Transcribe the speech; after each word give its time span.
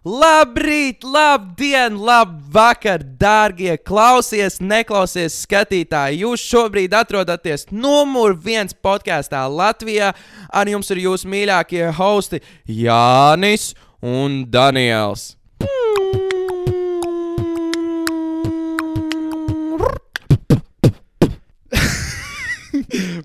Labrīt, 0.00 1.04
labdien, 1.04 1.98
labvakar, 2.00 3.02
dārgie 3.20 3.74
klausies, 3.76 4.56
neklausies 4.64 5.34
skatītāji. 5.44 6.22
Jūs 6.22 6.40
šobrīd 6.40 6.94
atrodaties 6.96 7.66
numur 7.68 8.32
viens 8.32 8.72
podkāstā 8.72 9.44
Latvijā. 9.44 10.14
Ar 10.48 10.64
jums 10.72 10.88
ir 10.88 11.02
jūsu 11.04 11.28
mīļākie 11.28 11.92
hosti 11.98 12.40
Jānis 12.64 13.74
un 14.00 14.48
Daniels. 14.48 15.36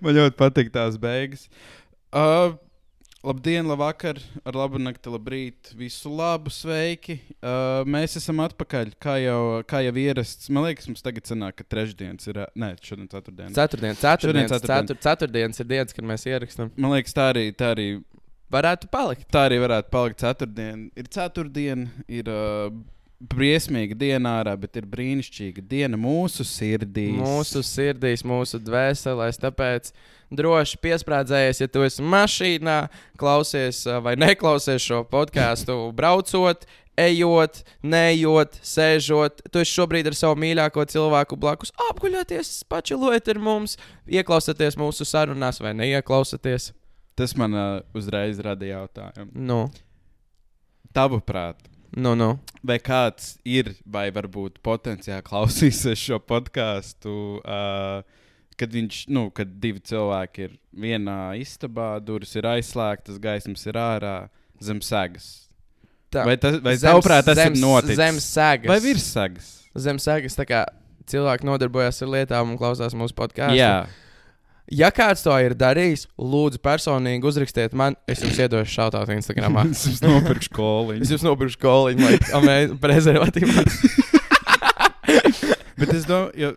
Man 0.04 0.12
ļoti 0.12 0.36
patīk 0.36 0.76
tās 0.76 1.00
beigas. 1.00 1.48
Uh, 2.12 2.60
labdien, 3.26 3.66
labvakar, 3.68 4.20
ar 4.46 4.55
labu 4.57 4.80
nakti, 4.82 5.10
labrīt, 5.12 5.71
visu 5.78 6.12
labu, 6.14 6.52
sveiki. 6.54 7.18
Uh, 7.42 7.82
mēs 7.89 8.16
esam 8.21 8.39
atpakaļ, 8.46 8.92
kā 9.01 9.18
jau, 9.24 9.39
kā 9.70 9.82
jau 9.86 9.93
ierasts. 10.06 10.50
Man 10.54 10.68
liekas, 10.68 10.88
mums 10.92 11.04
tagad 11.06 11.28
sanāk, 11.29 11.57
ka 11.60 11.68
trešdienas 11.75 12.29
ir. 12.32 12.42
Nē, 12.56 12.71
šodien 12.86 13.10
ceturtdiena. 13.11 13.51
Ceturtdien, 13.56 13.96
Šodien 13.98 14.01
ceturtdien, 14.06 14.50
ceturtdien. 14.54 14.89
cetur, 14.92 15.01
ceturtdienas 15.10 15.64
ir 15.65 15.71
dienas, 15.74 15.96
kad 15.98 16.10
mēs 16.14 16.28
ierakstām. 16.29 16.71
Man 16.78 16.93
liekas, 16.96 17.15
tā 17.18 17.29
arī, 17.34 17.48
tā 17.57 17.74
arī, 17.75 17.89
Varētu 18.54 18.88
palikt. 18.93 19.26
tā 19.34 19.48
arī 19.50 19.57
varētu 19.60 19.89
palikt 19.92 20.21
ceturtdiena. 20.21 20.84
Ir 20.96 21.07
ceturtdiena, 21.12 21.87
ir 22.07 22.28
uh, 22.29 22.70
briesmīga 23.19 23.96
diena 23.97 24.39
ārā, 24.42 24.55
bet 24.60 24.75
ir 24.79 24.87
brīnišķīga 24.92 25.64
diena 25.69 26.00
mūsu 26.00 26.46
sirdīs. 26.47 27.18
Mūsu 27.19 27.64
sirdīs, 27.65 28.25
mūsu 28.28 28.60
dvēselēs. 28.64 29.39
Tāpēc 29.42 29.92
droši 30.36 30.79
piesprādzējies, 30.83 31.61
ja 31.64 31.70
tu 31.71 31.86
esi 31.86 32.03
mašīnā, 32.03 32.80
klausies 33.20 33.83
ā, 33.88 34.00
vai 34.03 34.16
neklausies 34.20 34.83
šo 34.83 35.03
podkāstu, 35.08 35.78
braucot, 35.95 36.67
ejot, 37.00 37.61
neejot, 37.83 38.59
sēžot. 38.66 39.45
Tu 39.52 39.64
esi 39.64 39.78
šobrīd 39.80 40.11
ar 40.11 40.17
savu 40.17 40.39
mīļāko 40.44 40.88
cilvēku 40.92 41.40
blakus, 41.40 41.73
apguļoties, 41.90 42.58
pačilojot 42.72 43.31
ar 43.36 43.42
mums, 43.47 43.78
ieklausieties 44.12 44.80
mūsu 44.80 45.08
sarunās 45.08 45.62
vai 45.64 45.75
neieklausieties. 45.78 46.73
Tas 47.16 47.31
man 47.40 47.56
uh, 47.56 47.80
uzreiz 47.95 48.42
rada 48.44 48.68
jautājumu. 48.68 49.31
Nu, 49.40 49.62
Tavuprāt, 50.95 51.59
nu, 51.96 52.14
nu. 52.20 52.30
vai 52.66 52.78
kāds 52.84 53.36
ir, 53.48 53.74
vai 53.86 54.10
varbūt 54.14 54.60
potenciāli 54.66 55.24
klausīsies 55.26 56.02
šo 56.02 56.20
podkāstu, 56.20 57.16
uh, 57.42 58.04
kad 58.60 58.72
viņš, 58.76 59.02
nu, 59.12 59.28
kad 59.36 59.52
divi 59.64 59.82
cilvēki 59.84 60.46
ir 60.48 60.54
vienā 60.76 61.36
istabā, 61.40 61.96
durvis 62.04 62.36
ir 62.40 62.48
aizslēgtas, 62.48 63.20
gaismas 63.24 63.66
ir 63.68 63.80
ārā, 63.80 64.16
zem 64.64 64.80
segas. 64.86 65.50
Tā. 66.14 66.24
Vai 66.28 66.38
tas, 66.40 66.62
vai 66.64 66.76
Zems- 66.78 66.88
tavuprāt, 66.88 67.26
tas 67.28 67.38
zems- 67.40 67.60
ir 67.60 67.66
noticis? 67.66 68.00
Zem 68.00 68.20
sēgas. 68.24 68.70
vai 68.72 68.80
virs 68.80 69.08
segas? 69.12 69.52
Zem 69.76 69.98
sēgas. 70.00 70.38
Tā 70.40 70.46
kā 70.48 70.62
cilvēki 71.12 71.48
nodarbojas 71.48 72.00
ar 72.06 72.12
lietām 72.14 72.54
un 72.54 72.58
klausās 72.62 72.96
mūsu 72.96 73.16
podkāstu. 73.18 73.58
Ja 74.74 74.88
kāds 74.90 75.22
to 75.22 75.30
ir 75.46 75.54
darījis, 75.58 76.08
lūdzu, 76.18 76.58
personīgi 76.64 77.28
uzrakstiet 77.30 77.74
man. 77.78 77.94
Es 78.10 78.24
jums 78.24 78.40
iedošu 78.42 78.72
šautautu 78.74 79.14
Instagram. 79.14 79.60
es 79.70 79.84
jums 79.86 80.02
nopirkšu 80.02 80.50
koliņu. 80.56 81.04
es 81.06 81.12
jums 81.14 81.26
nopirkšu 81.28 81.60
koliņu, 81.62 82.02
lai 82.02 82.18
amē 82.40 82.56
prezervatīvā. 82.82 83.62
Bet 85.80 85.90
es 85.94 86.08
domāju, 86.10 86.34
jo 86.40 86.50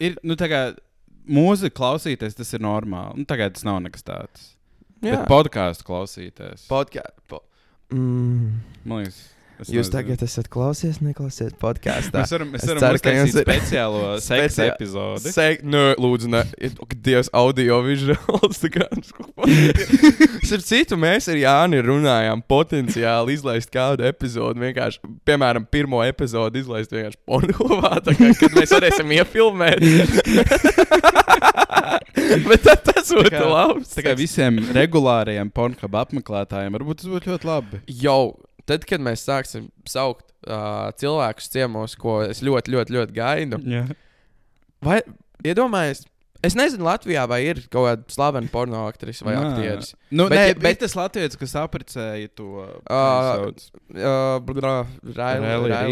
ir, 0.00 0.16
nu, 0.24 0.38
tā 0.40 0.48
kā 0.48 0.72
mūzika 1.28 1.76
klausīties, 1.76 2.32
tas 2.38 2.56
ir 2.56 2.60
normāli. 2.64 3.20
Nu, 3.20 3.26
tagad 3.28 3.52
tas 3.58 3.66
nav 3.68 3.76
nekas 3.84 4.02
tāds. 4.06 4.54
Jā, 5.04 5.18
Bet 5.18 5.28
podkāstu 5.28 5.84
klausīties. 5.84 6.64
podkāstu. 6.70 7.20
Po 7.28 7.44
mm. 7.92 8.56
Man 8.88 9.04
liekas, 9.04 9.33
es 9.60 9.68
Jūs 9.70 9.86
nezinu. 9.88 9.92
tagad 9.94 10.22
esat 10.26 10.48
klausies, 10.52 10.98
neklausiet 11.04 11.54
podkāstā. 11.62 12.22
Mēs 12.24 12.32
varam, 12.34 12.48
mēs 12.54 12.62
Es 12.64 12.68
varam 12.70 12.82
ceru, 12.84 13.00
ka 13.04 13.14
jums 13.14 13.34
ir- 13.38 13.44
speciālo 13.46 14.02
seksa 14.28 14.66
epizodi. 14.72 15.32
Sek, 15.34 15.62
nē, 15.64 15.84
lūdzu, 16.02 16.30
Ak, 16.34 16.94
Dievs, 17.04 17.28
audio 17.32 17.80
vizuāls. 17.84 18.62
Ar 20.54 20.62
citu 20.64 20.96
mēs 21.00 21.28
ar 21.32 21.38
Jāni 21.40 21.80
runājām 21.84 22.42
potenciāli 22.50 23.34
izlaist 23.38 23.70
kādu 23.74 24.06
epizodi. 24.08 24.60
Vienkārši, 24.62 25.00
piemēram, 25.28 25.66
pirmo 25.70 26.02
epizodi 26.06 26.62
izlaist 26.62 26.92
vienkārši 26.94 27.20
pornogrāfā, 27.28 28.02
kad 28.40 28.54
mēs 28.58 28.74
varēsim 28.74 29.14
iefilmēt. 29.18 29.82
Bet 32.48 32.62
tā, 32.64 32.74
tas 32.80 33.10
būtu 33.12 33.30
kā- 33.34 33.44
labs. 33.50 33.92
Tā 33.94 34.04
kā 34.06 34.14
visiem 34.18 34.58
regulāriem 34.74 35.50
pornogrāfiju 35.54 36.00
apmeklētājiem 36.04 36.74
varbūt 36.78 37.02
tas 37.02 37.10
būtu 37.12 37.32
ļoti 37.34 37.48
labi. 37.48 37.80
Jau 38.00 38.20
tad, 38.68 38.86
kad 38.88 39.02
mēs 39.04 39.24
sāksim 39.26 39.68
saukt 39.88 40.26
uh, 40.48 40.90
cilvēkus 41.00 41.50
ciemos, 41.52 41.96
ko 42.00 42.20
es 42.26 42.42
ļoti, 42.44 42.74
ļoti, 42.74 42.96
ļoti 42.96 43.16
gaidu, 43.16 43.60
Jā. 43.68 43.84
vai 44.84 45.00
iedomājieties, 45.44 46.06
es 46.46 46.54
nezinu, 46.58 46.84
Latvijā 46.86 47.24
vai 47.30 47.40
ir 47.48 47.62
kaut 47.72 47.88
kāda 47.88 48.14
slavena 48.14 48.48
porno 48.52 48.84
aktrise 48.88 49.24
vai 49.26 49.34
aktieris. 49.40 49.94
Nu, 50.14 50.28
Bet, 50.28 50.30
bet, 50.30 50.38
nē, 50.38 50.46
ja- 50.48 50.60
bet 50.68 50.78
tas 50.84 50.94
Latvijas, 50.94 51.36
kas 51.40 51.54
aprecēja 51.58 52.28
to 52.38 52.48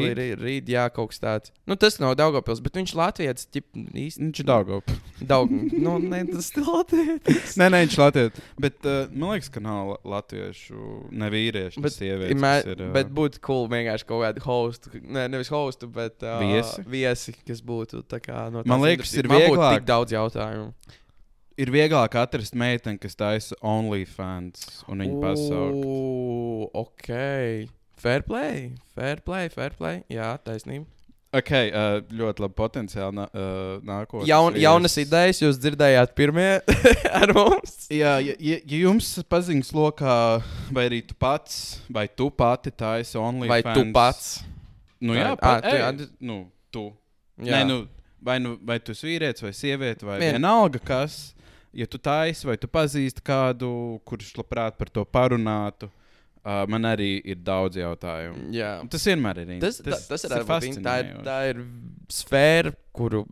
Reid? 0.06 0.18
ir 0.32 0.38
Rīd, 0.42 0.68
jā, 0.72 0.84
kaut 0.94 1.10
kas 1.12 1.20
tāds. 1.22 1.52
Nu, 1.66 1.76
tas 1.76 1.98
nav 2.02 2.14
Daugopils, 2.18 2.60
bet 2.62 2.74
viņš 2.78 2.94
Latvijas 2.98 3.46
īsti 3.52 4.22
viņš 4.22 4.40
ir 4.42 4.48
Daugavs. 4.48 4.96
Daug, 5.22 5.50
nu, 5.50 5.98
ne, 6.02 6.22
tas 6.30 6.50
ir 6.56 6.64
Latvijas. 6.66 7.56
Nē, 7.60 7.68
nē, 7.72 7.82
viņš 7.86 7.96
ir 7.98 8.02
Latvijas. 8.04 8.40
Bet 8.62 8.86
uh, 8.88 9.06
man 9.12 9.34
liekas, 9.36 9.50
ka 9.54 9.60
nav 9.64 9.92
la- 9.94 10.00
latviešu, 10.16 11.08
ne 11.10 11.30
vīriešu, 11.32 11.82
Bet 11.82 11.98
ir, 12.02 12.82
uh, 12.88 12.92
bet 12.94 13.12
būtu 13.14 13.40
cool 13.46 13.68
vienkārši 13.72 14.06
kaut 14.08 14.24
kādu 14.26 14.44
hostu, 14.46 14.90
ne, 15.02 15.26
nevis 15.32 15.50
hostu, 15.52 15.88
bet 15.92 16.22
uh, 16.26 16.38
Viesi? 16.42 16.82
viesi, 16.86 17.34
kas 17.46 17.62
būtu 17.62 18.02
tā 18.10 18.18
kā 18.22 18.46
no 18.52 18.62
Man 18.66 18.80
tās 18.80 18.86
liekas, 18.88 19.14
ir 19.18 19.28
Man 19.30 19.40
vieglāk- 19.40 19.76
tik 19.78 19.86
daudz 19.88 20.12
jautājumu. 20.12 20.41
Ir 21.62 21.70
vieglāk 21.74 22.16
atrast 22.20 22.54
meiteni, 22.58 22.98
kas 23.02 23.14
taisa 23.18 23.56
OnlyFans 23.60 24.84
un 24.88 25.04
viņu 25.04 25.20
pasaukt. 25.22 25.84
Ū, 25.84 26.70
Ok. 26.82 27.12
Fair 28.02 28.24
play, 28.26 28.72
fair 28.96 29.20
play, 29.22 29.48
fair 29.52 29.70
play. 29.78 30.00
Jā, 30.10 30.32
taisnība. 30.42 30.88
Ok, 31.32 31.48
uh, 31.72 32.00
ļoti 32.12 32.42
labi 32.44 32.56
potenciāli 32.58 33.14
nā, 33.16 33.24
uh, 33.32 33.76
nākotnē. 33.88 34.26
Jaun, 34.28 34.56
jaunas 34.60 34.96
idejas 35.00 35.38
jūs 35.40 35.56
dzirdējāt 35.62 36.10
pirmie 36.18 36.58
ar 37.22 37.32
mums. 37.32 37.86
Jā, 37.88 38.18
ja, 38.20 38.34
ja, 38.36 38.58
ja 38.68 38.80
jums 38.82 39.08
paziņas 39.32 39.70
lokā, 39.72 40.16
vai 40.76 40.84
arī 40.90 40.98
tu 41.08 41.16
pats, 41.16 41.78
vai 41.88 42.04
tu 42.10 42.26
pati 42.28 42.74
taisi 42.74 43.16
OnlyFans. 43.16 43.48
Vai 43.54 43.62
tu 43.78 43.86
pats? 43.96 44.26
Nu, 45.00 45.14
jā, 45.16 45.30
Ā, 45.32 45.38
pat, 45.40 45.64
tu- 45.64 45.72
ej, 45.72 45.86
ā, 45.86 46.10
nu, 46.28 46.36
tu. 46.74 46.84
Jā. 47.40 47.54
Nē, 47.54 47.62
nu, 47.70 47.78
vai, 48.24 48.38
nu, 48.42 48.56
vai 48.62 48.78
tu 48.80 48.92
esi 48.94 49.06
vīrietis 49.10 49.42
vai 49.44 49.52
sieviete, 49.56 50.06
vai 50.06 50.18
Vien- 50.22 50.36
vienalga 50.38 50.78
kas. 50.82 51.34
Ja 51.72 51.86
tu 51.88 51.96
taisi, 51.98 52.44
vai 52.46 52.58
tu 52.60 52.68
pazīsti 52.68 53.22
kādu, 53.24 53.68
kurš 54.04 54.34
labprāt 54.36 54.76
par 54.76 54.90
to 54.92 55.04
parunātu, 55.08 55.88
uh, 56.44 56.66
man 56.68 56.84
arī 56.84 57.14
ir 57.24 57.38
daudz 57.40 57.78
jautājumu. 57.80 58.50
Jā. 58.52 58.74
Tas 58.92 59.06
vienmēr 59.08 59.40
ir 59.46 59.52
Tas, 59.62 59.78
tas, 59.80 60.04
tas, 60.10 60.24
ir, 60.26 60.28
tas, 60.28 60.28
ir, 60.28 60.30
tā, 60.34 60.40
ir, 60.42 60.44
fascinējoši. 60.50 61.24
tā 61.24 61.38
ir 61.48 61.62
sfēra, 62.12 62.74
kuru 62.92 63.22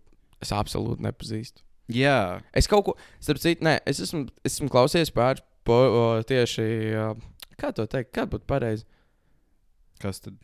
es 0.40 0.54
absolūti 0.56 1.04
nepazīstu. 1.04 1.60
Jā, 1.90 2.40
Es 2.54 2.68
kaut 2.70 2.84
ko, 2.86 2.94
starp 3.20 3.40
citu, 3.42 3.64
nē, 3.66 3.80
es 3.90 3.98
esmu, 4.00 4.24
es 4.46 4.54
esmu 4.56 4.70
klausies 4.72 5.10
pār 5.12 5.42
po, 5.66 5.74
o, 5.74 6.02
tieši, 6.24 6.66
ā, 6.96 7.08
kā 7.60 7.72
to 7.76 7.84
teikt, 7.90 8.12
kā 8.14 8.24
būtu 8.30 8.46
pareizi. 8.48 8.86
kas 10.00 10.20
tad? 10.24 10.38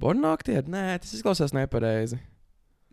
Porno 0.00 0.32
aktieri? 0.34 0.66
Nē, 0.66 0.98
tas 1.02 1.12
izklausās 1.14 1.52
nepareizi. 1.54 2.18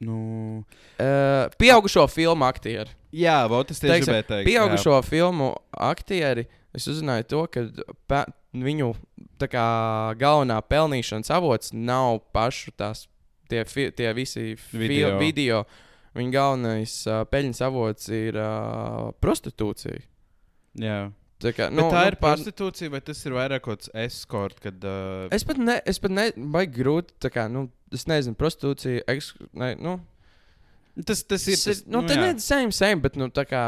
Nu, 0.04 0.64
Uh, 1.00 1.48
pieaugušo 1.60 2.06
filmu 2.12 2.46
aktieri. 2.48 2.92
jā, 3.16 3.38
vēl 3.52 3.64
tas 3.68 3.80
tieši 3.80 4.04
gribēju 4.06 4.26
teikt. 4.30 4.48
Pieaugušo 4.48 5.00
filmu 5.08 5.54
aktieri. 5.72 6.46
Es 6.76 6.88
uzzināju 6.92 7.24
to, 7.32 7.42
ka 7.48 8.26
viņu 8.56 8.94
tā 9.40 9.48
kā, 9.52 9.66
galvenā 10.20 10.58
pelnīšanas 10.68 11.32
avots 11.32 11.72
nav 11.76 12.22
pašu 12.36 12.72
tās 12.76 13.06
tie, 13.52 13.64
fi, 13.68 13.90
tie 13.96 14.12
visi 14.16 14.56
Video. 14.72 15.18
video. 15.20 15.64
Viņa 16.16 16.32
galvenais 16.32 16.96
uh, 17.12 17.24
peļņas 17.28 17.62
avots 17.68 18.08
ir 18.16 18.38
uh, 18.40 19.12
prostitūcija. 19.24 20.00
Jā. 20.80 21.00
Tā, 21.44 21.52
kā, 21.52 21.68
Nu, 21.70 21.84
nu, 21.84 21.90
tā 21.92 22.06
nu, 22.06 22.12
ir 22.14 22.16
prostitūcija, 22.22 22.92
vai 22.94 23.02
tas 23.04 23.20
ir 23.28 23.36
vairāk 23.36 23.66
kaut 23.66 23.82
kāds 23.84 23.92
eskorts, 24.06 24.62
kad. 24.64 24.80
Uh, 24.88 25.28
Es 25.36 25.44
pat 25.44 25.60
ne, 25.60 25.76
es 25.88 26.00
pat 26.00 26.14
ne, 26.16 26.30
vai 26.56 26.64
grūti, 26.72 27.18
tā 27.20 27.32
kā, 27.36 27.50
nu, 27.52 27.68
es 27.98 28.06
nezinu, 28.10 28.38
prostitūcija, 28.40 29.04
eks, 29.12 29.34
ne, 29.58 29.74
nu, 29.82 29.98
tas, 31.02 31.24
tas 31.24 31.48
ir. 31.48 31.58
tas 31.58 31.68
ir, 31.68 31.82
Tas, 31.82 31.84
nu, 31.92 32.04
tā 32.08 32.20
ne, 32.20 32.32
same, 32.44 32.76
same, 32.76 33.02
bet, 33.04 33.18
nu, 33.20 33.30
tā 33.34 33.46
kā, 33.50 33.66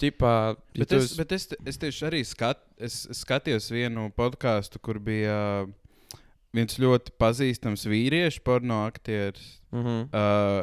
tipā, 0.00 0.34
ja 0.76 0.84
Bet 0.84 0.96
es, 0.98 1.10
esi- 1.10 1.20
bet 1.20 1.36
es, 1.36 1.48
es 1.72 1.80
tieši 1.82 2.08
arī 2.10 2.24
skat, 2.26 2.60
es, 2.82 3.02
skatījos 3.22 3.70
vienu 3.74 4.08
podkāstu, 4.16 4.82
kur 4.82 5.00
bija 5.02 5.38
uh, 5.64 6.20
viens 6.54 6.78
ļoti 6.78 7.14
pazīstams 7.20 7.88
vīriešu 7.88 8.44
porno 8.46 8.84
aktieris. 8.86 9.58
Mhm. 9.72 10.06
Uh, 10.12 10.62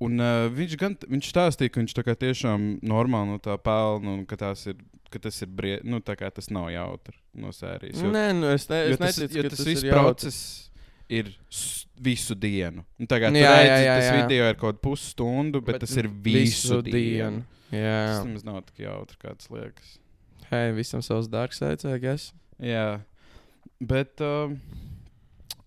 un 0.00 0.22
uh, 0.22 0.46
viņš 0.52 0.78
gan 0.80 0.96
viņš 1.08 1.32
stāstīja, 1.32 1.72
ka 1.72 1.82
viņš 1.82 1.96
tā 1.96 2.04
kā 2.06 2.14
tiešām 2.16 2.70
normāli 2.86 3.34
no 3.34 3.42
tā 3.42 3.56
pelna 3.60 4.14
un 4.16 4.24
ka 4.28 4.38
tās 4.40 4.64
ir 4.70 4.78
ka 5.10 5.18
tas 5.18 5.42
ir 5.42 5.50
brie... 5.50 5.78
nu, 5.82 6.00
tas 6.00 6.50
nav 6.54 6.70
jautri 6.70 7.16
no 7.34 7.50
sērijas. 7.54 7.98
Jo, 7.98 8.10
Nē, 8.14 8.26
nu 8.38 8.50
es, 8.54 8.68
ne, 8.70 8.84
jo 8.86 8.94
es 8.94 9.00
tas, 9.00 9.18
neticu, 9.18 9.38
jo 9.38 9.42
ka 9.42 9.50
tas 9.50 9.58
tas 9.58 9.68
viss 9.68 9.86
process 9.90 10.38
ir 11.10 11.30
visu 12.00 12.36
dienu. 12.38 12.84
Nu, 12.98 13.08
tagad 13.10 13.34
Jā, 13.36 13.42
jā, 13.42 13.50
jā, 13.50 13.62
redzi, 13.62 13.86
jā, 13.86 13.94
tas 13.98 14.08
jā. 14.08 14.18
video 14.22 14.48
ir 14.50 14.58
kaut 14.60 14.76
kāda 14.76 14.84
pusstundu, 14.86 15.60
bet, 15.60 15.76
bet 15.76 15.84
tas 15.84 15.96
ir 16.00 16.08
visu, 16.08 16.78
visu 16.78 16.82
dienu. 16.86 17.42
Tas 17.70 17.78
Jā, 17.80 17.98
nemaz 18.26 18.46
nav 18.46 18.62
tik 18.66 18.82
jautri, 18.86 19.18
kā 19.22 19.34
tas 19.36 19.50
liekas. 19.52 19.98
hei, 20.50 20.72
visam 20.74 21.02
savs 21.06 21.28
I 21.30 21.98
guess. 22.02 22.32
Jā, 22.58 23.00
bet 23.80 24.20
uh, 24.24 24.50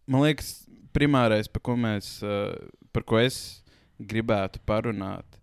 man 0.07 0.25
liekas, 0.25 0.66
primārais, 0.95 1.48
par 1.48 1.63
ko, 1.63 1.78
mēs, 1.80 2.18
uh, 2.25 2.56
par 2.92 3.06
ko 3.07 3.19
es 3.22 3.63
gribētu 4.04 4.60
parunāt, 4.68 5.39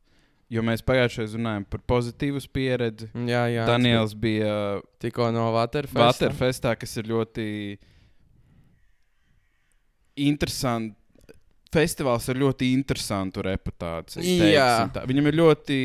jo 0.53 0.63
mēs 0.67 0.85
pagājušajā 0.85 1.37
runājām 1.39 1.65
par 1.71 1.81
pozitīvu 1.89 2.43
pieredzi. 2.53 3.09
Jā, 3.31 3.47
jā. 3.49 3.65
Daniels 3.69 4.13
bija 4.19 4.81
Tikko 5.01 5.31
no 5.35 5.49
Waterfest. 5.55 5.97
Waterfestā, 5.97 6.75
kas 6.77 6.97
ir 7.01 7.09
ļoti 7.11 7.47
interesants. 10.29 10.97
Festivāls 11.71 12.25
ar 12.33 12.35
ļoti 12.35 12.73
interesantu 12.75 13.45
reputāciju. 13.47 14.25
Jā. 14.51 14.89
tā. 14.91 15.05
Viņam 15.07 15.29
ir 15.31 15.37
ļoti, 15.39 15.77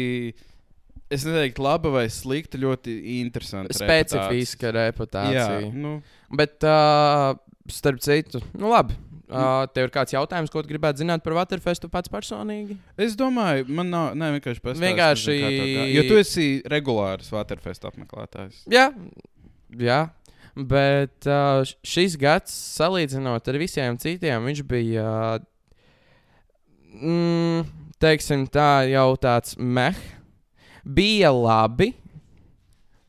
es 1.14 1.26
neteiktu, 1.28 1.62
laba 1.62 1.92
vai 1.94 2.08
slikta, 2.10 2.58
ļoti 2.58 2.96
interesanta. 3.20 3.76
Specifiska 3.78 4.72
reputācija. 4.74 5.44
Jā, 5.62 5.70
nu, 5.70 6.00
Bet, 6.34 6.58
uh, 6.66 7.38
starp 7.70 8.02
citu, 8.02 8.42
nu 8.58 8.74
labi. 8.74 8.98
Uh, 9.26 9.64
tev 9.74 9.88
ir 9.88 9.94
kāds 9.94 10.14
jautājums, 10.14 10.52
ko 10.54 10.62
tu 10.62 10.70
gribētu 10.70 11.02
zināt 11.02 11.24
par 11.26 11.34
Waterfestu 11.34 11.90
pats 11.90 12.10
personīgi? 12.14 12.76
es 12.98 13.16
domāju, 13.18 13.66
man 13.74 13.90
nav, 13.90 14.12
ne, 14.18 14.28
vienkārši 14.36 14.62
pastāst, 14.62 14.84
Vienkārši- 14.84 15.94
Jo 15.96 16.04
tu 16.10 16.18
esi 16.22 16.62
regulārs 16.70 17.32
Waterfest 17.34 17.88
apmeklētājs. 17.90 18.62
Jā, 18.70 18.92
jā. 19.78 20.04
Bet 20.56 21.28
uh, 21.28 21.68
šis 21.84 22.16
gads, 22.20 22.54
salīdzinot 22.78 23.50
ar 23.52 23.58
visiem 23.60 23.98
citiem, 24.00 24.46
viņš 24.48 24.62
bija, 24.70 25.08
uh, 25.36 26.94
mm, 26.96 27.66
teiksim, 28.00 28.46
tā 28.48 28.86
jau 28.88 29.10
tāds 29.20 29.58
meh. 29.60 30.00
Bija 30.86 31.34
labi, 31.36 31.90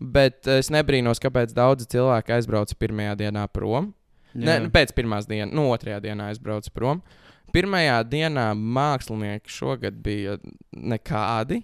bet 0.01 0.49
es 0.51 0.73
nebrīnos, 0.75 1.21
kāpēc 1.23 1.55
daudzi 1.55 1.87
cilvēki 1.93 2.35
aizbrauca 2.35 2.75
pirmajā 2.81 3.15
dienā 3.23 3.47
prom. 3.53 3.93
Ne, 4.37 4.59
nu, 4.65 4.73
pēc 4.73 4.91
pirmās 4.97 5.29
dienas, 5.29 5.55
nu, 5.55 5.69
otrajā 5.73 6.01
dienā 6.05 6.33
aizbraucu 6.33 6.73
prom. 6.75 7.01
Pirmajā 7.55 8.01
dienā 8.11 8.51
mākslinieki 8.59 9.53
šogad 9.53 10.03
bija 10.03 10.37
nekādi. 10.75 11.63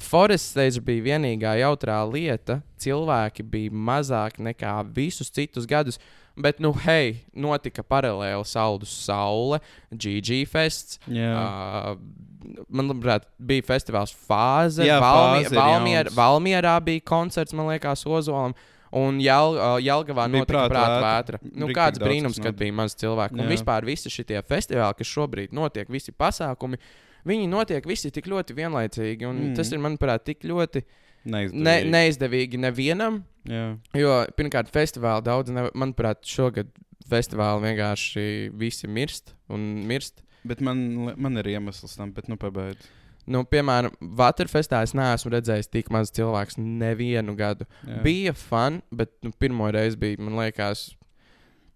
Forest 0.00 0.52
Stage 0.52 0.82
bija 0.84 1.04
vienīgā 1.14 1.54
jautrā 1.60 2.00
lieta. 2.10 2.60
Cilvēki 2.82 3.44
bija 3.46 3.72
mazāk 3.72 4.40
nekā 4.42 4.76
visus 4.94 5.30
citus 5.32 5.66
gadus. 5.70 6.00
Bet, 6.34 6.58
nu, 6.58 6.72
hei, 6.82 7.20
notika 7.30 7.84
paralēli 7.86 8.42
Saldus 8.48 8.90
Saule, 9.04 9.60
GG 9.94 10.42
Fests. 10.50 10.98
Jā. 11.06 11.30
Uh, 11.30 12.64
man 12.68 12.90
liekas, 12.90 13.28
bija 13.38 13.64
festivāls 13.70 14.12
fāze. 14.14 14.82
Jā, 14.86 14.98
Valmi 15.02 15.46
Fāze 15.46 15.58
Valmier. 15.58 16.10
Valmierā 16.14 16.74
bija 16.84 17.04
koncerts, 17.06 17.54
man 17.54 17.70
liekas, 17.70 18.02
Ozolam. 18.06 18.56
Un 18.94 19.18
Jel, 19.22 19.56
uh, 19.58 19.76
Jelgavā 19.82 20.28
Bija 20.30 20.42
notika 20.44 20.66
prāta 20.70 20.98
vētra. 21.02 21.40
Nu, 21.50 21.66
kāds 21.74 21.98
brīnums, 22.02 22.36
kad 22.38 22.52
notika. 22.52 22.60
bija 22.62 22.76
maz 22.82 22.94
cilvēku. 22.98 23.34
Un 23.34 23.46
Jā. 23.46 23.50
vispār 23.50 23.86
visi 23.86 24.10
šie 24.12 24.42
festivāli, 24.46 24.98
kas 25.00 25.10
šobrīd 25.10 25.54
notiek, 25.54 25.90
visi 25.90 26.14
pasākumi, 26.14 26.78
viņi 27.26 27.48
notiek 27.48 27.86
visi 27.88 28.10
tik 28.14 28.26
ļoti 28.30 28.54
vienlaicīgi. 28.58 29.26
Un 29.28 29.40
Mm. 29.50 29.54
tas 29.56 29.72
ir, 29.72 29.78
manuprāt, 29.78 30.24
tik 30.24 30.40
ļoti 30.44 30.82
ne, 31.24 31.46
Neizdevīgi. 31.48 31.90
neizdevīgi 31.90 32.58
nevienam. 32.60 33.22
Jā. 33.48 33.78
Jo, 33.94 34.26
pirmkārt, 34.36 34.70
festivāli 34.72 35.24
daudz, 35.24 35.50
ne, 35.50 35.68
manuprāt, 35.74 36.22
šogad 36.24 36.68
festivāli 37.08 37.62
vienkārši 37.76 38.50
visi 38.56 38.86
mirst 38.88 39.34
un 39.48 39.86
mirst. 39.86 40.22
Bet 40.44 40.60
man, 40.60 41.14
man 41.16 41.36
ir 41.40 41.44
iemesls 41.44 41.96
tam, 41.96 42.12
bet 42.12 42.28
nu 42.28 42.36
pabeidz. 42.36 42.84
Nu, 43.26 43.40
piemēram, 43.48 43.94
Waterfestā 44.18 44.82
es 44.84 44.92
neesmu 44.92 45.30
redzējis 45.32 45.70
tik 45.72 45.88
maz 45.90 46.10
cilvēku 46.12 46.58
nevienu 46.60 47.32
gadu. 47.36 47.64
Jā. 47.88 48.02
Bija 48.04 48.34
fun, 48.36 48.82
bet 48.92 49.08
nu, 49.24 49.30
pirmo 49.40 49.70
reizi 49.72 49.96
bija, 49.96 50.18
man 50.20 50.36
liekas, 50.36 50.90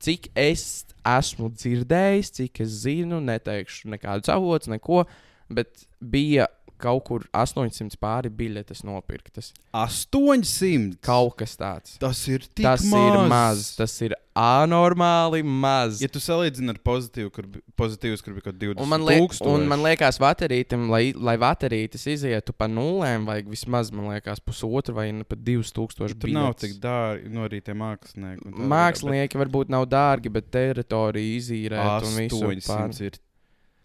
cik 0.05 0.29
es 0.37 0.85
esmu 1.09 1.49
dzirdējis, 1.57 2.31
cik 2.37 2.61
es 2.61 2.69
zinu, 2.85 3.23
neteikšu 3.25 3.89
nekādus 3.89 4.29
avotus, 4.29 4.69
neko, 4.69 5.07
bet 5.51 5.87
bija 6.01 6.47
kaut 6.79 7.03
kur 7.09 7.25
800 7.35 7.99
pāri 8.01 8.31
biļetes 8.31 8.85
nopirktas. 8.87 9.51
800! 9.75 10.99
Kaut 11.05 11.35
kas 11.41 11.57
tāds. 11.59 11.97
Tas 12.01 12.21
ir 12.31 12.47
tik 12.47 12.65
Tas 12.65 12.85
maz. 12.87 13.03
ir 13.03 13.29
maz, 13.33 13.65
tas 13.79 13.95
ir 14.07 14.15
anormāli 14.39 15.43
maz. 15.43 15.99
Ja 16.03 16.09
tu 16.13 16.23
salīdzini 16.23 16.71
ar 16.71 16.79
pozitīvu, 16.87 17.33
kur, 17.35 17.49
pozitīvus, 17.79 18.23
kur 18.23 18.37
bija 18.37 18.49
kaut 18.49 18.61
20 18.63 18.83
Un 18.85 18.91
man, 18.93 19.07
liek, 19.09 19.35
un 19.43 19.67
man 19.71 19.83
liekas, 19.83 20.21
vaterītam, 20.23 20.87
lai, 20.93 21.11
lai 21.17 21.35
vaterītis 21.43 22.07
izietu 22.15 22.55
pa 22.55 22.71
nulēm, 22.71 23.27
vajag 23.29 23.51
vismaz, 23.51 23.91
man 23.95 24.13
liekas, 24.13 24.43
pusotru 24.45 24.95
vai 25.01 25.09
nu 25.17 25.27
pat 25.29 25.43
divus 25.43 25.75
tūkstošus 25.75 26.21
Tur 26.23 26.35
nav 26.35 26.55
tik 26.63 26.79
dārgi 26.83 27.33
no 27.35 27.49
rīta 27.51 27.75
mākslinieki. 27.79 28.47
un 28.47 28.55
tā 28.55 28.71
Mākslinieki 28.75 29.43
varbūt 29.43 29.75
nav 29.75 29.89
dārgi, 29.91 30.31
bet 30.31 30.53
teritorija 30.55 31.41
izīrēt 31.41 31.83
vairāk, 31.83 32.07
un 32.07 32.21
bet 32.23 32.69
pār. 32.71 32.87
800 32.95 33.09
ir 33.11 33.19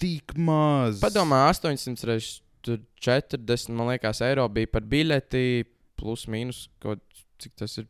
tik 0.04 0.36
maz. 0.38 1.00
Padomā, 1.04 1.46
800 1.54 2.08
reizes 2.12 2.42
40, 3.04 3.72
man 3.76 3.90
liekas, 3.94 4.22
eiro 4.24 4.46
bija 4.52 4.70
par 4.72 4.86
biļeti, 4.88 5.64
plus 6.00 6.28
mīnus, 6.32 6.66
kaut 6.84 7.02
cik 7.44 7.56
tas 7.60 7.74
ir 7.82 7.88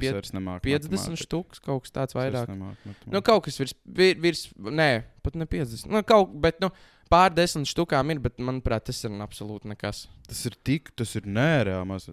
piet- 0.00 0.14
vairs 0.16 0.32
nemāku 0.34 0.64
50 0.66 0.90
matemātiku. 0.90 1.20
štuks, 1.26 1.60
kaut 1.62 1.84
kas 1.84 1.92
tāds 1.94 2.16
vairāk. 2.16 2.50
Nu, 3.10 3.20
kaut 3.26 3.44
kas 3.46 3.58
virs, 3.60 3.74
vir, 3.86 4.16
virs 4.22 4.46
nē, 4.58 4.88
pat 5.22 5.36
ne 5.38 5.46
50. 5.46 5.86
Nu, 5.90 6.02
kaut, 6.06 6.32
bet, 6.42 6.58
nu, 6.62 6.70
pār 7.10 7.30
desmit 7.34 7.70
štukām 7.70 8.10
ir, 8.14 8.18
bet, 8.22 8.38
manuprāt, 8.42 8.86
tas 8.90 9.02
ir 9.06 9.14
absolūti 9.22 9.70
nekas. 9.70 10.04
Tas 10.26 10.42
ir 10.50 10.56
tik, 10.66 10.90
tas 10.98 11.14
ir 11.18 11.26
nereāli 11.28 11.86
maz. 11.90 12.08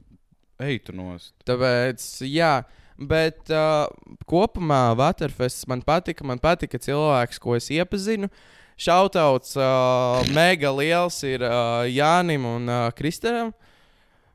Ej, 0.60 0.80
tu 0.88 0.94
nost. 0.98 1.34
Tāpēc, 1.46 2.06
jā, 2.26 2.52
bet 2.98 3.50
uh, 3.54 3.86
kopumā 4.30 4.96
Waterfest 4.98 5.68
man 5.70 5.84
patika. 5.86 6.26
Man 6.26 6.42
patika 6.42 6.80
cilvēks, 6.82 7.38
ko 7.42 7.54
es 7.58 7.70
iepazinu. 7.74 8.30
Šautauts 8.78 9.56
uh, 9.58 10.22
mega 10.38 10.70
liels 10.78 11.18
ir 11.26 11.42
uh, 11.46 11.86
Jānim 11.90 12.46
un 12.46 12.70
uh, 12.70 12.84
Kristēram. 12.98 13.54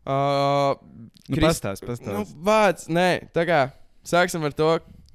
Uh, 0.03 0.75
Nu, 1.31 1.37
Krist- 1.39 1.63
pastāst, 1.63 1.85
pastāst. 1.87 2.11
Nu, 2.11 2.25
vārds, 2.43 2.89
nē, 2.91 3.29
tā 3.33 3.45
kā 3.47 3.61
sāksim 4.05 4.43
ar 4.49 4.53
to. 4.59 4.73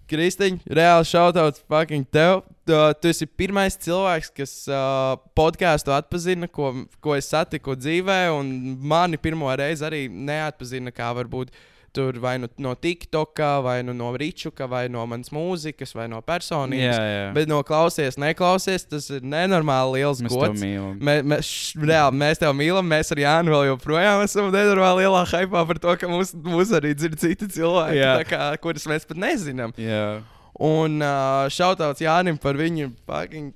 Kristiņ, 0.07 0.61
reāli 0.71 1.03
šautauts 1.03 1.59
fucking 1.67 2.05
tev. 2.15 2.45
Tu, 2.63 2.77
tu 3.03 3.09
esi 3.11 3.25
pirmais 3.27 3.75
cilvēks, 3.83 4.29
kas 4.31 4.53
uh, 4.71 5.17
podkāstu 5.35 5.91
atpazina, 5.91 6.47
ko, 6.47 6.69
ko 7.03 7.17
es 7.19 7.27
satiku 7.27 7.75
dzīvē, 7.75 8.15
un 8.31 8.47
mani 8.87 9.19
pirmo 9.19 9.51
reizi 9.59 9.83
arī 9.83 10.05
neatpazina, 10.07 10.93
kā 10.95 11.09
varbūt 11.19 11.51
tur 11.95 12.17
vai 12.21 12.35
nu 12.37 12.47
no 12.61 12.73
TikTok, 12.77 13.39
vai 13.65 13.81
nu 13.83 13.93
no 13.97 14.11
Ričuka, 14.17 14.67
vai 14.69 14.83
no 14.91 15.05
manas 15.09 15.31
mūzikas, 15.33 15.93
vai 15.97 16.05
no 16.11 16.19
personības. 16.21 16.95
jā, 16.97 17.07
jā. 17.09 17.33
Bet 17.33 17.49
no 17.49 17.61
klausies, 17.65 18.17
neklausies, 18.21 18.85
tas 18.89 19.09
ir 19.09 19.21
nenormāli 19.25 19.97
liels 20.01 20.21
Mēs 20.21 20.33
gods. 20.35 20.61
Mē, 20.61 21.15
mēs, 21.25 21.47
š- 21.49 21.81
reāli, 21.81 22.19
mēs 22.21 22.41
tevi 22.43 22.53
mīlam, 22.61 22.85
mēs 22.91 23.11
ar 23.15 23.21
Jānu 23.23 23.55
vēl 23.55 23.65
joprojām 23.71 24.23
esam 24.25 24.51
nenormāli 24.53 25.05
lielā 25.05 25.23
hypā 25.31 25.65
par 25.71 25.79
to, 25.81 25.95
ka 25.97 26.09
mūs, 26.11 26.35
mūs 26.35 26.73
arī 26.77 26.93
dzird 26.97 27.17
citi 27.23 27.49
cilvēki, 27.57 27.97
Jā. 28.01 28.13
kā, 28.29 28.43
kurus 28.61 28.85
mēs 28.89 29.07
pat 29.09 29.17
nezinām. 29.17 29.73
Jā. 29.81 30.19
Un 30.57 31.01
uh, 31.05 31.45
šautauts 31.53 32.01
Jānim 32.01 32.37
par 32.41 32.57
viņu 32.57 32.91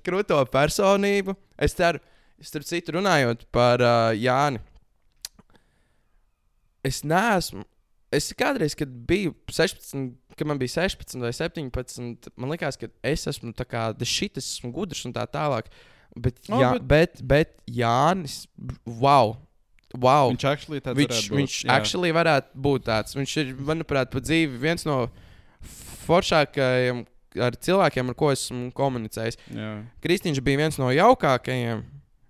krūto 0.05 0.37
personību. 0.53 1.33
Es 1.57 1.73
ceru, 1.77 1.97
starp 2.41 2.65
citu, 2.65 2.93
runājot 2.97 3.47
par 3.53 3.81
uh, 3.81 4.11
Jāni. 4.17 4.61
Es 6.85 7.03
neesmu. 7.05 7.65
Es 8.11 8.27
kādreiz, 8.35 8.73
kad 8.75 8.91
biju 9.07 9.31
16, 9.47 10.09
kad 10.35 10.49
man 10.49 10.59
bija 10.59 10.73
16 10.81 11.21
vai 11.23 11.31
17, 11.31 12.31
man 12.35 12.51
liekas, 12.51 12.75
ka 12.79 12.89
es 13.07 13.23
esmu 13.31 13.53
tā 13.55 13.63
kā 13.67 13.85
šis, 14.03 14.35
esmu 14.41 14.73
gudrs 14.75 15.05
un 15.07 15.13
tā 15.15 15.23
tālāk. 15.31 15.71
Bet, 16.11 16.41
O, 16.51 16.59
jā, 16.59 16.73
bet- 16.75 16.87
bet... 16.91 17.21
Bet, 17.23 17.53
Jānis, 17.71 18.41
wow! 18.83 19.37
wow. 19.95 20.29
Viņš 20.31 20.45
actually 20.47 20.81
tāds 20.83 20.99
Viņš, 20.99 21.11
varētu 21.11 21.31
būt, 21.31 21.37
viņš 21.39 21.55
jā. 21.63 21.71
actually 21.77 22.11
varētu 22.15 22.61
būt 22.67 22.85
tāds. 22.87 23.15
Viņš 23.15 23.37
ir, 23.41 23.53
manuprāt, 23.71 24.11
pa 24.11 24.19
dzīvi 24.23 24.59
viens 24.59 24.85
no 24.87 25.05
foršākajiem 26.07 27.03
ar 27.47 27.55
cilvēkiem, 27.63 28.11
ar 28.11 28.17
ko 28.19 28.31
esmu 28.33 28.69
komunicējis. 28.75 29.39
Jā. 29.55 29.71
Kristīns 30.03 30.41
bija 30.43 30.65
viens 30.65 30.79
no 30.81 30.91
jaukākajiem. 30.91 31.83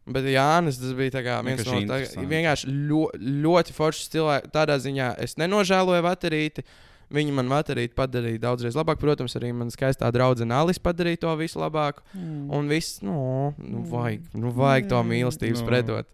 Bet 0.09 0.25
Jānis 0.25 0.79
tas 0.81 0.95
bija 0.97 1.21
kā 1.21 1.35
viens 1.45 1.61
no 1.67 1.81
tādiem 1.85 2.29
vienkārši 2.31 2.71
ļo, 2.89 3.03
ļoti 3.43 3.75
foršs 3.75 4.07
cilvēks. 4.15 4.49
Tādā 4.53 4.79
ziņā 4.81 5.11
es 5.21 5.37
nenožēloju 5.37 6.05
vaterīti. 6.07 6.65
Viņi 7.11 7.33
man 7.35 7.51
vaterīti 7.51 7.93
padarīja 7.93 8.39
daudzreiz 8.45 8.77
labāk. 8.79 8.97
Protams, 9.01 9.35
arī 9.35 9.51
man 9.53 9.69
skaistā 9.73 10.07
draudzene 10.15 10.55
Alis 10.55 10.79
padarīja 10.81 11.25
to 11.25 11.33
visu 11.37 11.59
labāk. 11.59 11.99
Mm. 12.15 12.45
Un 12.55 12.71
viss, 12.71 13.01
nu, 13.03 13.15
nu 13.59 13.83
vajag, 13.91 14.29
nu, 14.33 14.53
vajag 14.55 14.87
to 14.93 15.01
Mm, 15.03 15.11
mīlestības 15.11 15.61
nu. 15.61 15.67
predot. 15.67 16.07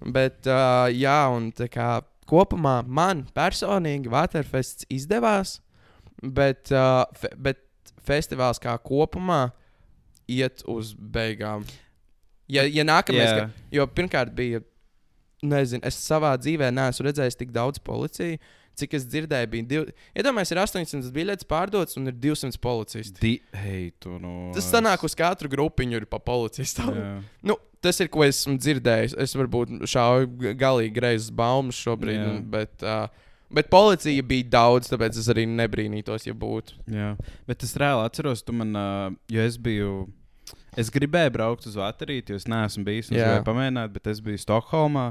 Bet, 0.00 0.46
uh, 0.46 0.86
jā, 0.94 1.18
un 1.34 1.50
tā 1.52 1.66
kā 1.68 1.90
kopumā 2.30 2.78
man 2.86 3.26
personīgi 3.34 4.08
Waterfests 4.08 4.86
izdevās, 4.88 5.58
bet, 6.22 6.70
uh, 6.70 7.02
fe, 7.18 7.34
bet 7.36 7.92
festivāls 8.06 8.62
kā 8.62 8.78
kopumā 8.78 9.50
iet 10.30 10.62
uz 10.70 10.94
beigām. 10.94 11.66
Ja, 12.50 12.64
ja 12.66 12.84
nākamais, 12.86 13.28
Jā. 13.30 13.44
ka, 13.46 13.66
jo 13.76 13.86
pirmkārt 13.94 14.32
bija, 14.34 14.60
nezinu, 15.46 15.84
es 15.88 15.96
savā 16.04 16.32
dzīvē 16.40 16.68
neesmu 16.74 17.06
redzējis 17.08 17.38
tik 17.40 17.52
daudz 17.54 17.78
policiju. 17.84 18.38
Cik 18.80 18.94
es 18.96 19.04
dzirdēju, 19.12 19.48
bija 19.52 19.66
divi. 19.68 19.92
Iedomājieties, 20.16 20.52
ir 20.54 20.60
800 20.62 21.08
biļetes 21.12 21.46
pārdotas 21.50 21.98
un 21.98 22.06
ir 22.08 22.14
200 22.16 22.56
policisti. 22.62 23.18
Di 23.20 23.32
hei, 23.60 23.90
tu 24.00 24.14
no. 24.22 24.52
Tas 24.54 24.68
sanāk, 24.72 25.02
uz 25.04 25.16
katru 25.18 25.50
grupiņu 25.52 25.98
ir 26.00 26.06
pa 26.08 26.20
policistam. 26.22 26.92
Jā. 26.96 27.10
Nu, 27.50 27.56
tas 27.84 27.98
ir, 28.00 28.08
ko 28.14 28.22
esmu 28.24 28.54
dzirdējis. 28.62 29.16
Es 29.20 29.34
varbūt 29.36 29.74
g- 29.82 30.54
galīgi 30.56 30.94
greizes 30.96 31.28
baumas 31.34 31.76
šobrīd, 31.82 32.22
un, 32.30 32.38
bet, 32.54 32.86
uh, 32.86 33.10
bet 33.52 33.68
policija 33.74 34.22
bija 34.30 34.48
daudz, 34.54 34.88
tāpēc 34.94 35.18
es 35.18 35.28
arī 35.34 35.44
nebrīnītos, 35.50 36.28
ja 36.30 36.32
būtu. 36.32 36.78
Jā, 36.94 37.10
bet 37.50 37.66
es 37.66 37.74
reāli 37.76 38.06
atceros, 38.06 38.46
tu 38.46 38.54
man, 38.56 38.72
uh, 38.78 39.10
jo 39.28 39.44
es 39.50 39.58
biju. 39.60 40.06
Es 40.78 40.92
gribēju 40.92 41.34
braukt 41.34 41.66
uz 41.66 41.74
Vatarīti, 41.78 42.32
jo 42.32 42.38
es 42.38 42.46
neesmu 42.50 42.84
bijis. 42.86 43.10
Es 43.10 43.16
gribēju 43.16 43.46
pamēģināt, 43.48 43.92
bet 43.94 44.08
es 44.12 44.22
biju 44.24 44.40
Stokholmā. 44.40 45.10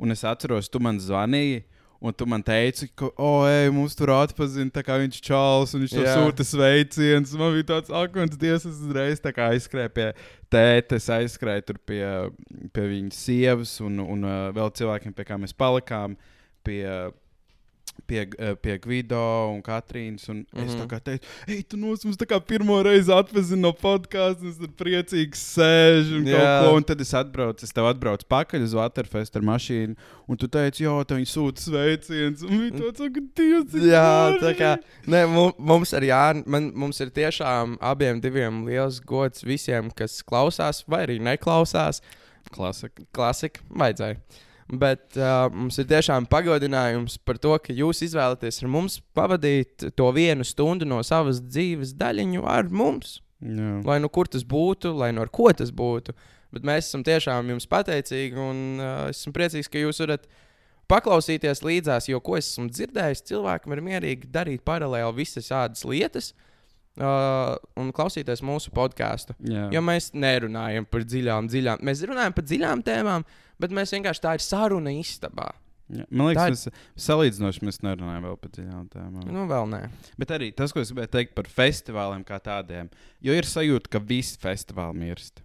Un 0.00 0.14
es 0.14 0.24
atceros, 0.24 0.70
tu 0.70 0.80
man 0.82 1.00
zvanīji. 1.02 1.64
Un 2.00 2.14
tu 2.16 2.24
man 2.24 2.40
teici, 2.40 2.86
ka, 2.96 3.10
oh, 3.20 3.42
ej, 3.44 3.66
mums 3.76 3.92
tur 3.92 4.08
atpazina, 4.14 4.72
tā 4.72 4.80
kā 4.80 4.94
viņš 5.02 5.18
ir 5.18 5.24
čāls 5.26 5.74
un 5.76 5.82
viņš 5.82 5.96
to 5.98 6.04
sūta 6.08 6.46
sveicienus. 6.48 7.34
Man 7.36 7.52
bija 7.58 7.66
tāds 7.74 7.92
akmens, 7.92 8.38
dievs, 8.40 8.64
es 8.64 8.78
uzreiz 8.86 9.20
aizskrēju 9.20 9.92
pie 9.98 10.06
tētes, 10.48 11.10
aizskrēju 11.12 11.66
tur 11.68 11.80
pie, 11.84 12.00
pie 12.72 12.86
viņas 12.94 13.20
sievas 13.26 13.74
un, 13.84 14.00
un 14.00 14.24
uh, 14.24 14.38
vēl 14.56 14.72
cilvēkiem, 14.80 15.12
pie 15.12 15.28
kā 15.28 15.36
mēs 15.42 15.52
palikām. 15.52 16.16
Pie, 16.16 16.38
Pie, 16.64 16.84
uh, 16.84 17.12
pie 18.06 18.78
Gvido 18.78 19.50
un 19.54 19.62
Katrīnas. 19.62 20.28
Un 20.28 20.36
mm 20.36 20.46
-hmm. 20.52 20.64
Es 20.66 20.74
tā 20.74 20.84
Mhm. 20.84 20.88
kā 20.88 21.00
teicu, 21.00 21.24
ej, 21.48 21.62
tu 21.68 21.76
nos 21.76 22.04
mums 22.04 22.16
tā 22.16 22.26
kā 22.26 22.40
pirmo 22.40 22.82
reizi 22.82 23.10
atpazini 23.12 23.60
no 23.60 23.72
podkāstiem, 23.72 24.48
es 24.50 24.56
tur 24.58 24.68
priecīgi 24.68 25.34
sēžu 25.34 26.16
un, 26.18 26.24
Jā. 26.26 26.38
kaut 26.38 26.70
ko, 26.70 26.76
un 26.76 26.82
tad 26.84 27.00
es 27.00 27.12
atbraucu, 27.14 27.64
es 27.64 27.72
tev 27.72 27.84
atbraucu 27.86 28.24
pakaļ 28.28 28.62
uz 28.62 28.74
Waterfest 28.74 29.36
ar 29.36 29.42
mašīnu, 29.42 29.96
un 30.28 30.36
tu 30.36 30.46
teici, 30.48 30.80
jo, 30.84 31.02
tā 31.04 31.16
viņi 31.16 31.30
sūta 31.30 31.58
sveicienus, 31.60 32.42
un 32.42 32.48
viņi 32.48 32.78
to 32.78 32.92
saka, 32.96 33.20
Dievs, 33.36 33.72
Jā, 33.74 34.32
forši!" 34.32 34.40
tā 34.40 34.54
kā 34.56 35.26
mu- 35.28 35.52
mums 35.58 35.92
ar 35.94 36.02
Jānu, 36.02 36.46
man, 36.46 36.72
mums 36.74 37.00
ir 37.00 37.10
tiešām 37.10 37.76
abiem 37.80 38.20
diviem 38.20 38.64
liels 38.66 39.00
gods 39.00 39.42
visiem, 39.42 39.90
kas 39.94 40.22
klausās 40.22 40.84
vai 40.88 41.06
arī 41.06 41.18
neklausās. 41.20 42.00
Klasika. 42.50 43.02
Klasika, 43.12 43.60
vajadzēja. 43.70 44.16
Bet 44.70 45.16
uh, 45.18 45.48
mums 45.50 45.80
ir 45.82 45.88
tiešām 45.90 46.28
pagodinājums 46.30 47.16
par 47.26 47.40
to, 47.42 47.56
ka 47.58 47.74
jūs 47.74 48.04
izvēlaties 48.06 48.60
ar 48.62 48.70
mums 48.70 49.00
pavadīt 49.16 49.88
to 49.98 50.10
vienu 50.14 50.46
stundu 50.46 50.86
no 50.86 51.00
savas 51.06 51.40
dzīves 51.42 51.96
daļiņu 51.98 52.44
ar 52.46 52.70
mums. 52.70 53.18
Jā. 53.40 53.80
Lai 53.86 53.96
nu 54.02 54.10
kur 54.12 54.28
tas 54.30 54.44
būtu, 54.46 54.92
lai 54.94 55.10
nu 55.16 55.24
ar 55.24 55.32
ko 55.32 55.48
tas 55.56 55.72
būtu. 55.74 56.14
Bet 56.54 56.66
mēs 56.66 56.90
esam 56.90 57.02
tiešām 57.06 57.50
jums 57.50 57.66
pateicīgi 57.70 58.38
un 58.38 58.62
uh, 58.78 59.08
esmu 59.10 59.34
priecīgs, 59.34 59.70
ka 59.70 59.82
jūs 59.82 60.02
varat 60.04 60.28
paklausīties 60.90 61.64
līdzās, 61.66 62.08
jo 62.10 62.20
ko 62.22 62.38
es 62.38 62.52
esmu 62.52 62.70
dzirdējis, 62.70 63.26
cilvēkam 63.30 63.74
ir 63.74 63.84
mierīgi 63.86 64.30
darīt 64.30 64.64
paralēli 64.66 65.18
visas 65.18 65.50
tādas 65.50 65.82
lietas 65.86 66.32
uh, 66.98 67.54
un 67.78 67.92
klausīties 67.94 68.42
mūsu 68.46 68.74
podkāstu. 68.74 69.34
Jo 69.74 69.82
mēs 69.82 70.12
nerunājam 70.14 70.86
par 70.90 71.06
dziļām, 71.06 71.50
dziļām. 71.50 71.86
Mēs 71.86 72.02
runājam 72.10 72.34
par 72.36 72.46
dziļām 72.46 72.82
tēmām, 72.86 73.26
bet 73.60 73.74
mēs 73.76 73.92
vienkārši 73.96 74.24
tā 74.24 74.36
ir 74.38 74.44
saruna 74.44 74.94
istabā. 74.96 75.50
Jā. 75.90 76.04
Man 76.06 76.30
Tā 76.30 76.46
liekas, 76.46 76.68
mēs 76.68 77.04
salīdzinoši 77.06 77.66
mēs 77.66 77.80
nerunājam 77.82 78.26
vēl 78.28 78.36
par 78.38 78.52
dziļām 78.54 78.88
tēmām. 78.92 79.30
Nu, 79.34 79.44
vēl 79.50 79.70
nē. 79.72 79.80
Bet 80.22 80.34
arī 80.36 80.52
tas, 80.54 80.70
ko 80.70 80.82
es 80.84 80.92
gribēju 80.92 81.10
teikt 81.16 81.34
par 81.34 81.50
festivāliem 81.50 82.22
kā 82.26 82.38
tādiem, 82.42 82.90
jo 83.18 83.34
ir 83.34 83.48
sajūta, 83.48 83.90
ka 83.90 84.02
visi 84.12 84.38
festivāli 84.42 85.02
mirst. 85.02 85.42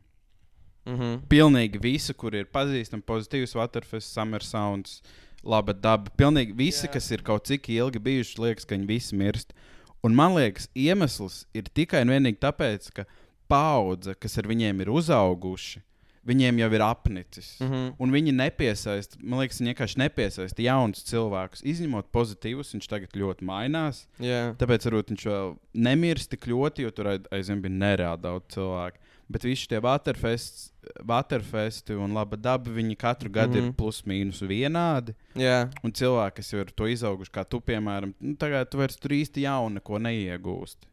Mhm. 0.85 1.23
Pilnīgi 1.31 1.81
visi, 1.81 2.13
kur 2.13 2.35
ir 2.37 2.45
pazīstami, 2.53 3.01
pozitīvs 3.09 3.55
Waterfest, 3.57 4.13
Summer 4.13 4.43
Sounds, 4.45 4.99
laba 5.41 5.73
daba. 5.73 6.13
Pilnīgi 6.17 6.53
visi, 6.57 6.85
Jā. 6.85 6.93
kas 6.93 7.09
ir 7.11 7.25
kaut 7.25 7.49
cik 7.49 7.71
ilgi 7.73 8.01
bijuši, 8.01 8.37
liekas, 8.41 8.67
ka 8.69 8.77
viņi 8.77 8.89
visi 8.89 9.17
mirst. 9.17 9.55
Un 10.05 10.13
man 10.13 10.35
liekas, 10.37 10.69
iemesls 10.77 11.45
ir 11.57 11.65
tikai 11.73 12.03
un 12.05 12.13
vienīgi 12.13 12.37
tāpēc, 12.43 12.91
ka 12.93 13.07
paudze, 13.49 14.13
kas 14.13 14.37
ar 14.37 14.49
viņiem 14.49 14.83
ir 14.85 14.91
uzauguši, 14.93 15.81
viņiem 16.25 16.59
jau 16.59 16.69
ir 16.73 16.81
apnicis. 16.81 17.51
Mhm. 17.61 17.95
Un 17.99 18.11
viņi 18.11 18.33
nepiesaista, 18.33 19.17
man 19.21 19.39
liekas, 19.43 19.59
viņi 19.61 19.73
vienkārši 19.73 19.97
nepiesaista 20.01 20.61
jaunus 20.65 21.03
cilvēkus. 21.05 21.61
Izņemot 21.63 22.11
pozitīvus, 22.11 22.73
viņš 22.75 22.87
tagad 22.89 23.13
ļoti 23.13 23.45
mainās. 23.45 24.05
Jā. 24.19 24.55
Tāpēc 24.57 24.87
varbūt 24.89 25.13
viņš 25.13 25.25
vēl 25.29 25.55
nemirst 25.73 26.29
tik 26.33 26.47
ļoti, 26.49 26.85
jo 26.87 26.91
tur 26.91 27.05
aiz- 27.05 27.27
aizvien 27.31 27.61
bija 27.61 27.73
nereāli 27.73 28.21
daudz 28.21 28.47
cilvēku. 28.55 28.97
Bet 29.27 29.41
visi 29.41 29.65
šie 29.67 29.79
Waterfests, 29.81 30.71
Waterfesti 31.03 31.95
un 31.97 32.13
laba 32.13 32.37
daba, 32.37 32.69
viņi 32.69 32.95
katru 32.97 33.29
gadu 33.29 33.53
mm 33.53 33.55
-hmm. 33.55 33.61
Mhm. 33.61 33.67
ir 33.67 33.73
plus 33.73 34.01
mīnus 34.03 34.41
vienādi. 34.45 35.15
Jā. 35.35 35.69
Un 35.83 35.91
cilvēki, 35.91 36.35
kas 36.35 36.51
jau 36.53 36.59
ir 36.59 36.65
to 36.75 36.83
izauguši, 36.87 37.31
kā 37.31 37.43
tu, 37.49 37.59
piemēram, 37.59 38.13
nu, 38.19 38.35
tagad 38.35 38.69
tu 38.69 38.77
vairs 38.77 38.95
tur 38.97 39.09
īsti 39.11 39.41
jaunu 39.41 39.73
neko 39.79 39.97
neiegūsti. 39.99 40.85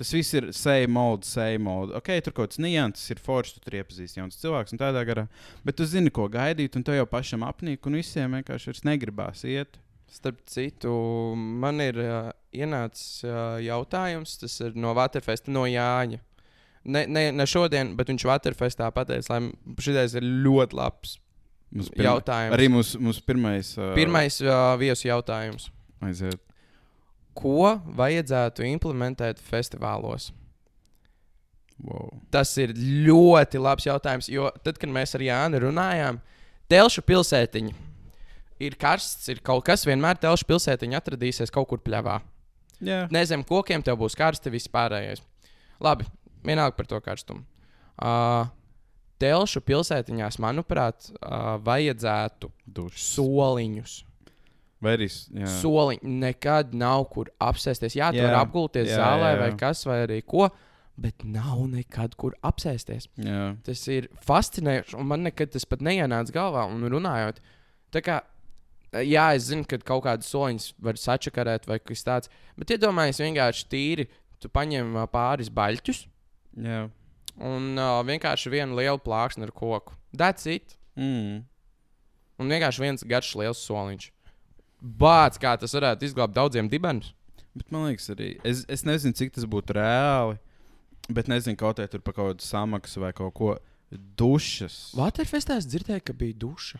Tas 0.00 0.14
viss 0.16 0.32
ir 0.32 0.46
same 0.56 0.88
mode, 0.96 1.28
same 1.28 1.60
mode. 1.60 1.92
Ok, 1.98 2.06
tur 2.24 2.32
kaut 2.32 2.54
kāds 2.54 2.60
nianses 2.64 3.12
ir 3.12 3.18
forši, 3.20 3.58
tu 3.58 3.66
tur 3.66 3.74
iepazīsti 3.82 4.16
jauns 4.22 4.38
cilvēks 4.40 4.72
un 4.72 4.80
tādā 4.80 5.02
garā. 5.04 5.26
Bet 5.66 5.76
tu 5.76 5.84
zini, 5.84 6.08
ko 6.08 6.24
gaidīt, 6.32 6.78
un 6.78 6.86
tev 6.86 6.96
jau 6.96 7.04
pašam 7.10 7.44
apnīk, 7.44 7.84
un 7.84 7.98
visiem 8.00 8.38
vienkārši 8.38 8.70
vairs 8.70 8.82
negribās 8.88 9.44
iet. 9.44 9.76
Starp 10.10 10.40
citu, 10.48 10.94
man 11.36 11.84
ir 11.84 12.00
uh, 12.00 12.32
ienācis 12.56 13.20
uh, 13.28 13.60
jautājums, 13.60 14.38
tas 14.40 14.56
ir 14.64 14.72
no 14.80 14.96
Waterfesta, 14.96 15.52
no 15.52 15.66
Jāņa. 15.68 16.24
Ne, 16.88 17.04
ne, 17.04 17.28
ne 17.36 17.46
šodien, 17.46 17.92
bet 17.98 18.08
viņš 18.08 18.24
Waterfestā 18.32 18.88
pateica, 18.96 19.36
lai 19.36 19.76
šis 19.84 20.16
ir 20.16 20.32
ļoti 20.48 20.80
labs 20.80 21.18
Mums 21.70 21.92
jautājums. 21.94 22.56
Arī 22.56 22.72
mūsu 22.72 23.04
mūs 23.04 23.20
pirmais. 23.22 23.76
Uh, 23.76 23.92
Pirmais 23.94 24.40
uh, 24.42 24.72
viesu 24.80 25.12
jautājums. 25.12 25.68
Aiziet. 26.02 26.40
Ko 27.36 27.76
vajadzētu 27.96 28.64
implementēt 28.66 29.40
festivālos? 29.42 30.30
Wow. 31.80 32.10
Tas 32.32 32.52
ir 32.60 32.74
ļoti 32.76 33.60
labs 33.62 33.86
jautājums, 33.88 34.28
jo 34.28 34.50
tad, 34.64 34.76
kad 34.80 34.90
mēs 34.92 35.14
ar 35.16 35.24
Jānu 35.24 35.62
runājām, 35.64 36.18
Telšu 36.70 37.02
pilsētiņa 37.02 37.72
ir 38.62 38.76
karsts, 38.78 39.30
ir 39.32 39.40
kaut 39.44 39.64
kas, 39.66 39.86
vienmēr 39.88 40.20
Telšu 40.20 40.46
pilsētiņa 40.50 41.00
atradīsies 41.00 41.52
kaut 41.54 41.70
kur 41.70 41.80
pļavā. 41.82 42.20
Jā. 42.84 43.04
Nezem 43.12 43.42
kokiem 43.46 43.82
tev 43.84 43.98
būs 44.00 44.16
karsti, 44.16 44.52
viss 44.52 44.70
pārējais. 44.72 45.24
Labi, 45.80 46.06
vienalga 46.44 46.76
par 46.76 46.88
to 46.88 47.00
karstumu. 47.04 47.44
Uh, 48.00 48.48
Telšu 49.20 49.60
pilsētiņās, 49.64 50.38
manuprāt, 50.40 51.10
uh, 51.12 51.56
vajadzētu 51.64 52.48
Dušas. 52.64 53.08
soliņus. 53.16 53.96
Vai 54.80 54.96
arī. 54.96 55.08
s- 55.12 55.28
Jā. 55.34 55.44
Soliņi 55.60 56.02
nekad 56.20 56.74
nav 56.74 57.04
kur 57.12 57.26
apsēsties. 57.40 57.94
Jā, 57.98 58.10
tu 58.12 58.22
vari 58.22 58.38
apgulties 58.40 58.88
Jā, 58.88 58.96
zālē 58.96 59.34
jā, 59.34 59.38
vai 59.42 59.50
jā. 59.50 59.58
kas, 59.60 59.84
vai 59.84 59.98
arī 60.06 60.22
ko, 60.24 60.48
bet 61.00 61.24
nav 61.24 61.66
nekad 61.68 62.16
kur 62.16 62.32
apsēsties. 62.42 63.08
Jā. 63.20 63.56
Tas 63.64 63.82
ir 63.88 64.08
fascinējoši, 64.24 64.96
un 64.98 65.06
man 65.06 65.22
nekad 65.28 65.52
tas 65.52 65.64
pat 65.68 65.80
neienāca 65.80 66.32
galvā. 66.32 66.64
Un 66.72 66.80
runājot, 66.88 67.36
tā 67.92 68.00
kā, 68.02 68.20
jā, 68.92 69.26
es 69.36 69.50
zinu, 69.50 69.66
ka 69.68 69.78
kaut 69.78 70.04
kādas 70.04 70.28
soliņas 70.32 70.72
var 70.80 70.94
sačakarēt 70.94 71.66
vai 71.68 71.78
kas 71.78 72.02
tāds, 72.04 72.28
bet 72.56 72.72
iedomājieties 72.76 73.20
vienkārši 73.26 73.68
tīri, 73.68 74.08
tu 74.40 74.48
paņem 74.48 74.96
pāris 75.12 75.50
baļķus 75.52 76.06
Jā. 76.56 76.88
un 77.38 77.76
uh, 77.78 78.00
vienkārši 78.08 78.50
vienu 78.50 78.76
lielu 78.80 78.98
plāksni 78.98 79.44
ar 79.44 79.52
koku. 79.52 79.92
That's 80.16 80.46
it. 80.46 80.76
Mm. 80.96 81.44
Un 82.40 82.48
vienkārši 82.48 82.80
viens 82.80 83.04
garš 83.04 83.34
liels 83.36 83.60
soliņš. 83.68 84.10
Bāc, 84.80 85.36
kā 85.42 85.56
tas 85.60 85.74
varētu 85.76 86.06
izglābt 86.08 86.34
daudziem 86.36 86.68
dibenus. 86.72 87.12
Bet 87.54 87.70
man 87.74 87.88
liekas, 87.90 88.06
arī. 88.14 88.38
Es, 88.46 88.64
es 88.70 88.84
nezinu, 88.86 89.12
cik 89.18 89.32
tas 89.34 89.44
būtu 89.44 89.74
reāli. 89.76 90.38
Bet 91.10 91.26
nezinu, 91.28 91.56
kaut 91.58 91.80
kā 91.80 91.88
tur 91.90 92.00
par 92.06 92.14
kaut 92.14 92.28
kādu 92.36 92.46
samaksu 92.46 93.00
vai 93.02 93.12
kaut 93.12 93.34
ko. 93.34 93.56
Dušas. 94.16 94.92
Waterfestā 94.94 95.56
es 95.58 95.66
dzirdēju, 95.66 96.04
ka 96.06 96.14
bija 96.14 96.36
duša. 96.46 96.78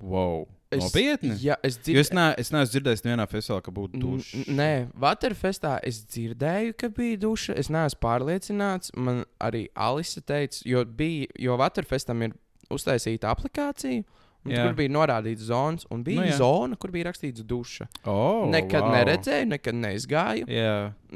Wow. 0.00 0.46
Es, 0.72 0.82
Nopietni. 0.82 1.36
Jā, 1.40 1.54
es 1.64 1.76
Jo 1.86 2.00
es, 2.00 2.08
dzirdēju. 2.10 2.14
ne, 2.18 2.24
es 2.42 2.50
neesmu 2.52 2.72
dzirdējis 2.72 3.04
nevienā 3.04 3.26
festivālā, 3.30 3.62
ka 3.64 3.72
būtu 3.76 4.00
dušas. 4.02 4.46
n- 4.48 4.56
Nē, 4.58 4.70
Waterfestā 5.04 5.76
es 5.86 6.00
dzirdēju, 6.10 6.74
ka 6.80 6.88
bija 6.88 7.20
duša. 7.22 7.54
Es 7.60 7.68
neesmu 7.72 8.00
pārliecināts. 8.02 8.90
Man 8.96 9.24
arī 9.40 9.66
Alise 9.76 10.20
teica, 10.20 10.62
jo, 10.66 10.82
bija, 10.84 11.28
jo 11.38 11.56
Waterfestam 11.60 12.24
ir 12.26 12.34
uztaisīta 12.72 13.30
aplikācija, 13.30 14.02
Jā. 14.02 14.04
Tur 14.50 14.74
bija 14.78 14.92
norādīts 14.94 15.46
zonas, 15.48 15.86
un 15.90 16.02
bija 16.06 16.20
Nu, 16.20 16.26
nu, 16.26 16.30
jā. 16.30 16.36
zona, 16.38 16.76
kur 16.76 16.90
bija 16.94 17.08
rakstīts 17.10 17.42
duša. 17.44 17.86
Oh, 18.04 18.46
nekad 18.52 18.82
wow. 18.84 18.92
neredzēju, 18.94 19.46
nekad 19.52 19.74
neizgāju. 19.74 20.46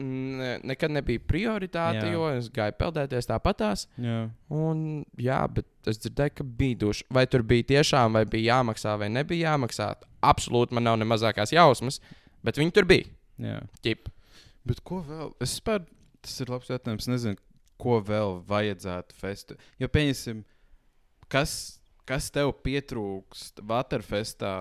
Ne, 0.00 0.50
nekad 0.64 0.90
nebija 0.94 1.20
prioritāte, 1.26 2.04
Jā. 2.06 2.12
jo 2.14 2.28
es 2.36 2.48
gāju 2.54 2.76
peldēties 2.78 3.26
tāpatās. 3.28 3.86
jā. 3.98 4.30
Un, 4.50 5.04
jā, 5.18 5.40
bet 5.52 5.66
es 5.90 5.98
dzirdēju, 5.98 6.34
ka 6.40 6.44
bija 6.44 6.76
duša. 6.84 7.04
Vai 7.10 7.26
tur 7.26 7.42
bija 7.42 7.64
tiešām, 7.74 8.12
vai 8.18 8.24
bija 8.24 8.54
jāmaksā, 8.56 8.96
vai 8.98 9.08
nebija 9.08 9.52
jāmaksā. 9.54 9.94
Absolūti 10.22 10.72
man 10.76 10.84
nav 10.84 10.98
ne 11.00 11.04
mazākās 11.08 11.52
jausmas, 11.52 12.00
bet 12.44 12.56
viņi 12.60 12.72
tur 12.72 12.84
bija. 12.84 13.06
jā. 13.40 13.60
Ķip. 13.82 14.08
Bet 14.66 14.80
ko 14.84 15.00
vēl? 15.06 15.32
Es 15.40 15.54
spēju, 15.58 15.86
tas 16.22 16.40
ir 16.40 16.50
labs 16.52 16.68
jautājums. 16.68 17.06
Es 17.06 17.08
nezinu, 17.08 17.36
ko 17.80 18.00
vēl 18.04 18.42
vajadzētu 18.46 19.14
festā. 19.16 19.56
Jo, 19.80 19.88
pieņemsim, 19.88 20.42
kas, 21.32 21.79
kas 22.10 22.28
tev 22.34 22.52
pietrūkst 22.66 23.62
Waterfestā? 23.70 24.54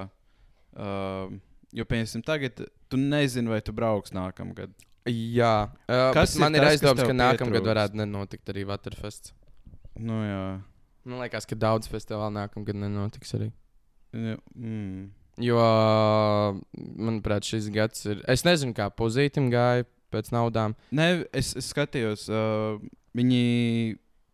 Uh, 0.77 1.33
jo, 1.73 1.85
pieņemsim, 1.89 2.23
tagad 2.25 2.61
tu 2.89 2.99
nezini, 3.01 3.49
vai 3.49 3.59
tu 3.65 3.73
brauks 3.75 4.13
nākamgad. 4.15 4.73
Jā, 5.09 5.69
uh, 5.89 6.09
Kas 6.13 6.35
ir 6.37 6.43
man 6.43 6.57
ir 6.57 6.61
kas 6.61 6.75
aizdoms, 6.77 7.01
ka 7.01 7.15
nākamgad 7.15 7.65
varētu 7.65 7.97
nenotikt 7.97 8.51
arī 8.53 8.67
Waterfests. 8.69 9.33
Nu, 9.99 10.19
jā. 10.27 10.43
Man 11.09 11.23
liekas, 11.23 11.47
ka 11.49 11.57
daudz 11.57 11.89
festivālu 11.89 12.35
nākamgad 12.37 12.77
nenotiks 12.77 13.33
arī. 13.39 13.49
jā. 14.13 14.37
Mm. 14.53 15.07
Jo, 15.39 15.55
manuprāt, 16.75 17.47
šis 17.47 17.69
gads 17.71 18.03
ir. 18.11 18.19
Es 18.27 18.43
nezinu, 18.43 18.73
kā 18.75 18.89
pozītam 18.91 19.47
gāja 19.53 19.85
pēc 20.11 20.33
naudām. 20.35 20.73
Nē, 20.91 21.05
es, 21.31 21.53
es 21.55 21.69
skatījos, 21.71 22.25
uh, 22.27 22.75
viņi 23.15 23.43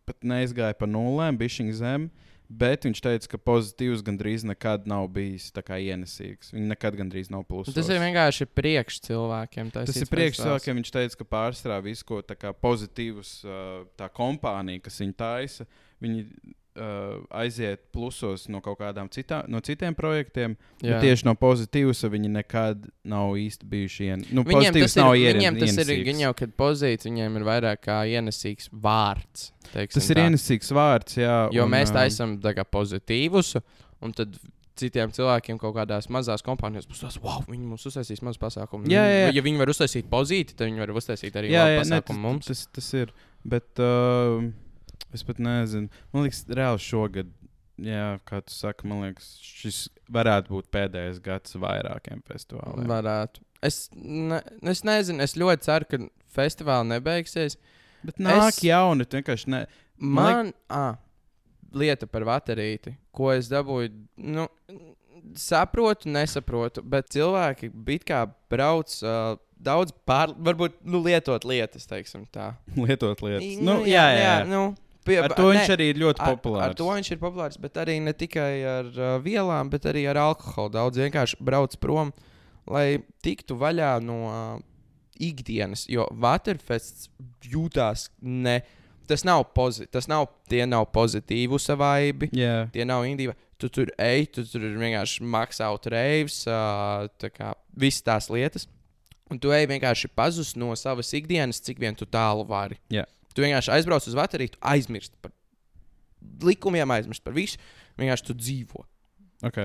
pat 0.08 0.26
neizgāja 0.26 0.74
pa 0.78 0.88
nulēm, 0.90 1.38
bija 1.38 1.54
šī 1.58 1.68
zem. 1.78 2.08
Bet 2.46 2.84
viņš 2.86 3.00
teica, 3.02 3.28
ka 3.32 3.40
pozitīvs 3.42 4.04
gandrīz 4.06 4.44
nekad 4.46 4.84
nav 4.86 5.08
bijis 5.14 5.48
ienesīgs. 5.50 6.52
Viņi 6.54 6.68
nekad 6.70 6.98
gandrīz 6.98 7.30
nav 7.32 7.42
plusos. 7.48 7.74
Tas 7.74 7.88
ir 7.90 7.98
vienkārši 7.98 8.46
priekš 8.46 9.00
cilvēkiem. 9.08 9.72
Tas 9.74 9.90
taisīts 9.90 10.06
ir 10.06 10.12
priekš 10.12 10.42
cilvēkiem. 10.44 10.78
Viņš 10.78 10.92
teica, 10.94 11.18
ka 11.18 11.26
pārstrādā 11.36 11.80
visu, 11.82 12.06
ko 12.06 12.20
tā 12.22 12.52
pozitīvs 12.54 13.32
tā 13.98 14.10
kompānija, 14.14 14.84
kas 14.86 15.02
viņu 15.02 15.18
taisa, 15.18 15.66
viņi 16.04 16.22
uh, 16.76 17.24
aiziet 17.40 17.82
plusos 17.94 18.46
no 18.52 18.60
kaut 18.64 18.78
kādām 18.80 19.08
citā, 19.12 19.42
no 19.50 19.60
citiem 19.64 19.96
projektiem. 19.96 20.56
Bet 20.82 21.00
tieši 21.04 21.26
no 21.28 21.34
pozitīvas 21.40 22.04
viņi 22.12 22.32
nekad 22.36 22.88
nav 23.08 23.36
īsti 23.40 23.68
bijuši. 23.72 24.08
Ien... 24.10 24.24
Nu, 24.36 24.44
Viņiem 24.46 24.76
tas 24.76 24.96
ir, 24.96 25.04
ien- 25.22 25.40
viņiem 25.40 25.60
tas 25.60 25.72
ir, 25.72 25.80
ienesīgs. 25.82 26.08
viņi 26.10 26.26
jau, 26.26 26.34
kad 26.42 26.56
pozīcija 26.60 27.10
viņiem 27.12 27.40
ir 27.40 27.46
vairāk 27.48 27.84
kā 27.88 28.00
ienesīgs 28.12 28.70
vārds. 28.72 29.50
Tas 29.72 30.10
ir 30.10 30.20
tā. 30.20 30.26
ienesīgs 30.28 30.74
vārds, 30.76 31.16
jā. 31.20 31.38
Jo 31.54 31.64
un, 31.66 31.72
mēs 31.74 31.94
taisām 31.94 32.36
tā 32.44 32.54
kā 32.56 32.64
pozitīvus, 32.68 33.56
un 34.04 34.14
tad 34.16 34.36
citiem 34.76 35.12
cilvēkiem 35.14 35.58
kaut 35.60 35.74
kādās 35.78 36.10
mazās 36.12 36.44
kompānijās 36.44 36.84
būs 36.88 37.00
tas, 37.06 37.16
wow, 37.24 37.40
viņi 37.48 37.64
mums 37.64 37.86
uztaisīs 37.88 38.20
mazu 38.24 38.40
pasākumu. 38.42 38.88
Jā, 38.92 39.06
jā, 39.08 39.22
jā. 39.24 39.30
Ja 39.38 39.44
viņi 39.46 39.62
var 39.62 39.72
uztaisīt 39.72 40.10
pozīti, 40.12 40.52
tad 40.56 40.68
viņi 40.68 40.84
var 40.84 40.92
uztaisīt 41.00 41.38
arī 41.40 41.54
Jā, 41.54 41.64
jā, 41.64 41.78
ne, 41.78 41.80
pasākumu 41.80 42.20
tas, 42.20 42.24
mums. 42.28 42.50
tas, 42.50 42.66
tas 42.76 42.90
ir. 43.00 43.14
Bet 43.46 43.80
uh, 43.80 44.44
es 45.16 45.24
pat 45.26 45.40
nezinu. 45.42 45.88
Man 46.14 46.26
liekas, 46.26 46.42
reāli 46.48 46.82
šogad, 46.84 47.30
jā, 47.82 48.04
kā 48.28 48.40
tu 48.44 48.54
saki, 48.54 48.88
man 48.90 49.02
liekas, 49.06 49.30
šis 49.44 49.80
varētu 50.12 50.54
būt 50.54 50.68
pēdējais 50.74 51.18
gads 51.24 51.56
vairākiem 51.60 52.22
festivāliem. 52.28 52.86
Varētu. 52.90 53.42
Es, 53.66 53.86
ne, 53.96 54.42
es 54.70 54.84
nezinu, 54.86 55.24
es 55.24 55.34
ļoti 55.40 55.66
ceru, 55.66 55.88
ka 55.90 55.98
festivāli 56.36 56.92
nebeigsies. 56.94 57.56
Bet 58.06 58.20
nāk 58.22 58.50
Es- 58.52 58.62
jauni, 58.62 59.06
vienkārši 59.08 59.48
ne. 59.54 59.64
Man 59.98 60.26
Man, 60.36 60.52
ah, 60.70 60.98
lieta 61.72 62.06
par 62.06 62.22
baterīti, 62.28 62.92
ko 63.16 63.30
es 63.32 63.48
dabūju, 63.48 63.88
nu, 64.20 64.44
saprotu, 65.36 66.08
nesaprotu, 66.12 66.82
bet 66.84 67.08
cilvēki 67.14 67.70
it 67.94 68.04
kā 68.08 68.20
brauc 68.52 68.92
uh, 69.02 69.36
daudz 69.56 69.92
pār, 70.06 70.34
varbūt 70.36 70.76
nu, 70.84 71.00
lietot 71.04 71.44
lietas, 71.48 71.86
teiksim 71.88 72.26
tā. 72.32 72.52
lietot 72.76 73.22
lietas. 73.24 73.42
I- 73.46 73.64
Nu, 73.64 73.80
jā, 73.88 74.04
jā, 74.14 74.22
jā. 74.22 74.36
nu, 74.50 74.74
pie, 75.06 75.18
Ar 75.22 75.32
to 75.36 75.48
ne, 75.48 75.56
viņš 75.56 75.72
arī 75.76 75.88
ir 75.92 76.00
ļoti 76.02 76.22
ar- 76.24 76.34
populārs. 76.36 76.68
Ar 76.68 76.76
to 76.78 76.86
viņš 76.90 77.10
ir 77.14 77.20
populārs, 77.22 77.58
bet 77.62 77.78
arī 77.82 77.98
ne 78.04 78.12
tikai 78.16 78.50
ar 78.66 78.88
uh, 78.92 79.12
vielām, 79.24 79.70
bet 79.72 79.86
arī 79.90 80.04
ar 80.10 80.18
alkoholu. 80.26 80.72
Daudz 80.76 81.00
vienkārši 81.00 81.38
brauc 81.46 81.76
prom, 81.82 82.12
lai 82.66 82.98
tiktu 83.24 83.56
vaļā 83.60 83.92
no 84.04 84.18
uh, 84.26 84.64
ikdienas, 85.22 85.86
jo 85.88 86.04
Waterfests 86.12 87.08
jūtās 87.46 88.08
ne. 88.20 88.60
Tas 89.06 89.22
nav, 89.22 89.44
pozi 89.54 89.84
tas 89.86 90.08
nav, 90.10 90.26
tie 90.50 90.64
nav 90.66 90.88
pozitīvi 90.90 91.60
savaibi, 91.62 92.26
Jā, 92.34 92.64
tie 92.74 92.82
nav 92.88 93.04
indīvi. 93.06 93.36
Tu 93.56 93.70
tur 93.72 93.88
ej, 94.02 94.26
tu 94.34 94.42
tur 94.44 94.64
vienkārši 94.76 95.22
maksāt 95.24 95.86
reivs, 95.94 96.42
uh, 96.50 97.06
tā 97.22 97.30
kā 97.32 97.54
visas 97.78 98.02
tās 98.04 98.26
lietas. 98.34 98.66
Un 99.30 99.38
tu 99.42 99.50
ej 99.54 99.64
vienkārši 99.70 100.10
pazust 100.14 100.58
no 100.58 100.74
savas 100.78 101.08
ikdienas, 101.16 101.62
cik 101.64 101.78
vien 101.82 101.96
tu 101.98 102.04
tālu 102.06 102.44
vari. 102.46 102.76
Jā. 102.92 103.06
Tu 103.36 103.44
vienkārši 103.44 103.74
aizbrauc 103.74 104.06
uz 104.08 104.16
bateriju, 104.16 104.54
tu 104.54 104.62
aizmirsti 104.64 105.18
par 105.20 105.34
likumiem, 106.46 106.90
aizmirsti 106.96 107.24
par 107.26 107.36
visu. 107.36 107.60
Vienkārši 108.00 108.30
tu 108.30 108.36
dzīvo. 108.38 108.84
ok. 109.46 109.60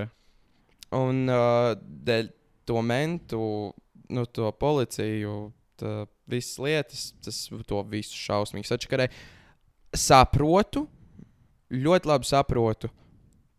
Un 0.92 1.24
uh, 1.32 1.72
dēļ 1.80 2.26
to 2.68 2.82
mentu, 2.84 3.44
nu, 4.12 4.24
to 4.28 4.50
policiju, 4.60 5.36
tā, 5.80 6.02
visas 6.28 6.58
lietas, 6.60 7.06
tas 7.24 7.38
to 7.68 7.80
visu 7.88 8.18
šausmīgi 8.18 8.68
sačakarē. 8.68 9.08
Saprotu, 9.96 10.84
ļoti 11.72 12.10
labi 12.12 12.28
saprotu. 12.28 12.92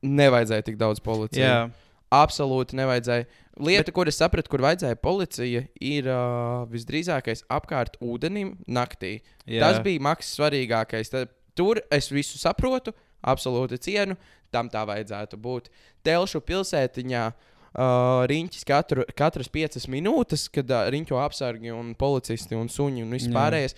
Nevajadzēja 0.04 0.68
tik 0.68 0.78
daudz 0.78 1.02
policijas. 1.04 1.42
Jā, 1.42 1.90
Absolūti 2.14 2.78
nevajadzēja. 2.78 3.26
Lieta, 3.62 3.92
Bet... 3.92 3.94
kur 3.94 4.10
es 4.10 4.18
sapratu, 4.18 4.50
kur 4.50 4.64
vajadzēja 4.66 4.98
policija, 4.98 5.62
ir 5.78 6.10
uh, 6.10 6.64
visdrīzākais 6.72 7.46
apkārt 7.54 8.00
ūdenim 8.02 8.56
naktī. 8.66 9.20
jā. 9.46 9.62
Tas 9.62 9.82
bija 9.86 10.02
maksas 10.02 10.34
svarīgākais. 10.40 11.12
Tad, 11.14 11.34
tur 11.54 11.82
es 11.94 12.10
visu 12.10 12.42
saprotu, 12.42 12.96
absolūti 13.22 13.78
cienu, 13.86 14.18
tam 14.54 14.72
tā 14.74 14.82
vajadzētu 14.90 15.38
būt. 15.38 15.70
Telšu 16.06 16.42
pilsētiņā 16.48 17.24
uh, 17.30 18.26
riņķis 18.30 18.66
katru, 18.70 19.06
katras 19.18 19.52
piecas 19.54 19.86
minūtes, 19.86 20.48
kad 20.54 20.74
uh, 20.74 20.88
riņķo 20.94 21.22
apsargi 21.22 21.74
un 21.76 21.94
policisti 22.00 22.58
un 22.58 22.72
suņi 22.74 23.06
un 23.06 23.14
viss 23.14 23.30
Jā. 23.30 23.36
pārējais. 23.38 23.78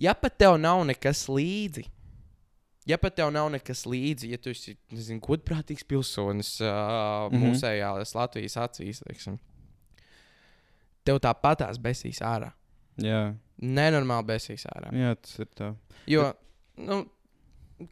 Ja 0.00 0.12
pat 0.16 0.36
tev 0.40 0.56
nav 0.60 0.84
nekas 0.88 1.26
līdzi, 1.28 1.86
ja 2.90 2.98
pat 3.00 3.16
tev 3.18 3.30
nav 3.34 3.50
nekas 3.54 3.84
līdzi, 3.88 4.32
ja 4.34 4.40
tu 4.42 4.52
esi 4.54 4.76
nezinu, 4.94 5.22
godprātīgs 5.24 5.86
pilsonis 5.88 6.56
uh, 6.62 6.68
mm. 6.68 7.30
-hmm. 7.30 7.44
mūsējās 7.46 8.16
Latvijas 8.18 8.56
acīs, 8.64 9.02
teiksim, 9.06 9.38
tev 11.06 11.22
tāpatās 11.22 11.80
besīs 11.82 12.22
ārā. 12.24 12.52
jā. 13.00 13.30
Nenormāli 13.60 14.26
besīs 14.26 14.66
ārā. 14.72 14.92
jā, 14.96 15.14
tas 15.20 15.38
ir 15.38 15.48
tā. 15.56 15.74
Jo, 16.08 16.30
nu, 16.80 17.02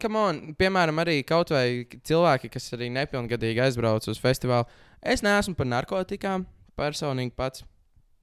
come 0.01 0.19
on, 0.19 0.39
piemēram, 0.57 1.01
arī 1.03 1.23
kaut 1.25 1.53
vai 1.53 1.85
cilvēki, 1.85 2.49
kas 2.53 2.73
arī 2.77 2.89
nepilngadīgi 2.93 3.61
aizbrauc 3.63 4.07
uz 4.09 4.21
festivālu. 4.21 4.65
Es 5.01 5.23
neesmu 5.25 5.55
par 5.55 5.69
narkotikām, 5.69 6.45
personīgi 6.77 7.35
pats. 7.35 7.65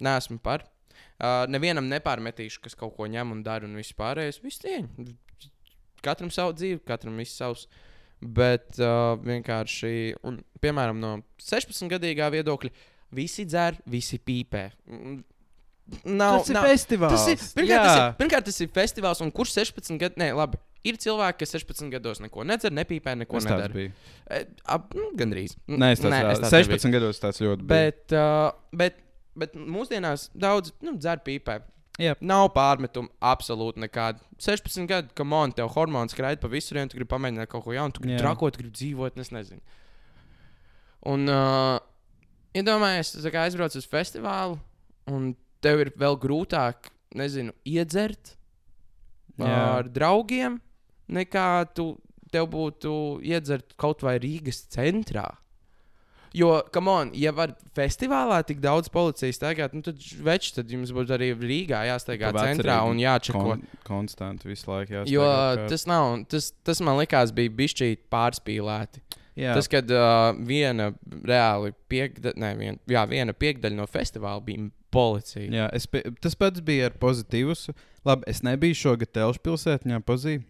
Neesmu 0.02 0.38
par. 0.44 0.66
Uh, 1.16 1.46
nevienam 1.48 1.86
nepārmetīšu, 1.88 2.60
kas 2.66 2.76
kaut 2.76 2.96
ko 2.96 3.06
ņem 3.08 3.32
un 3.32 3.42
dara, 3.44 3.64
un 3.64 3.78
viss 3.78 3.96
pārējais. 3.96 4.42
Viss 4.44 4.60
cieņa. 4.60 5.06
Katram 6.04 6.32
savu 6.34 6.54
dzīvi, 6.56 6.80
katram 6.86 7.16
viss 7.20 7.36
savs. 7.38 7.66
Bet 8.20 8.78
uh, 8.80 9.14
vienkārši, 9.20 9.90
un, 10.24 10.38
piemēram, 10.64 10.96
no 11.02 11.18
16 11.42 11.90
gadīgā 11.92 12.30
viedokļa, 12.32 12.70
visi 13.16 13.44
dzer, 13.48 13.76
visi 13.92 14.18
pīpē. 14.18 14.70
Mm, 14.88 15.18
Nav, 16.02 16.40
tas 16.40 16.48
ir 16.50 16.56
nav, 16.56 16.64
festivāls. 16.66 17.12
Tas 17.14 17.26
ir, 17.30 17.42
pirmkārt, 17.54 17.84
tas 17.84 17.92
Jā. 17.92 18.06
ir, 18.08 18.14
pirmkārt, 18.18 18.46
tas 18.48 18.56
ir 18.64 18.70
festivāls, 18.74 19.20
un 19.22 19.30
kurš 19.30 19.52
16 19.60 20.00
gadu, 20.00 20.18
nē, 20.18 20.32
labi. 20.34 20.58
Ir 20.86 20.98
cilvēki, 21.02 21.38
kas 21.42 21.54
16 21.54 21.90
gados 21.94 22.18
neko 22.22 22.42
nedzer, 22.46 22.74
nepīpē, 22.74 23.14
neko 23.20 23.38
Es 23.38 23.46
nedara. 23.46 23.70
biju. 23.74 23.92
E, 24.30 24.40
ap, 24.70 24.92
nu, 24.98 25.08
gandrīz. 25.18 25.54
Nē, 25.70 25.92
es 25.94 26.02
tāds 26.02 26.14
Nē, 26.14 26.20
tāds 26.26 26.42
nebiju. 26.42 26.78
16 26.78 26.94
gados 26.94 27.22
tāds 27.22 27.40
ļoti. 27.42 27.66
Bet, 27.70 28.02
uh, 28.14 28.50
bet, 28.74 28.98
bet 29.38 29.54
mūsdienās 29.58 30.28
daudz 30.34 30.74
nu, 30.86 30.96
dzer 30.98 31.22
pīpē. 31.26 31.60
Jā. 32.00 32.12
Nav 32.20 32.50
pārmetumu 32.52 33.08
absolūti 33.24 33.80
nekāda. 33.86 34.20
16 34.42 34.88
gadu, 34.90 35.12
kam 35.16 35.32
on, 35.32 35.54
tev 35.56 35.70
hormoni 35.72 36.12
skraida 36.12 36.40
pa 36.42 36.50
visur, 36.52 36.76
un 36.80 36.90
tu 36.92 36.98
gribi 36.98 37.08
pamēģināt 37.14 37.50
kaut 37.52 37.64
ko 37.64 37.72
jaunu, 37.72 37.94
tu 37.96 38.04
gribi 38.04 38.20
trakot, 38.20 38.52
tu 38.52 38.60
gribi 38.60 38.76
dzīvot, 38.76 39.16
es 39.22 39.32
nezinu. 39.32 39.62
Un, 41.08 41.24
uh, 41.30 41.78
iedomājies, 42.56 43.14
ja 43.24 43.44
aizbrauc 43.46 43.78
uz 43.78 43.88
festivālu, 43.88 44.58
un 45.08 45.30
tev 45.64 45.86
ir 45.86 45.92
vēl 45.96 46.18
grūtāk, 46.20 46.90
nezinu, 47.16 47.54
iedzert 47.64 48.34
Jā. 49.40 49.48
ar 49.48 49.88
draugiem, 49.92 50.60
nekā 51.08 51.48
tu, 51.76 51.94
tev 52.32 52.50
būtu 52.52 52.92
iedzert 53.24 53.76
kaut 53.80 54.04
vai 54.04 54.18
Rīgas 54.20 54.66
centrā. 54.72 55.28
Jo, 56.36 56.50
kam 56.72 56.90
on, 56.92 57.10
ja 57.16 57.30
var 57.32 57.54
festivālā 57.76 58.42
tik 58.44 58.58
daudz 58.60 58.90
policijas 58.92 59.38
staigāt, 59.38 59.72
nu 59.72 59.80
tad 59.84 60.02
veči, 60.26 60.52
tad 60.58 60.72
jums 60.72 60.92
būtu 60.92 61.14
arī 61.16 61.30
Rīgā 61.32 61.80
jāstaigā 61.88 62.32
Pa 62.36 62.44
centrā 62.50 62.82
un 62.84 63.00
jāčeko. 63.00 63.44
Kon 63.54 63.62
konstanti 63.86 64.50
visu 64.50 64.68
laiku 64.68 64.98
jāsaka. 64.98 65.12
Jo 65.14 65.28
tas 65.70 65.86
nav, 65.88 66.10
tas, 66.28 66.50
tas 66.66 66.82
man 66.84 67.00
likās 67.00 67.32
bija 67.36 67.54
bišķīt 67.62 68.04
pārspīlēti. 68.12 69.00
Jā, 69.36 69.52
Tas, 69.52 69.66
kad 69.68 69.90
uh, 69.92 70.30
viena 70.48 70.90
reāli 71.28 71.74
piekdaļa, 71.92 72.40
ne, 72.40 72.52
vien, 72.56 72.78
jā, 72.88 73.02
viena 73.08 73.34
piekdaļa 73.36 73.76
no 73.76 73.84
festivāla 73.88 74.40
bija 74.44 74.70
policija. 74.96 75.50
jā 75.52 75.66
es, 75.76 75.84
tas 76.24 76.36
pats 76.40 76.64
bija 76.64 76.88
ar 76.88 76.96
pozitīvus. 77.00 77.66
Labi, 78.06 78.24
es 78.32 78.40
nebiju 78.46 78.78
šogad 78.78 79.12
Telšu 79.12 79.42
pilsētā, 79.44 80.00
pozīcijā, 80.08 80.44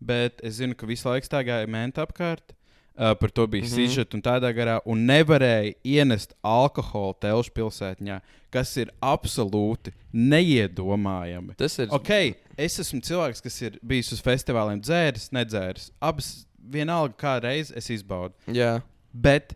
bet 0.00 0.44
es 0.44 0.58
zinu, 0.60 0.76
ka 0.76 0.88
visu 0.88 1.08
laiku 1.08 1.28
stāvēja 1.28 1.68
mēnta 1.72 2.04
apkārt. 2.04 2.52
Uh, 2.98 3.12
par 3.14 3.30
to 3.30 3.46
bija 3.46 3.62
mm. 3.62 3.68
-hmm. 3.68 3.86
sižets 3.86 4.14
un 4.14 4.22
tādā 4.22 4.50
garā, 4.50 4.80
un 4.84 5.06
nevarēja 5.06 5.72
ienest 5.84 6.34
alkoholu 6.42 7.14
Telšu 7.20 7.52
pilsētā, 7.54 8.20
kas 8.50 8.76
ir 8.76 8.90
absolūti 8.98 9.92
neiedomājami. 10.12 11.54
Tas 11.54 11.78
ir. 11.78 11.88
Ok, 11.90 12.10
es 12.56 12.78
esmu 12.78 13.00
cilvēks, 13.00 13.42
kas 13.42 13.62
ir 13.62 13.78
bijis 13.82 14.12
uz 14.12 14.20
festivāliem, 14.22 14.80
dzēris, 14.82 15.30
nedzēris. 15.30 15.92
Abas 16.00 16.46
vienalga, 16.58 17.14
kā 17.14 17.38
reiz 17.42 17.70
es 17.76 17.90
izbaudu. 17.90 18.34
Jā, 18.46 18.82
Bet 19.12 19.54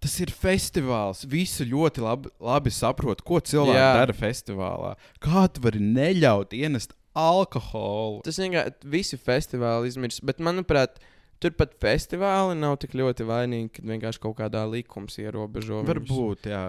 tas 0.00 0.16
ir 0.22 0.32
festivāls. 0.32 1.24
Visi 1.28 1.66
ļoti 1.68 2.04
labi, 2.04 2.32
labi 2.40 2.72
saprot, 2.74 3.22
ko 3.26 3.40
cilvēki 3.44 3.78
Jā. 3.78 3.92
dara 4.00 4.16
festivālā. 4.16 4.94
Kā 5.22 5.46
tu 5.52 5.62
vari 5.64 5.82
neļaut 5.84 6.56
ienest 6.56 6.96
alkoholu? 7.16 8.20
tas 8.24 8.38
vienkārši 8.40 8.90
visi 8.92 9.18
festivāli 9.20 9.90
izmirst. 9.90 10.24
Bet, 10.26 10.40
manuprāt, 10.42 11.00
turpat 11.40 11.74
festivāli 11.80 12.58
nav 12.58 12.76
tik 12.82 12.94
ļoti 13.00 13.26
vainīgi, 13.28 13.72
kad 13.78 13.90
vienkārši 13.90 14.22
kaut 14.22 14.36
kādā 14.40 14.64
likums 14.68 15.18
ierobežo. 15.20 15.80
viņus. 15.80 15.90
Varbūt, 15.90 16.50
jā. 16.52 16.64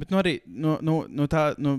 Bet 0.00 0.12
nu, 0.12 0.20
arī 0.20 0.38
no, 0.46 0.76
no, 0.84 1.02
no, 1.08 1.28
tā, 1.30 1.50
no 1.58 1.78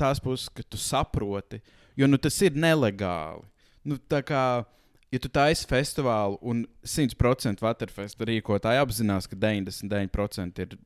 tās 0.00 0.20
puses, 0.22 0.50
ka 0.52 0.64
tu 0.68 0.80
saproti, 0.80 1.60
jo 1.96 2.08
nu, 2.10 2.20
tas 2.20 2.36
ir 2.44 2.56
nelegāli. 2.58 3.44
Nu, 3.84 3.98
tā 4.10 4.22
kā, 4.24 4.64
ja 5.12 5.20
tu 5.20 5.30
taisi 5.32 5.68
festivālu 5.68 6.38
un 6.42 6.64
100% 6.84 7.64
Waterfesta 7.64 8.28
rīkotāji 8.28 8.80
apzinās, 8.80 9.28
ka 9.28 9.38
99% 9.38 10.64
ir 10.64 10.76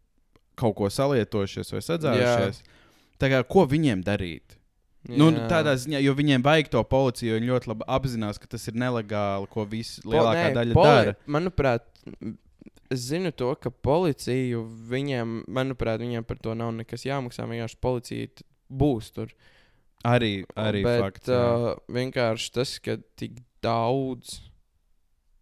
kaut 0.58 0.74
ko 0.78 0.90
salietojušies 0.90 1.70
vai 1.74 1.82
sadzērušies, 1.86 2.62
tā 3.22 3.30
kā, 3.30 3.42
ko 3.46 3.66
viņiem 3.70 4.02
darīt? 4.06 4.57
Nu, 5.08 5.30
Jā. 5.30 5.46
tādā 5.48 5.72
ziņā, 5.78 6.00
jo 6.02 6.12
viņiem 6.18 6.42
vajag 6.42 6.68
to 6.72 6.82
policiju, 6.84 7.36
viņi 7.38 7.48
ļoti 7.52 7.68
labi 7.70 7.84
apzinās, 7.88 8.38
ka 8.42 8.46
tas 8.50 8.66
ir 8.68 8.74
nelegāli, 8.74 9.48
ko 9.48 9.64
visi 9.64 10.02
Po- 10.02 10.10
lielākā 10.10 10.48
nē, 10.50 10.54
daļa 10.56 10.74
poli- 10.74 10.88
dara. 10.90 11.14
Manuprāt, 11.26 11.80
es 12.90 13.06
zinu 13.08 13.30
to, 13.32 13.54
ka 13.54 13.70
policiju 13.70 14.64
viņiem, 14.90 15.44
manuprāt, 15.46 16.00
viņiem 16.02 16.26
par 16.26 16.36
to 16.42 16.52
nav 16.54 16.72
nekas 16.74 17.04
jāmaksā. 17.06 17.46
Vienkārši 17.48 17.78
policija 17.80 18.28
būs 18.70 19.12
tur. 19.14 19.28
Arī, 20.04 20.44
arī 20.56 20.82
Bet 20.84 21.00
fakts. 21.00 21.28
uh, 21.28 21.76
vienkārši 21.88 22.52
tas, 22.52 22.78
ka 22.78 22.98
tik 23.16 23.38
daudz, 23.62 24.40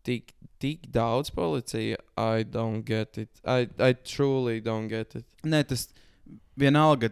tik, 0.05 0.33
tik 0.61 0.87
daudz 0.93 1.31
policija, 1.31 1.97
I 2.17 2.45
don't 2.45 2.85
get 2.85 3.19
it. 3.19 3.31
I, 3.45 3.69
I 3.79 3.93
truly 3.95 4.61
don't 4.61 4.89
get 4.89 5.15
it. 5.17 5.25
Nē, 5.45 5.65
tas 5.67 5.89
vienalga, 6.59 7.11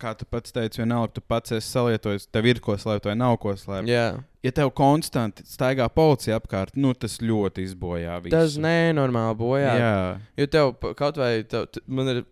kā 0.00 0.14
tu 0.18 0.26
pats 0.28 0.52
teici, 0.56 0.80
vienalga, 0.80 1.12
tu 1.18 1.22
pats 1.22 1.52
esi 1.56 1.68
salietojis, 1.74 2.26
tev 2.32 2.48
ir 2.50 2.60
ko 2.64 2.74
slēpt 2.80 3.06
vai 3.10 3.14
nav 3.20 3.36
ko 3.42 3.52
slēpt. 3.58 3.88
Jā, 3.90 4.08
Ja 4.40 4.48
tev 4.56 4.70
konstanti 4.72 5.44
staigā 5.44 5.84
policija 5.92 6.38
apkārt, 6.40 6.72
nu 6.80 6.94
tas 6.96 7.18
ļoti 7.20 7.60
izbojā 7.68 8.14
visu. 8.24 8.32
tas 8.32 8.54
nenormāli 8.56 9.36
bojā. 9.36 9.72
Jā, 9.76 9.96
Jo 10.40 10.46
tev 10.48 10.70
kaut 10.96 11.18
vai 11.20 11.42
tev, 11.44 11.66
man 11.86 12.08
ir, 12.08 12.22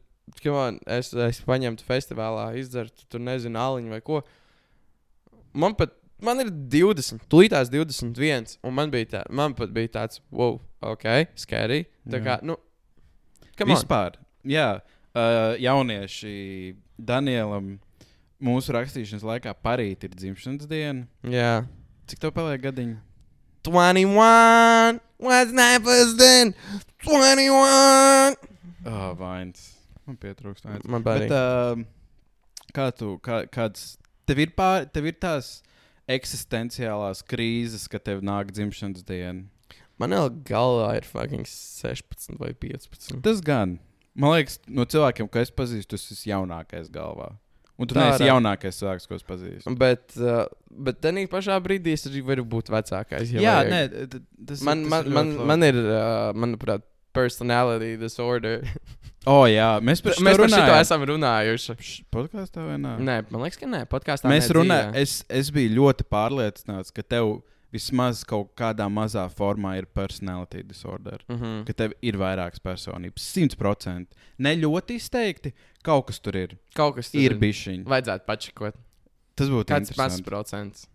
come 0.40 0.56
on, 0.56 0.78
es, 0.88 1.12
es 1.12 1.42
paņemtu 1.44 1.84
festivālā, 1.84 2.46
izdzertu, 2.56 3.04
tur 3.12 3.20
nezinu, 3.20 3.60
aliņu 3.60 3.92
vai 3.92 4.00
ko. 4.06 4.22
Man 5.52 5.76
pat, 5.76 5.92
man 6.24 6.40
ir 6.40 6.48
20, 6.50 7.28
tūlītās 7.28 7.68
21, 7.72 8.56
un 8.64 8.74
man 8.80 8.88
bija, 8.94 9.10
tā, 9.18 9.22
man 9.28 9.52
pat 9.58 9.76
bija 9.76 9.92
tāds, 10.00 10.22
wow, 10.32 10.56
ok, 10.80 11.04
scary. 11.36 11.82
Tā 12.08 12.22
Jā. 12.22 12.24
kā, 12.24 12.38
nu, 12.48 12.56
come 13.58 13.74
on. 13.74 13.76
vispār. 13.76 14.16
Jā, 14.48 14.78
uh, 15.18 15.56
jaunieši 15.58 16.76
Danielam 16.98 17.76
mūsu 18.42 18.74
rakstīšanas 18.76 19.26
laikā 19.26 19.54
parīt 19.64 20.06
ir 20.06 20.14
dzimšanas 20.14 20.70
diena. 20.70 21.06
Jā. 21.26 21.66
Cik 22.08 22.22
tev 22.22 22.34
paliek 22.36 22.62
gadiņi? 22.62 22.96
21, 23.66 25.00
what's 25.18 25.52
nine 25.52 25.82
plus 25.82 26.14
10? 26.16 26.54
21. 27.04 28.38
Oh, 28.86 29.12
vainas. 29.18 29.74
Man 30.06 30.16
pietrūkst 30.16 30.64
vainas. 30.64 30.86
Man 30.88 31.04
Bet, 31.04 31.28
uh, 31.34 31.82
kā 32.72 32.88
tu, 32.96 33.16
kā, 33.24 33.42
kāds, 33.52 33.96
tev 34.28 34.40
ir, 34.44 34.54
pār, 34.56 34.86
tev 34.94 35.10
ir 35.10 35.18
tās 35.20 35.58
eksistenciālās 36.08 37.20
krīzes, 37.28 37.84
kad 37.90 38.06
tev 38.06 38.24
nāk 38.24 38.54
dzimšanas 38.54 39.04
diena? 39.04 39.44
Man 39.98 40.14
vēl 40.14 40.30
galvā 40.46 40.92
ir 41.00 41.06
fucking 41.08 41.44
16 41.50 42.38
vai 42.40 42.54
15. 42.54 43.18
Tas 43.24 43.42
gan. 43.44 43.76
Man 44.14 44.32
liekas, 44.36 44.58
no 44.68 44.84
cilvēkiem, 44.88 45.28
ko 45.30 45.38
es 45.42 45.50
pazīstu, 45.54 45.96
tas 45.96 46.08
ir 46.24 46.32
jaunākais 46.32 46.88
galvā. 46.90 47.32
Un 47.78 47.86
tu 47.86 47.94
neesi 47.94 48.24
ir. 48.24 48.32
jaunākais 48.32 48.80
cilvēks, 48.80 49.06
ko 49.06 49.14
es 49.14 49.22
pazīstu. 49.22 49.74
Bet, 49.78 50.16
uh, 50.18 50.46
bet 50.68 50.98
tā 51.04 51.12
pašā 51.30 51.60
brīdī 51.62 51.92
es 51.94 52.06
arī 52.10 52.24
varu 52.26 52.42
būt 52.44 52.72
vecākais. 52.74 53.30
Ja 53.36 53.40
Jā, 53.44 53.56
vajag. 53.60 53.70
nē, 53.70 54.22
tas 54.48 54.64
man, 54.66 54.82
tas 54.82 54.90
man, 54.90 55.06
ir 55.06 55.14
man, 55.14 55.34
man 55.52 55.62
ir, 55.68 55.78
uh, 55.84 56.32
manuprāt, 56.34 56.82
personality 57.14 57.96
disorder. 58.00 58.64
O, 59.28 59.42
jā, 59.50 59.68
mēs 59.84 60.00
par 60.00 60.14
Mēs 60.24 60.36
par 60.38 60.40
runājām. 60.46 60.80
esam 60.80 61.02
runājuši. 61.10 61.74
Podkāstā 62.14 62.62
vai 62.64 62.76
nē? 62.80 62.92
Nē, 63.02 63.16
man 63.30 63.42
liekas, 63.44 63.58
ka 63.60 63.66
nē, 63.68 63.80
podkāstā 63.90 64.30
Mēs 64.30 64.46
dzīvē. 64.48 64.78
es, 64.96 65.16
es 65.28 65.50
biju 65.52 65.74
ļoti 65.76 66.06
pārliecināts, 66.08 66.94
ka 66.94 67.02
tev 67.02 67.40
vismaz 67.72 68.24
kaut 68.24 68.54
kādā 68.56 68.86
mazā 68.90 69.26
formā 69.30 69.76
ir 69.78 69.86
personality 69.86 70.62
disorder. 70.66 71.18
Mhm. 71.28 71.64
Ka 71.68 71.72
tev 71.72 71.92
ir 72.02 72.14
vairākas 72.20 72.58
personības. 72.60 73.20
Simt 73.20 73.56
procenti. 73.60 74.14
Ne 74.38 74.54
ļoti 74.56 74.96
izteikti. 75.00 75.52
Kaut 75.84 76.06
kas 76.08 76.18
tur 76.20 76.36
ir. 76.36 76.56
Kaut 76.74 76.96
kas 76.96 77.10
tur 77.12 77.20
Ir 77.20 77.34
bišķiņi. 77.38 77.84
Vajadzētu 77.84 78.24
pačakot. 78.26 78.74
Tas 79.36 79.48
būtu 79.48 79.66
Kāds 79.70 79.96
mazs 79.96 80.20
procents. 80.26 80.86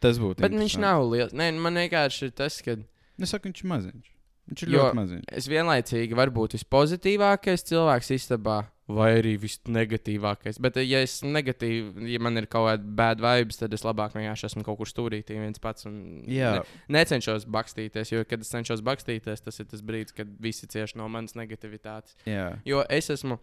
Tas 0.00 0.18
būtu. 0.18 0.40
Bet 0.42 0.52
viņš 0.52 0.78
nav 0.82 1.02
liels. 1.10 1.32
Nē, 1.32 1.50
man 1.58 1.74
vienkārši 1.74 2.28
ir 2.28 2.30
tas, 2.30 2.60
ka 2.62 2.76
Es 3.20 3.30
saku, 3.30 3.48
viņš 3.50 3.60
ir 3.62 3.68
maziņš. 3.70 4.06
Viņš 4.50 4.62
ir 4.64 4.68
Jo- 4.72 4.80
ļoti 4.82 4.94
maziņš. 4.98 5.24
es 5.30 5.46
vienlaicīgi 5.46 6.14
varu 6.16 6.32
būt 6.32 6.56
vispozitīvākais 6.58 7.62
cilvēks 7.68 8.08
istabā. 8.16 8.66
Vai 8.92 9.08
arī 9.20 9.36
visnegatīvākais. 9.40 10.58
Bet, 10.62 10.76
ja 10.84 11.00
es 11.04 11.20
negatīvi, 11.24 12.08
ja 12.12 12.20
man 12.22 12.40
ir 12.40 12.48
kaut 12.50 12.66
kāda 12.68 12.94
bad 12.98 13.22
vibes, 13.22 13.60
tad 13.60 13.72
es 13.76 13.84
labāk 13.86 14.16
vienkārši 14.16 14.48
esmu 14.50 14.64
kaut 14.66 14.80
kur 14.80 14.90
stūrītī 14.90 15.38
viens 15.38 15.62
pats. 15.62 15.86
Ne, 15.88 16.52
necenšos 16.92 17.46
bakstīties, 17.52 18.12
jo, 18.12 18.24
kad 18.28 18.42
es 18.44 18.52
cenšos 18.52 18.82
bakstīties, 18.84 19.44
tas 19.44 19.62
ir 19.62 19.68
tas 19.70 19.84
brīdis, 19.86 20.16
kad 20.16 20.30
visi 20.42 20.68
cieš 20.70 20.96
no 21.00 21.08
manas 21.12 21.36
negativitātes. 21.38 22.18
Jā. 22.28 22.50
Jo 22.68 22.82
es 22.92 23.10
esmu, 23.14 23.38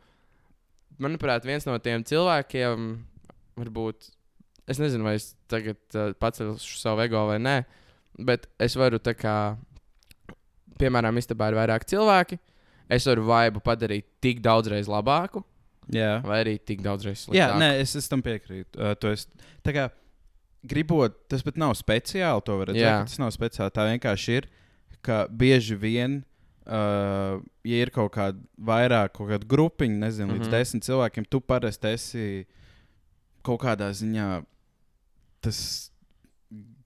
manuprāt, 1.01 1.47
viens 1.47 1.65
no 1.67 1.77
tiem 1.83 2.03
cilvēkiem, 2.07 2.91
varbūt, 3.59 4.11
es 4.69 4.81
nezinu, 4.81 5.07
vai 5.07 5.15
es 5.19 5.31
tagad 5.51 5.79
uh, 5.95 6.11
pacelšu 6.19 6.77
savu 6.81 7.03
ego 7.05 7.25
vai 7.31 7.39
nē, 7.41 7.57
bet 8.27 8.49
es 8.61 8.75
varu 8.79 8.99
tā 9.03 9.15
kā, 9.17 9.35
piemēram, 10.79 11.17
istabā 11.19 11.49
ir 11.51 11.59
vairāk 11.59 11.87
cilvēki. 11.89 12.39
Es 12.89 13.05
varu 13.05 13.23
vaibu 13.27 13.61
padarīt 13.61 14.05
tik 14.21 14.39
daudzreiz 14.41 14.87
labāku, 14.89 15.43
Jā. 15.93 16.21
vai 16.25 16.39
arī 16.43 16.57
tik 16.59 16.81
daudzreiz 16.81 17.27
Jā, 17.27 17.49
sliktāku. 17.51 17.59
nē, 17.61 17.69
es, 17.83 17.95
es 17.95 18.07
tam 18.09 18.21
piekrītu. 18.25 18.79
Uh, 18.79 18.95
tu 18.97 19.07
esi, 19.11 19.27
tā 19.63 19.73
kā 19.75 19.89
gribot, 20.65 21.13
tas 21.29 21.43
pat 21.45 21.55
nav 21.61 21.75
speciāli. 21.77 22.43
To 22.45 22.57
var 22.57 22.67
redzēt, 22.71 22.81
Jā. 22.81 23.03
tas 23.05 23.19
nav 23.21 23.29
speciāli. 23.35 23.71
Tā 23.71 23.85
vienkārši 23.93 24.33
ir, 24.39 24.47
ka 25.05 25.27
bieži 25.31 25.77
vien, 25.79 26.23
uh, 26.65 27.37
ja 27.63 27.77
ir 27.85 27.91
kaut 27.95 28.11
kāda 28.17 28.41
vairāk, 28.57 29.13
kaut 29.13 29.29
kāda 29.29 29.45
grupiņa, 29.47 29.99
nezinu, 30.07 30.33
līdz 30.33 30.39
Mhm. 30.39 30.41
mm 30.41 30.49
-hmm. 30.49 30.57
desmit 30.57 30.83
cilvēkiem, 30.83 31.25
tu 31.29 31.39
parasti 31.41 31.87
esi 31.93 32.45
kaut 33.43 33.61
kādā 33.61 33.89
ziņā 33.93 34.43
tas. 35.41 35.88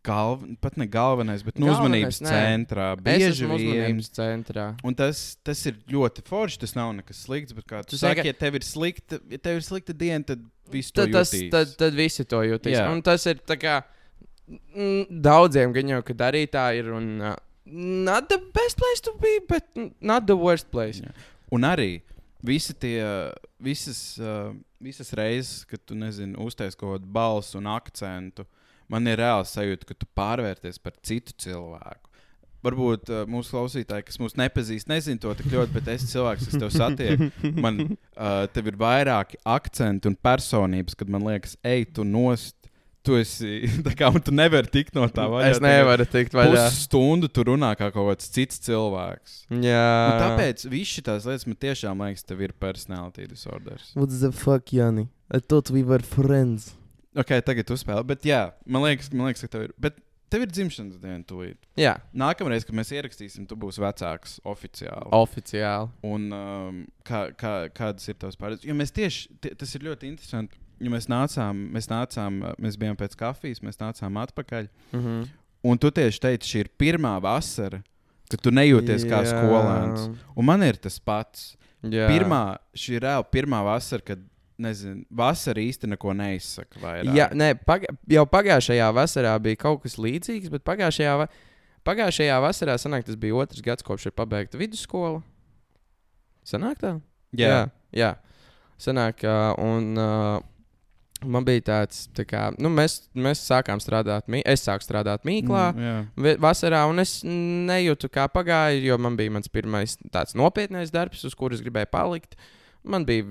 Galv, 0.04 0.42
pat 0.60 0.76
ne 0.76 0.86
galvenais, 0.92 1.44
bet 1.48 1.56
nu, 1.62 1.70
Galvenais, 1.70 2.10
uzmanības 2.10 2.18
nē. 2.26 2.32
centrā. 2.36 2.88
Bieži 3.00 3.46
vien 3.48 3.54
uzmanības 3.56 4.10
centrā. 4.18 4.66
Un 4.84 4.98
tas, 5.00 5.22
tas 5.48 5.62
ir 5.70 5.78
ļoti 5.88 6.26
forši. 6.28 6.60
Tas 6.66 6.76
nav 6.76 6.92
nekas 6.98 7.22
slikts. 7.24 7.56
Bet, 7.56 7.68
kā 7.70 7.80
tu 7.86 7.96
Tu 7.96 8.02
saki, 8.02 8.26
ja 8.28 8.36
tev 8.36 8.58
ir 8.60 8.66
slikta, 8.68 9.22
ja 9.32 9.40
tev 9.40 9.62
ir 9.62 9.64
slikta 9.64 9.96
diena, 9.96 10.20
tad 10.28 10.44
viss 10.74 10.92
Tad, 10.92 11.14
tas, 11.16 11.32
jutīs. 11.32 11.52
tad, 11.54 11.72
tad 11.80 11.96
visi 11.96 12.26
to 12.28 12.42
jutīs. 12.44 12.76
Jā. 12.76 12.90
Un 12.92 13.00
tas 13.06 13.24
ir 13.32 13.40
kā 13.48 13.78
mm, 14.48 15.08
daudziem 15.24 15.72
gan 15.76 15.94
jau, 15.96 16.02
ka 16.04 16.18
arī 16.28 16.44
tā 16.52 16.66
ir. 16.80 16.92
Un, 16.92 17.10
uh, 17.22 17.36
not 17.66 18.28
the 18.28 18.42
best 18.54 18.78
place 18.78 19.00
to 19.08 19.14
be, 19.24 19.38
but 19.48 19.64
not 20.02 20.28
the 20.28 20.36
worst 20.36 20.68
place. 20.72 21.00
Jā. 21.00 21.14
Un 21.54 21.64
arī 21.68 22.02
visi 22.44 22.76
tie, 22.76 23.00
visas, 23.64 24.18
uh, 24.20 24.52
visas 24.84 25.14
reizes, 25.16 25.64
kad 25.70 25.80
tu 25.88 25.96
nezini, 25.96 26.36
uztais 26.44 26.76
kaut 26.76 26.98
kādu 26.98 27.08
balsu 27.16 27.62
un 27.62 27.72
akcentu, 27.72 28.44
man 28.92 29.08
ir 29.08 29.20
reāls 29.22 29.54
sajūta, 29.56 29.88
ka 29.92 29.98
tu 30.00 30.08
pārvērties 30.18 30.80
par 30.84 30.96
citu 31.06 31.36
cilvēku. 31.46 32.10
Varbūt 32.64 33.10
uh, 33.12 33.24
mūsu 33.28 33.52
klausītāji, 33.58 34.06
kas 34.08 34.20
mūs 34.24 34.38
nepazīst, 34.40 34.88
nezina 34.88 35.20
to 35.20 35.34
tik 35.36 35.50
ļoti, 35.52 35.74
bet 35.76 35.90
es 35.92 36.06
cilvēks, 36.14 36.46
kas 36.48 36.62
tev 36.62 36.70
satieku, 36.72 37.28
man 37.60 37.82
uh, 37.90 38.46
tev 38.56 38.70
ir 38.72 38.78
vairāki 38.80 39.36
akcenti 39.44 40.08
un 40.08 40.16
personības, 40.16 40.96
kad 40.96 41.12
man 41.12 41.26
liekas, 41.28 41.58
ej, 41.68 41.90
tu 41.98 42.06
nost. 42.08 42.56
tu 43.04 43.18
esi. 43.20 43.68
Tā 43.84 43.92
kā 44.00 44.08
tu 44.24 44.32
nevari 44.32 44.70
tikt 44.72 44.96
no 44.96 45.04
tā 45.12 45.26
vaļā. 45.28 45.50
Es 45.52 45.60
nevaru 45.60 46.06
tikt 46.08 46.38
vaļā. 46.40 46.70
Pusstundu 46.70 47.28
tu 47.28 47.44
runā 47.50 47.74
kā 47.76 47.90
kaut 47.92 48.08
kāds 48.14 48.30
cits 48.32 48.62
cilvēks. 48.64 49.34
Jā, 49.60 49.84
Un 50.14 50.22
tāpēc 50.22 50.64
visas 50.72 50.94
šīs 51.02 51.28
lietas 51.28 51.44
man 51.50 51.58
tiešām 51.66 52.06
liekas, 52.06 52.24
tev 52.24 52.46
ir 52.48 52.54
personality 52.64 53.28
disorders. 53.28 53.92
What 54.00 54.16
the 54.16 54.32
fuck, 54.32 54.72
Jani? 54.72 55.10
I 55.30 55.40
thought 55.44 55.68
we 55.70 55.84
were 55.84 56.00
friends. 56.00 56.72
Ok, 57.16 57.36
tagad 57.46 57.70
uzspēlē. 57.76 58.02
Bet 58.10 58.26
jā, 58.26 58.48
man 58.66 58.86
liekas, 58.88 59.12
man 59.14 59.30
liekas, 59.30 59.46
ka 59.46 59.52
tev 59.54 59.68
ir. 59.68 59.74
Bet 59.82 60.00
tev 60.34 60.46
ir 60.48 60.50
dzimšanas 60.50 60.98
diena 61.02 61.22
tūlīt. 61.30 61.60
Jā, 61.78 61.94
Nākamreiz, 62.18 62.66
kad 62.66 62.76
mēs 62.78 62.90
ierakstīsim, 62.96 63.46
tu 63.50 63.58
būsi 63.60 63.84
vecāks 63.84 64.40
oficiāli. 64.50 65.12
oficiāli. 65.14 65.92
Un 66.10 66.26
um, 66.34 66.82
kā, 67.06 67.28
kā, 67.38 67.54
kādas 67.76 68.10
ir 68.10 68.18
tavas 68.18 68.40
pārdomas? 68.40 68.66
Jo 68.66 68.74
mēs 68.80 68.94
tieši 68.96 69.30
tie, 69.44 69.54
tas 69.60 69.76
ir 69.78 69.86
ļoti 69.86 70.10
interesanti. 70.10 70.58
Jo 70.84 70.90
mēs 70.92 71.06
nācām, 71.12 71.62
mēs 71.76 71.88
nācām, 71.92 72.42
uh, 72.42 72.58
mēs 72.66 72.80
bijām 72.82 72.98
pēc 73.00 73.14
kafijas, 73.20 73.62
mēs 73.64 73.78
nācām 73.80 74.18
atpakaļ. 74.26 74.70
Mhm. 74.98 75.24
Un 75.64 75.80
tu 75.80 75.94
tieši 75.96 76.20
teici, 76.20 76.50
šī 76.50 76.64
ir 76.66 76.70
pirmā 76.82 77.14
vasara, 77.24 77.80
kad 78.28 78.42
tu 78.44 78.52
nejūties 78.52 79.06
kā 79.08 79.22
Jā. 79.24 79.30
skolēns. 79.32 80.10
Un 80.36 80.48
man 80.50 80.66
ir 80.66 80.76
tas 80.82 80.98
pats. 81.00 81.54
Jā. 81.84 82.08
Pirmā, 82.10 82.58
šī 82.76 82.98
ir 82.98 83.06
reāli 83.06 83.28
pirmā 83.32 83.62
vasara, 83.64 84.04
kad, 84.04 84.20
nezinu, 84.64 85.04
vasara 85.14 85.62
īsti 85.64 85.90
neko 85.94 86.16
neizsaka. 86.18 86.80
Vairāk. 86.82 87.12
Jā, 87.18 87.30
nē, 87.36 87.54
paga 87.68 87.92
jau 88.16 88.26
pagājušajā 88.30 88.90
vasarā 88.96 89.34
bija 89.44 89.62
kaut 89.66 89.84
kas 89.86 90.00
līdzīgs, 90.02 90.52
bet 90.54 90.66
pagājušajā, 90.68 91.16
va 91.24 91.28
pagājušajā 91.88 92.40
vasarā 92.44 92.78
sanāk, 92.82 93.06
tas 93.08 93.20
bija 93.20 93.44
otrs 93.44 93.64
gads, 93.66 93.86
kopš 93.86 94.10
ir 94.10 94.16
pabeigta 94.18 94.62
vidusskola. 94.62 95.22
Sanāk 96.48 96.82
tā? 96.82 96.98
jā. 97.36 97.52
jā. 97.52 97.62
jā. 98.04 98.14
Sanāk, 98.84 99.22
uh, 99.24 99.54
un 99.64 99.94
uh, 100.00 100.42
man 101.30 101.46
bija 101.48 101.64
tāds, 101.70 102.06
tā 102.16 102.26
kā, 102.28 102.48
nu, 102.62 102.72
mēs, 102.74 103.04
mēs 103.16 103.44
sākām 103.48 103.82
strādāt, 103.84 104.28
es 104.44 104.66
sāku 104.66 104.86
strādāt 104.86 105.26
Mīklā. 105.28 105.66
Mm, 105.76 106.34
Vasarā, 106.44 106.84
un 106.90 107.04
es 107.04 107.20
nejūtu, 107.24 108.10
kā 108.14 108.28
pagāja, 108.32 108.82
jo 108.84 108.98
man 109.02 109.18
bija 109.20 109.34
mans 109.34 109.52
pirmais 109.52 109.96
tāds 110.14 110.36
nopietnais 110.38 110.94
darbs, 110.94 111.24
uz 111.28 111.36
kuras 111.38 111.64
gribēju 111.64 111.92
palikt. 111.94 112.38
Man 112.84 113.06
bija, 113.08 113.30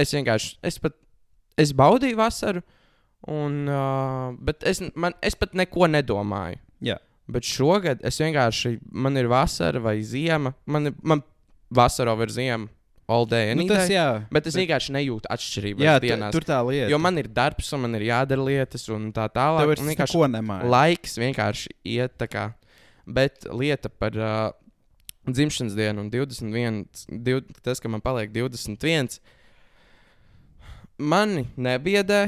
es 0.00 0.12
vienkārši, 0.14 0.56
es 0.62 0.78
pat, 0.78 0.94
es 1.58 1.72
baudīju 1.76 2.16
vasaru, 2.20 2.62
un, 3.26 3.64
uh, 3.68 4.34
bet 4.44 4.62
es, 4.68 4.82
man, 4.94 5.16
es 5.24 5.34
pat 5.38 5.54
neko 5.56 5.88
nedomāju. 5.90 6.60
Jā. 6.84 6.98
Bet 7.30 7.46
šogad 7.48 8.02
es 8.04 8.18
vienkārši, 8.20 8.76
man 8.92 9.16
ir 9.16 9.26
vasara 9.32 9.80
vai 9.80 9.96
ziema, 10.04 10.52
man, 10.66 10.90
ir- 10.90 10.98
man 11.02 11.22
vasara 11.72 12.12
ir 12.22 12.28
ziema, 12.34 12.68
day, 13.28 13.54
Nu, 13.54 13.66
tas 13.68 13.88
day. 13.88 13.96
jā. 13.96 14.26
Bet 14.32 14.46
es 14.46 14.54
vienkārši 14.56 14.92
nejūtu 14.92 15.28
atšķirību. 15.28 15.80
Jā, 15.84 15.98
dienās, 16.00 16.32
tur 16.32 16.40
tā 16.40 16.60
lieta. 16.64 16.88
jo 16.90 16.98
man 16.98 17.18
ir 17.18 17.28
darbs, 17.28 17.72
un 17.72 17.80
man 17.82 17.94
ir 17.96 18.02
jādara 18.08 18.44
lietas, 18.44 18.88
un 18.88 19.12
tā 19.12 19.28
tālāk. 19.28 19.72
Ir 19.76 19.82
vienkārši 19.84 20.14
neko 20.20 20.28
nemāja. 20.32 20.68
laiks 20.70 21.18
vienkārši 21.18 21.68
iet 21.84 22.16
tā 22.18 22.28
kā. 22.28 22.54
Bet 23.06 23.44
lieta 23.52 23.88
par 23.90 24.12
uh, 24.16 24.52
dzimšanas 25.28 25.76
dienu 25.76 26.04
un 26.04 26.10
21, 26.12 26.84
div, 27.24 27.42
tas, 27.64 27.80
ka 27.80 27.90
man 27.90 28.02
paliek 28.04 28.32
21, 28.34 29.18
mani 30.98 31.46
nebiedē, 31.56 32.26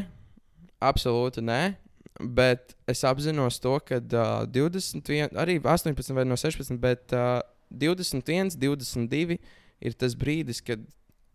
absolūti 0.83 1.45
nē. 1.45 1.61
Bet 2.17 2.73
es 2.89 3.03
apzinos 3.05 3.59
to, 3.61 3.75
ka 3.85 3.99
uh, 4.01 4.47
21, 4.49 5.35
arī 5.37 5.59
18 5.61 6.15
vai 6.17 6.25
no 6.25 6.39
16, 6.41 6.79
bet 6.81 7.13
uh, 7.13 7.43
21, 7.69 8.55
22 8.57 9.37
ir 9.37 9.97
tas 10.01 10.17
brīdis, 10.17 10.63
kad 10.65 10.81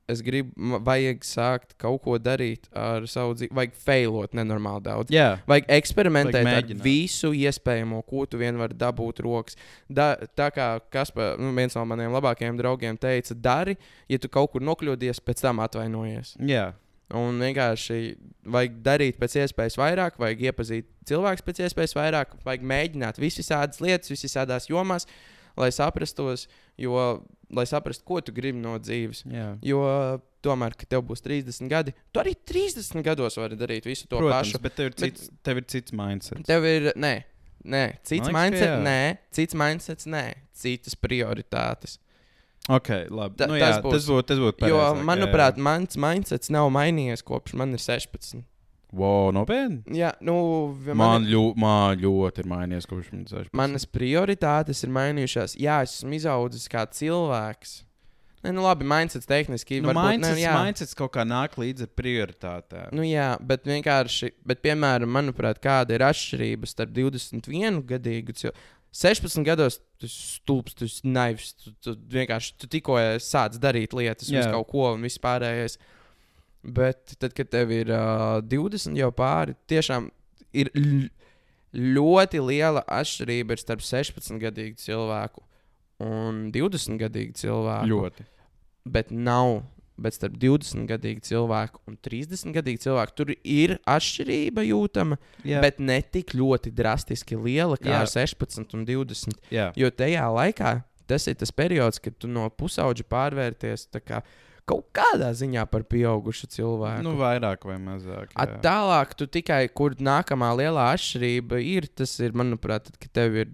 es 0.10 0.22
gribu, 0.26 0.80
vajag 0.86 1.26
sākt 1.26 1.76
kaut 1.82 2.02
ko 2.06 2.18
darīt 2.22 2.68
ar 2.78 3.06
savu 3.10 3.36
dzīvi, 3.38 3.54
vajag 3.58 3.78
failot 3.86 4.36
nenormāli 4.38 4.86
daudz. 4.88 5.14
Jā. 5.14 5.30
Vajag 5.50 5.70
eksperimentēt 5.78 6.48
Vajag 6.48 6.74
ar 6.76 6.84
visu 6.84 7.32
iespējamo, 7.38 8.02
ko 8.08 8.26
tu 8.30 8.42
vien 8.42 8.58
vari 8.60 8.78
dabūt 8.78 9.22
rokas. 9.26 9.58
Da, 9.88 10.14
tā 10.38 10.52
kā 10.56 10.74
Kaspar, 10.94 11.38
nu, 11.42 11.54
viens 11.58 11.76
no 11.78 11.86
maniem 11.88 12.14
labākajiem 12.16 12.60
draugiem 12.60 13.00
teica, 13.02 13.38
dari, 13.38 13.78
ja 14.12 14.22
tu 14.22 14.32
kaut 14.32 14.54
kur 14.54 14.66
nokļūdies, 14.66 15.24
pēc 15.26 15.44
tam 15.46 15.62
atvainojies. 15.64 16.36
Jā. 16.48 16.72
Un 17.18 17.42
vienkārši 17.44 18.16
vajag 18.52 18.80
darīt 18.86 19.20
pēc 19.20 19.36
iespējas 19.44 19.76
vairāk, 19.80 20.16
vajag 20.22 20.46
iepazīt 20.48 20.88
cilvēku 21.10 21.44
pēc 21.48 21.66
iespējas 21.68 21.96
vairāk, 21.98 22.38
vajag 22.48 22.64
mēģināt 22.72 23.20
visas 23.20 23.52
lietas, 23.84 24.12
visās 24.14 24.70
jomās, 24.70 25.08
lai 25.58 25.70
saprastos, 25.72 26.48
jo, 26.78 27.24
lai 27.52 27.66
saprastu, 27.66 28.04
ko 28.08 28.22
tu 28.22 28.32
gribi 28.32 28.58
no 28.62 28.78
dzīves. 28.80 29.24
Jā. 29.28 29.58
Jo 29.62 29.82
tomēr, 30.42 30.74
kad 30.76 30.90
tev 30.90 31.04
būs 31.06 31.22
30 31.22 31.68
gadi, 31.70 31.94
tu 32.14 32.20
arī 32.20 32.34
30 32.36 33.04
gados 33.06 33.36
vari 33.38 33.56
darīt 33.60 33.86
visu 33.86 34.08
to 34.08 34.18
Protams, 34.18 34.54
pašu. 34.54 34.62
bet 34.64 34.76
tev 34.76 34.86
ir 34.90 34.96
Bet- 34.98 35.18
cits, 35.18 35.30
tev 35.44 35.58
ir 35.58 35.66
cits 35.70 35.92
mindset. 35.92 36.46
Tev 36.48 36.66
ir, 36.66 36.94
nē, 36.96 37.24
nē 37.66 37.84
cits 38.04 38.26
liekas, 38.26 38.32
ka 38.32 38.38
mindset, 38.40 38.70
jā. 38.70 38.80
nē, 38.82 39.18
cits 39.32 39.54
mindset, 39.54 40.06
nē, 40.10 40.26
citas 40.54 40.96
prioritātes. 40.96 41.98
Ok, 42.70 42.90
labi. 43.10 43.36
Ta- 43.38 43.48
nu, 43.50 43.58
tas 43.60 43.78
jā, 43.78 43.82
būs- 43.82 43.92
tas 43.92 44.06
būtu. 44.06 44.26
Tas 44.28 44.38
Jo, 44.38 44.52
pareizāk, 44.54 44.98
jā, 44.98 45.04
manuprāt, 45.04 45.56
jā. 45.58 45.64
mans 45.66 45.96
mindsets 45.98 46.50
nav 46.54 46.70
mainījies 46.72 47.24
kopš 47.26 47.54
man 47.58 47.74
ir 47.74 47.80
16. 47.82 48.44
Wow, 48.96 49.30
nopietni. 49.36 49.82
Jā, 49.98 50.14
nu, 50.26 50.36
Man, 50.88 50.98
man, 51.00 51.30
ļo, 51.30 51.46
man 51.60 52.02
ļoti 52.02 52.44
ir 52.44 52.50
mainījies 52.52 52.90
kopš 52.90 53.14
man 53.14 53.24
16. 53.30 53.54
manas 53.58 53.88
prioritātes 53.88 54.84
ir 54.86 54.92
mainījušās. 54.98 55.56
Jā, 55.62 55.82
es 55.86 56.02
esmu 56.02 56.18
izaudzis 56.20 56.68
kā 56.72 56.86
cilvēks. 57.00 57.82
Nē, 58.42 58.56
nu 58.58 58.64
labi, 58.66 58.86
mindsets 58.90 59.30
tehniski 59.30 59.84
nu, 59.84 59.92
varbūt, 59.92 60.16
mindsets, 60.16 60.40
ne, 60.40 60.42
jā. 60.42 60.54
mindsets 60.58 60.98
kaut 60.98 61.12
kā 61.14 61.26
nāk 61.28 61.60
līdzi 61.62 61.86
ar 61.86 61.92
prioritātēm. 62.00 62.88
Nu, 62.98 63.06
jā, 63.06 63.36
bet 63.46 63.68
vienkārši, 63.70 64.32
bet, 64.50 64.64
piemēram, 64.66 65.12
manuprāt, 65.14 65.62
kāda 65.62 65.94
ir 65.94 66.06
atšķirība 66.08 66.70
starp 66.70 66.96
21 66.96 67.84
gadīgu 67.92 68.34
cilvēku. 68.34 68.70
16 68.92 69.46
gados 69.48 69.78
tu 70.02 70.08
esi 70.10 70.24
stulbs, 70.36 70.74
tu 70.76 70.84
esi 70.90 71.08
naivs. 71.08 71.54
Tu, 71.56 71.72
tu 71.80 71.94
vienkārši 72.12 72.58
tu 72.60 72.68
tikko 72.72 72.98
sāc 73.24 73.56
darīt 73.62 73.96
lietas, 73.96 74.28
Jā. 74.28 74.44
uz 74.44 74.52
kaut 74.52 74.68
ko 74.74 74.90
un 74.92 75.06
viss 75.08 75.22
pārējais. 75.22 75.78
Bet 76.62 77.16
tad, 77.18 77.34
kad 77.34 77.50
tev 77.50 77.72
ir 77.74 77.90
uh, 77.90 78.38
20 78.46 78.98
jau 79.00 79.10
pāri, 79.18 79.56
tiešām 79.72 80.12
ir 80.54 80.70
ļoti 81.74 82.42
liela 82.44 82.84
atšķirība 82.92 83.56
ir 83.56 83.62
starp 83.62 83.84
16 83.86 84.38
gadīgu 84.42 84.78
cilvēku 84.82 85.44
un 86.04 86.50
20 86.54 87.00
gadīgu 87.02 87.38
cilvēku 87.40 87.92
Ļoti. 87.92 88.26
bet 88.86 89.12
nav. 89.14 89.62
Bet 90.02 90.16
starp 90.16 90.34
20 90.42 90.88
gadīgu 90.90 91.22
cilvēku 91.28 91.82
un 91.86 91.98
30 92.02 92.56
gadīgu 92.56 92.82
cilvēku 92.82 93.14
tur 93.20 93.34
ir 93.38 93.76
atšķirība 93.86 94.64
jūtama, 94.66 95.20
Jā. 95.46 95.60
bet 95.62 95.78
ne 95.78 96.00
tik 96.02 96.34
ļoti 96.34 96.72
drastiski 96.74 97.38
liela 97.38 97.78
kā 97.78 97.92
Jā. 97.92 98.00
ar 98.02 98.10
16 98.10 98.74
un 98.74 98.86
20. 98.88 99.38
jā. 99.54 99.68
Jo 99.78 99.92
tajā 99.94 100.26
laikā 100.34 100.80
tas 101.12 101.28
ir 101.28 101.36
tas 101.38 101.52
periods, 101.54 102.00
kad 102.02 102.16
tu 102.18 102.30
no 102.32 102.48
pusauģa 102.50 103.06
pārvērties 103.12 103.90
kā 104.02 104.24
kaut 104.72 104.88
kādā 104.96 105.30
ziņā 105.36 105.66
par 105.72 105.84
pieaugušu 105.92 106.48
cilvēku. 106.56 107.04
Nu, 107.06 107.14
vairāk 107.20 107.68
vai 107.68 107.78
mazāk. 107.84 108.34
Jā. 108.34 108.48
tālāk, 108.64 109.16
tu 109.20 109.28
tikai 109.28 109.66
kur 109.76 109.96
nākamā 110.00 110.54
lielā 110.60 110.92
atšķirība 110.96 111.60
ir, 111.68 111.90
tas 112.02 112.16
ir, 112.24 112.36
manuprāt, 112.38 112.88
tad, 112.88 113.00
kad 113.02 113.14
tev 113.20 113.40
ir 113.44 113.52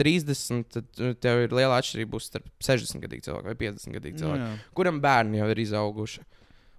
30, 0.00 0.64
tad 0.74 1.02
uh, 1.02 1.14
tev 1.22 1.44
ir 1.44 1.54
liela 1.54 1.78
atšķirība 1.80 2.20
starp 2.22 2.48
60 2.64 3.02
gadīgu 3.04 3.28
cilvēku 3.28 3.50
vai 3.50 3.58
50 3.60 3.94
gadīgu 3.98 4.18
Nu, 4.18 4.22
cilvēku 4.24 4.46
jā. 4.46 4.54
kuram 4.76 5.00
bērni 5.04 5.40
jau 5.40 5.50
ir 5.54 5.62
izauguši. 5.64 6.24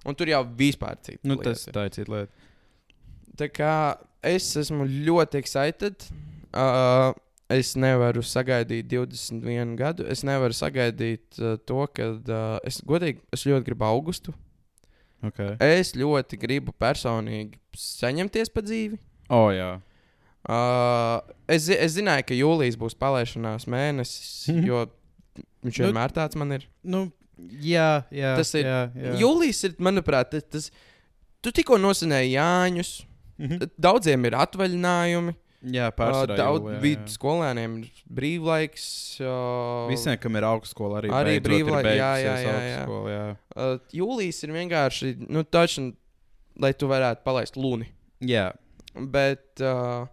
Un 0.05 0.17
tur 0.19 0.29
jau 0.29 0.41
vispār 0.59 0.99
cita. 1.01 1.21
Nu, 1.25 1.39
lieta. 1.39 1.55
tas 1.55 1.65
tā 1.73 1.87
ir 1.87 1.95
cita 1.95 2.13
lieta. 2.13 2.49
Tā 3.39 3.47
kā 3.51 3.75
es 4.25 4.51
esmu 4.59 4.85
ļoti 5.07 5.39
excited. 5.41 6.05
Uh, 6.55 7.15
es 7.49 7.75
nevaru 7.77 8.23
sagaidīt 8.25 8.87
21 8.91 9.75
gadu. 9.79 10.05
Es 10.09 10.23
nevaru 10.25 10.53
sagaidīt 10.55 11.39
uh, 11.41 11.55
to, 11.65 11.85
ka 11.93 12.07
uh, 12.17 12.59
es 12.65 12.81
godīgi, 12.85 13.21
es 13.33 13.45
ļoti 13.45 13.65
gribu 13.69 13.85
augustu. 13.85 14.33
Okay. 15.25 15.55
Es 15.63 15.93
ļoti 15.97 16.37
gribu 16.37 16.73
personīgi 16.77 17.57
saņemties 17.75 18.51
pa 18.53 18.61
dzīvi. 18.61 18.99
O, 19.33 19.47
jā. 19.55 19.71
Uh, 20.45 21.21
es, 21.49 21.65
es 21.73 21.95
zināju, 21.95 22.27
ka 22.29 22.35
jūlijas 22.37 22.75
būs 22.77 22.93
palaišanās 23.01 23.65
mēnesis, 23.71 24.49
Mhm. 24.53 24.65
jo 24.69 24.83
viņš 25.65 25.79
Nu, 25.79 25.85
vienmēr 25.87 26.13
tāds 26.13 26.35
man 26.37 26.51
ir. 26.53 26.67
Nu, 26.83 27.07
jā, 27.39 28.03
jā. 28.13 28.35
Tas 28.37 28.53
ir- 28.53 28.65
Jā, 28.69 28.91
jā. 28.93 29.15
Jūlijas 29.23 29.63
ir, 29.65 29.73
manuprāt, 29.79 30.29
tas. 30.29 30.43
tas 30.43 30.69
tu 31.41 31.51
tikko 31.51 31.77
nosinēji 31.81 32.35
Jāņus. 32.37 32.91
Mhm. 33.39 33.71
Daudziem 33.81 34.25
ir 34.29 34.37
atvaļinājumi. 34.37 35.35
Jā, 35.65 35.87
Uh, 35.89 35.95
pārsvarā. 35.97 36.35
Daudz 36.37 36.61
jūlijā, 36.61 36.79
bija 36.83 36.97
jā. 36.99 37.05
skolēniem 37.15 37.77
ir 37.81 38.01
brīvlaiks. 38.19 38.85
Uh, 39.23 39.87
Visiem, 39.89 40.17
kam 40.21 40.35
ir 40.37 40.45
augstskola, 40.45 40.99
arī, 41.01 41.09
Arī 41.09 41.33
beidzot 41.39 41.45
ir 41.45 41.49
brīvlaik- 41.49 41.89
jā, 41.97 42.11
jā, 42.21 42.35
jā, 42.35 42.35
jā. 42.45 42.55
augstskola, 42.55 43.15
jā. 43.15 43.23
uh, 43.55 43.79
jūlijas 43.93 44.43
ir 44.45 44.53
vienkārši, 44.59 45.13
nu, 45.29 45.43
taču, 45.43 45.87
lai 46.61 46.73
tu 46.73 46.87
varētu 46.91 47.23
palaist 47.25 47.57
luni. 47.57 47.89
Jā, 48.21 48.51
Bet, 48.95 49.59
uh, 49.59 50.05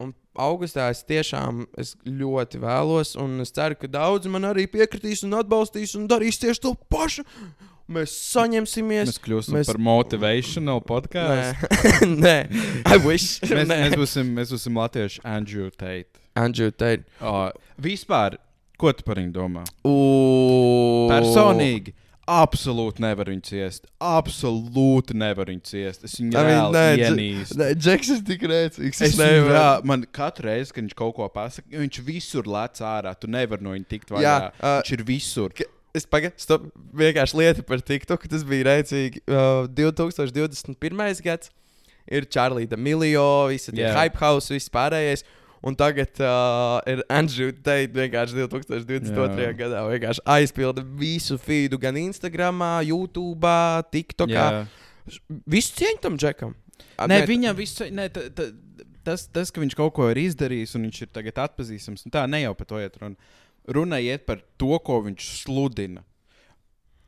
Un 0.00 0.14
augustā 0.40 0.86
es 0.94 1.02
tiešām 1.04 1.66
es 1.80 1.94
ļoti 2.08 2.60
vēlos, 2.62 3.14
un 3.20 3.40
es 3.44 3.52
ceru, 3.52 3.76
ka 3.76 3.90
daudzi 3.90 4.30
man 4.32 4.46
arī 4.48 4.64
piekritīs 4.72 5.24
un 5.26 5.34
atbalstīs 5.36 5.92
un 5.98 6.06
darīs 6.08 6.38
tieši 6.40 6.62
to 6.64 6.72
pašu. 6.92 7.24
Mēs 7.90 8.12
saņemsimies. 8.30 9.08
Mēs 9.10 9.18
kļūsim 9.24 9.56
mēs- 9.58 9.66
par 9.72 9.80
motivational 9.82 10.80
podkāstu. 10.86 11.68
Nē, 12.06 12.14
nē, 12.24 12.36
I 12.86 12.96
wish. 13.02 13.40
Mēs, 13.44 13.66
Nē. 13.66 13.80
mēs, 13.84 13.96
būsim, 13.98 14.30
mēs 14.36 14.52
būsim 14.54 14.78
latvieši 14.78 15.24
Andrew 15.26 15.68
Tate. 15.74 16.22
Andrew 16.38 16.70
Tate. 16.70 17.02
O, 17.20 17.50
vispār, 17.82 18.38
ko 18.80 18.92
tu 18.94 19.02
par 19.04 19.18
viņu 19.20 19.34
domā? 19.34 19.64
U... 19.84 19.96
Personīgi. 21.10 21.92
Absolūti 22.30 23.02
nevar 23.02 23.30
viņu 23.32 23.42
ciest. 23.48 23.88
Absolūti 24.04 25.16
nevar 25.18 25.48
viņu 25.50 25.64
ciest. 25.66 26.04
Es 26.06 26.18
viņu. 26.20 26.30
Nē, 27.58 27.68
Džeks 27.78 28.12
ir 28.14 28.22
tik 28.28 28.44
rēcīgs. 28.50 29.02
Es 29.08 29.16
viņu 29.18 29.48
reāli, 29.48 29.88
man 29.90 30.04
katru 30.14 30.50
reizi, 30.50 30.74
kad 30.76 30.84
viņš 30.84 30.96
kaut 30.98 31.16
ko 31.16 31.28
pasakā, 31.32 31.72
viņš 31.80 32.00
visur 32.06 32.50
lec 32.50 32.82
ārā. 32.86 33.14
Tu 33.18 33.30
nevari 33.30 33.66
no 33.66 33.74
viņa 33.74 33.88
tikt 33.90 34.12
vaļā. 34.14 34.24
Jā, 34.26 34.50
ā, 34.60 34.74
viņš 34.82 34.94
ir 34.98 35.06
visur. 35.08 35.56
Es 35.96 36.06
pagaidu, 36.06 36.60
vienkārši 36.94 37.40
lieta 37.40 37.64
par 37.66 37.80
TikTok, 37.82 38.28
tas 38.30 38.44
bija 38.46 38.68
rēcīgi. 38.68 39.24
Uh, 39.26 39.64
2021. 39.74 41.24
gads 41.26 41.50
ir 42.10 42.26
Čārlīda 42.30 42.78
Miljo, 42.78 43.48
visi 43.50 43.72
tie 43.72 43.82
Jā. 43.84 43.90
yeah. 43.90 43.98
hype 43.98 44.20
house, 44.22 44.52
viss 44.52 44.70
pārējais. 44.72 45.26
Un 45.60 45.76
tagad 45.76 46.16
uh, 46.24 46.78
ir 46.88 47.02
Andrew 47.12 47.50
Tate 47.52 47.92
vienkārši 47.92 48.38
2022. 48.46 49.42
Jā. 49.44 49.52
gadā 49.58 49.82
vienkārši 49.90 50.24
aizpilda 50.24 50.84
visu 50.96 51.36
feedu 51.40 51.76
gan 51.80 51.98
Instagram, 52.00 52.62
YouTube, 52.88 53.52
TikTok. 53.92 54.32
Visu 55.50 55.76
cieņu 55.76 56.00
tam 56.06 56.16
džekam. 56.20 56.56
A, 56.96 57.08
Nē, 57.10 57.22
viņam 57.28 57.56
viss, 57.58 57.76
ta, 57.76 58.46
tas, 59.04 59.26
tas, 59.32 59.52
ka 59.52 59.60
viņš 59.60 59.76
kaut 59.76 59.92
ko 59.96 60.08
ir 60.12 60.20
izdarījis 60.22 60.76
un 60.78 60.88
viņš 60.88 61.02
ir 61.04 61.12
tagad 61.12 61.42
atpazīstams, 61.44 62.06
un 62.06 62.14
tā 62.14 62.24
ne 62.28 62.42
jau 62.44 62.54
par 62.56 62.68
to 62.70 62.80
iet 62.80 62.96
runa. 63.00 63.36
Runa 63.70 64.00
iet 64.00 64.24
par 64.28 64.40
to, 64.60 64.72
ko 64.84 65.02
viņš 65.04 65.26
sludina. 65.42 66.04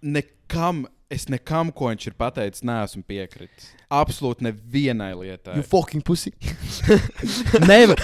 Nekam, 0.02 0.84
es 1.12 1.26
nekam, 1.28 1.70
ko 1.76 1.90
viņš 1.90 2.06
ir 2.08 2.14
pateicis, 2.18 2.64
neesmu 2.64 3.02
piekritis. 3.08 3.70
Absolūti 3.92 4.46
nevienai 4.48 5.10
lietai. 5.18 5.58
You 5.58 5.62
fucking 5.68 6.02
pussy. 6.08 6.32
Nevar. 7.70 8.00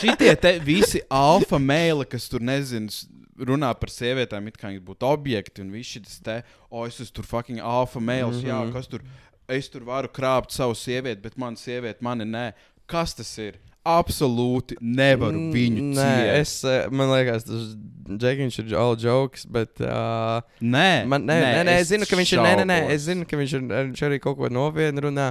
Šitie 0.00 0.32
te 0.40 0.56
visi 0.64 1.00
alfa 1.12 1.60
mēli, 1.62 2.06
kas 2.10 2.26
tur 2.32 2.42
nezinu, 2.44 2.90
s- 2.90 3.06
runā 3.38 3.70
par 3.78 3.90
sievietēm, 3.90 4.48
it 4.50 4.58
kā 4.60 4.70
viņas 4.72 4.84
būtu 4.86 5.06
objekti, 5.10 5.62
un 5.64 5.70
viss 5.74 5.94
šis 5.96 6.20
te, 6.26 6.40
o, 6.70 6.84
es 6.86 7.00
esmu 7.02 7.16
tur 7.20 7.26
fucking 7.30 7.60
alfa 7.62 8.00
mēls, 8.02 8.40
mm 8.40 8.42
-hmm. 8.44 8.50
jā, 8.50 8.58
Mhm. 8.64 8.72
kas 8.76 8.86
tur, 8.90 9.02
es 9.48 9.68
tur 9.68 9.84
varu 9.84 10.08
krāpt 10.08 10.50
savu 10.54 10.74
sievieti, 10.74 11.22
bet 11.22 11.36
mana 11.38 11.56
sieviete 11.56 12.02
mani 12.02 12.24
nē. 12.24 12.52
Kas 12.86 13.14
tas 13.14 13.38
ir? 13.38 13.58
Absolūti 13.84 14.76
nevaru 14.80 15.50
viņu 15.52 15.82
Nē, 15.94 16.04
ciest. 16.16 16.40
es, 16.40 16.64
eh, 16.64 16.86
man 16.90 17.10
liekas, 17.12 17.44
tas 17.44 17.74
Džekiņš 18.04 18.58
ir 18.66 18.74
all 18.76 18.96
jokes, 19.00 19.44
bet. 19.46 19.80
Uh, 19.80 20.40
Nē, 20.60 21.06
Man, 21.08 21.24
nē, 21.28 21.36
nē, 21.40 21.62
nē, 21.68 21.76
es 21.80 21.88
zinu, 21.92 22.04
ka 22.08 22.16
viņš 22.16 22.32
ir. 22.36 22.42
Nē, 22.44 22.52
nē, 22.60 22.64
nē, 22.68 22.78
es 22.92 23.06
zinu, 23.08 23.24
ka 23.28 23.36
viņš, 23.40 23.54
ir, 23.56 23.62
viņš 23.70 24.02
arī 24.08 24.18
kaut 24.20 24.36
ko 24.40 24.48
nopietnu 24.52 25.04
runā. 25.06 25.30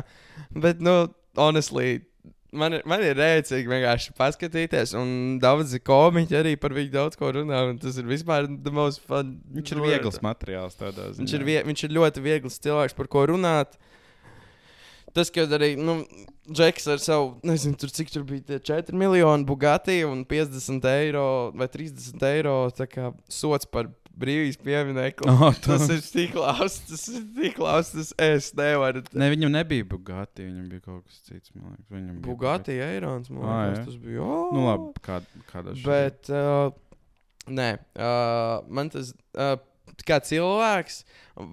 Bet, 0.53 0.81
nu, 0.81 1.07
honestly, 1.37 2.01
man, 2.51 2.73
ir- 2.73 2.83
man 2.85 3.01
ir 3.01 3.13
rēcīgi 3.17 3.69
vienkārši 3.69 4.13
paskatīties. 4.17 4.93
Un 4.97 5.39
daudzi 5.41 5.79
komiķi 5.85 6.37
arī 6.41 6.55
par 6.59 6.71
viņu 6.77 6.91
daudz 6.93 7.15
ko 7.17 7.31
runā. 7.31 7.69
un 7.69 7.77
Tas 7.77 7.97
ir 7.97 8.03
vispār 8.09 8.45
the 8.63 8.71
most 8.71 9.01
fun. 9.05 9.39
Viņš 9.53 9.71
ir 9.75 9.81
viegls 9.85 10.19
materiāls 10.21 10.75
tādā 10.77 11.09
ziņā. 11.13 11.21
Viņš 11.25 11.33
ir, 11.33 11.43
vie, 11.43 11.63
viņš 11.63 11.83
ir 11.83 11.89
ļoti 11.97 12.21
viegls 12.25 12.57
cilvēks, 12.59 12.95
par 12.95 13.07
ko 13.07 13.25
runāt. 13.27 13.77
Tas, 15.13 15.29
ka 15.29 15.43
arī 15.45 15.75
nu, 15.77 15.99
Džeks 16.49 16.87
ar 16.91 16.99
savu, 16.99 17.27
nezinu, 17.47 17.77
tur, 17.79 17.91
cik 17.93 18.09
tur 18.11 18.23
bija 18.27 18.41
tie 18.47 18.57
4 18.73 18.95
miljoni 18.97 19.45
Bugatti 19.47 19.99
un 20.03 20.25
50 20.25 20.83
eiro 20.89 21.25
vai 21.55 21.67
30 21.71 22.25
eiro 22.27 22.55
kā 22.91 23.11
sots 23.31 23.69
par 23.69 23.87
brīvības 24.19 24.57
pieminekli. 24.61 25.29
Oh, 25.31 25.53
Tas 25.65 25.87
ir 25.93 26.01
tik 26.03 26.35
labs, 26.37 26.75
tas 26.89 27.05
ir 27.13 27.23
tik 27.37 27.57
labs, 27.63 27.93
tas 27.95 28.11
es 28.21 28.49
nevaru. 28.57 29.01
Ne, 29.17 29.29
viņam 29.33 29.53
nebija 29.55 29.85
Bugatti, 29.89 30.45
viņam 30.49 30.67
bija 30.69 30.83
kaut 30.85 31.05
kas 31.07 31.21
cits. 31.29 31.53
Viņam 31.55 32.17
bija 32.19 32.25
Bugatti 32.27 32.75
eirons, 32.83 33.31
man 33.33 33.45
Ah, 33.47 33.61
liekas, 33.71 33.79
jā. 33.79 33.85
tas 33.87 33.97
bija. 34.03 34.21
Oh. 34.27 34.49
Nu, 34.53 34.65
labi, 34.67 34.91
kā, 35.07 35.21
kādā 35.49 35.73
šī- 35.77 35.85
Bet, 35.87 36.29
uh, 36.29 36.73
nē, 37.49 37.69
uh, 37.97 38.65
man 38.69 38.89
tas, 38.93 39.13
uh, 39.37 39.55
kā 40.07 40.17
cilvēks, 40.25 41.03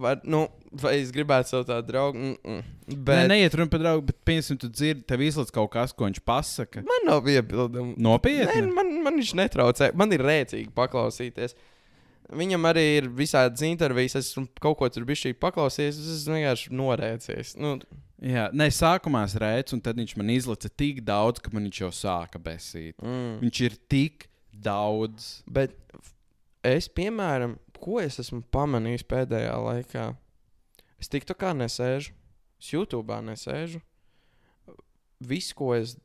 var, 0.00 0.20
nu, 0.24 0.46
vai 0.82 0.94
es 1.00 1.12
gribētu 1.14 1.52
savu 1.52 1.66
tādu 1.68 1.90
draugu, 1.92 2.18
mm, 2.18 2.36
mm, 2.40 2.76
Nē, 2.90 2.98
bet 3.06 3.30
neiet 3.30 3.56
runa 3.58 3.70
par 3.72 3.82
draugu, 3.84 4.06
bet, 4.08 4.18
piemēram, 4.28 4.60
tu 4.62 4.70
dzirdi, 4.72 5.04
tev 5.08 5.24
izlaiž 5.26 5.52
kaut 5.54 5.70
kas, 5.74 5.92
ko 5.96 6.08
viņš 6.08 6.22
pasaka. 6.26 6.84
man 6.86 7.08
nav 7.08 7.28
iebildumu. 7.28 7.94
Nopietni. 8.00 8.48
Nē, 8.50 8.74
man, 8.74 8.92
man 9.06 9.20
viņš 9.20 9.34
netraucē. 9.38 9.92
Man 9.94 10.12
ir 10.16 10.24
rēcīgi 10.24 10.72
paklausīties. 10.76 11.56
Viņam 12.30 12.68
arī 12.70 12.84
ir 13.00 13.08
visādas 13.10 13.64
intervijas. 13.66 14.14
Es 14.20 14.34
kaut 14.62 14.78
ko 14.78 14.88
tur 14.88 15.04
bijis 15.08 15.34
paklausījies. 15.42 15.98
Es 15.98 16.28
vienkārši 16.30 16.70
norēcies. 16.78 17.56
Nu, 17.58 17.76
Jā, 18.20 18.50
nē, 18.52 18.66
sākumā 18.68 19.22
es 19.24 19.34
rēcu, 19.40 19.78
un 19.78 19.80
tad 19.80 19.96
viņš 19.96 20.12
man 20.20 20.28
izlaica 20.34 20.68
tik 20.68 20.98
daudz, 21.06 21.40
ka 21.40 21.48
man 21.54 21.64
viņš 21.70 21.78
jau 21.80 21.88
sāka 21.96 22.40
besīt. 22.42 22.92
mm. 23.00 23.38
Viņš 23.40 23.60
ir 23.64 23.76
tik 23.88 24.26
daudz. 24.52 25.40
Bet 25.48 25.72
es, 26.66 26.88
piemēram, 26.92 27.56
ko 27.82 28.00
es 28.02 28.20
esmu 28.22 28.42
pamanījis 28.54 29.06
pēdējā 29.10 29.56
laikā, 29.64 30.06
es 31.00 31.10
tik 31.12 31.26
tā 31.28 31.36
kā 31.38 31.52
nesēžu, 31.56 32.14
es 32.60 32.72
YouTube 32.74 33.16
nesēžu. 33.26 33.82
Viss, 35.20 35.52
ko 35.56 35.74
es 35.76 35.96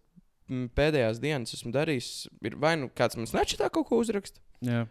pēdējās 0.48 1.22
dienas 1.24 1.56
esmu 1.56 1.72
darījis, 1.76 2.10
ir 2.46 2.58
vai 2.62 2.76
nu 2.80 2.90
kāds 2.94 3.18
man 3.18 3.30
snatčitā 3.30 3.70
kaut 3.74 3.88
ko 3.90 4.02
uzrakst, 4.04 4.42
Jā. 4.64 4.86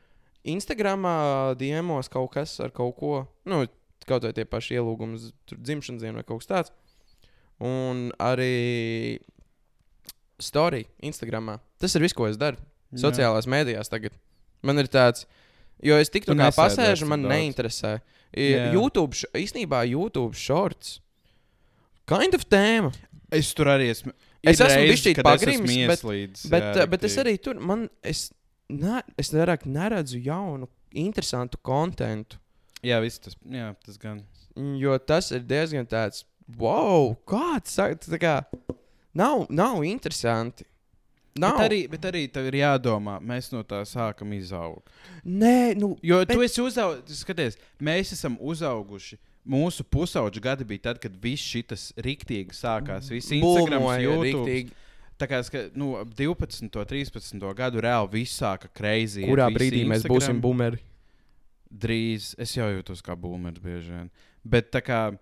Instagramā 0.45 1.55
diemos 1.61 2.11
kaut 2.13 2.33
kas 2.35 2.57
ar 2.61 2.73
kaut 2.75 2.97
ko, 2.99 3.13
nu, 3.49 3.65
kaut 4.09 4.27
vai 4.27 4.35
tie 4.37 4.45
paši 4.49 4.79
ielūgumi, 4.79 5.21
tur 5.49 5.61
dzimšanas 5.61 6.05
dienu 6.05 6.21
vai 6.21 6.27
kaut 6.27 6.43
kas 6.43 6.51
tāds. 6.51 6.75
Un 7.65 8.11
arī 8.21 9.21
story 10.43 10.85
Instagramā. 11.07 11.61
Tas 11.81 11.95
ir 11.95 12.05
viss, 12.05 12.17
ko 12.17 12.29
es 12.29 12.39
daru. 12.41 12.59
Sociālās 12.95 13.49
mēdījās 13.51 13.91
tagad. 13.91 14.15
Man 14.67 14.79
ir 14.79 14.91
tāds, 14.91 15.25
jo 15.83 15.97
es 15.99 16.09
tik 16.11 16.25
Tu 16.25 16.33
tā 16.35 16.39
kā 16.39 16.51
pasēžu, 16.57 17.07
man 17.07 17.23
daudz. 17.23 17.33
neinteresē. 17.35 18.01
Jā. 18.37 18.73
YouTube, 18.75 19.15
īstenībā 19.35 19.85
YouTube 19.89 20.35
shorts. 20.35 21.01
Kind 22.07 22.35
of 22.35 22.45
tēma. 22.51 22.93
Es 23.33 23.53
tur 23.55 23.67
arī 23.67 23.89
esmu. 23.91 24.13
Es 24.45 24.61
esmu 24.61 24.93
es 24.93 25.01
esmu 25.07 25.23
pagrims, 25.25 25.61
bet- 25.65 26.03
ieslīdis, 26.03 26.51
Bet, 26.51 26.63
jā, 26.77 26.87
bet 26.91 27.05
es 27.05 27.17
riktīgi. 27.17 27.25
arī 27.25 27.43
tur, 27.43 27.55
man, 27.61 27.89
es, 28.03 28.31
ne, 28.69 29.03
es 29.17 29.31
vairāk 29.33 29.65
neredzu 29.65 30.21
jaunu, 30.23 30.69
interesantu 30.93 31.57
kontentu. 31.65 32.37
Jā, 32.85 33.01
viss 33.01 33.19
tas, 33.19 33.35
jā, 33.49 33.75
tas 33.87 33.97
gan. 33.97 34.21
Jo 34.55 34.99
tas 34.99 35.31
ir 35.33 35.41
diezgan 35.41 35.87
tāds, 35.89 36.25
wow, 36.59 37.17
kāds 37.27 37.75
tā 37.75 38.19
kā 38.21 38.45
nav, 39.15 39.47
nav 39.49 39.81
interesanti. 39.83 40.65
Nav. 41.35 41.57
Bet 41.59 41.67
arī, 41.67 41.81
bet 41.91 42.05
arī 42.07 42.21
tev 42.31 42.47
ir 42.47 42.61
jādomā, 42.61 43.17
mēs 43.19 43.49
no 43.51 43.65
tā 43.67 43.81
sākam 43.91 44.31
izaugt. 44.37 44.87
Nē, 45.27 45.75
nu, 45.75 45.97
Jo 46.03 46.21
Bet- 46.25 46.37
tu 46.37 46.43
esi 46.43 46.63
uzaugusi, 46.63 47.17
skaties, 47.25 47.57
mēs 47.83 48.13
esam 48.15 48.37
uzauguši. 48.39 49.19
Mūsu 49.45 49.83
pusauģa 49.83 50.41
gadi 50.41 50.65
bija 50.65 50.79
tad, 50.87 51.01
kad 51.01 51.13
viss 51.21 51.43
šis 51.43 51.93
riktīgi 51.99 52.55
sākās. 52.55 53.11
Viss 53.11 53.33
Instagram, 53.35 53.83
riktīgi. 54.23 54.71
Tā 55.19 55.27
kā 55.29 55.43
ska, 55.45 55.69
nu, 55.75 55.97
ap 55.99 56.15
12, 56.15 56.71
13 56.71 57.55
gadu 57.55 57.83
reāli 57.83 58.11
viss 58.13 58.41
sāka 58.41 58.71
kreizī. 58.71 59.27
Kurā 59.29 59.51
brīdī 59.53 59.85
mēs 59.87 60.07
būsim 60.07 60.41
boomeri? 60.41 60.79
Drīz. 61.71 62.35
Es 62.39 62.55
jau 62.55 62.71
jūtos 62.71 63.03
kā 63.03 63.15
būmers 63.19 63.59
bieži 63.63 63.91
vien. 63.91 64.11
Bet 64.45 64.71
tā 64.71 64.81
kā 64.81 65.19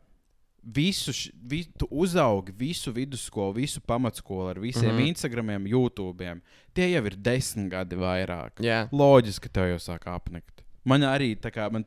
visu, 0.62 1.12
š- 1.12 1.33
vi, 1.42 1.64
tu 1.79 1.88
uzaugi 1.90 2.53
visu 2.57 2.92
vidusskolu, 2.92 3.53
visu 3.53 3.81
pamatskolu 3.81 4.48
ar 4.48 4.61
visiem 4.61 4.92
mm. 4.92 4.98
-hmm. 4.98 5.09
Instagramiem, 5.09 5.66
YouTube. 5.66 6.40
Tie 6.75 6.90
jau 6.90 7.07
ir 7.07 7.16
desmit 7.16 7.70
gadi 7.70 7.96
vairāk. 7.96 8.61
Jā. 8.61 8.88
Loģiski, 8.92 9.48
ka 9.48 9.48
tev 9.48 9.68
jau 9.68 9.79
sāk 9.79 10.07
apnikt. 10.07 10.62
Man 10.85 11.03
arī 11.03 11.37
tā 11.37 11.51
kā 11.51 11.72
man, 11.72 11.85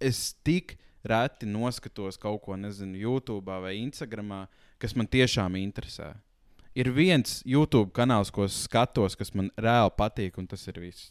es 0.00 0.34
tik 0.44 0.78
reti 1.04 1.46
noskatos 1.46 2.16
kaut 2.16 2.42
ko, 2.42 2.56
nezinu, 2.56 2.96
YouTube 2.96 3.60
vai 3.60 3.76
Instagram, 3.76 4.46
kas 4.78 4.96
man 4.96 5.06
tiešām 5.06 5.56
interesē. 5.58 6.14
Ir 6.74 6.88
viens 6.90 7.42
YouTube 7.44 7.90
kanāls, 7.92 8.30
ko 8.32 8.44
es 8.44 8.64
skatos, 8.64 9.16
kas 9.18 9.34
man 9.34 9.50
reāli 9.60 9.92
patīk, 9.98 10.38
un 10.38 10.46
tas 10.46 10.66
ir 10.68 10.80
viss. 10.80 11.10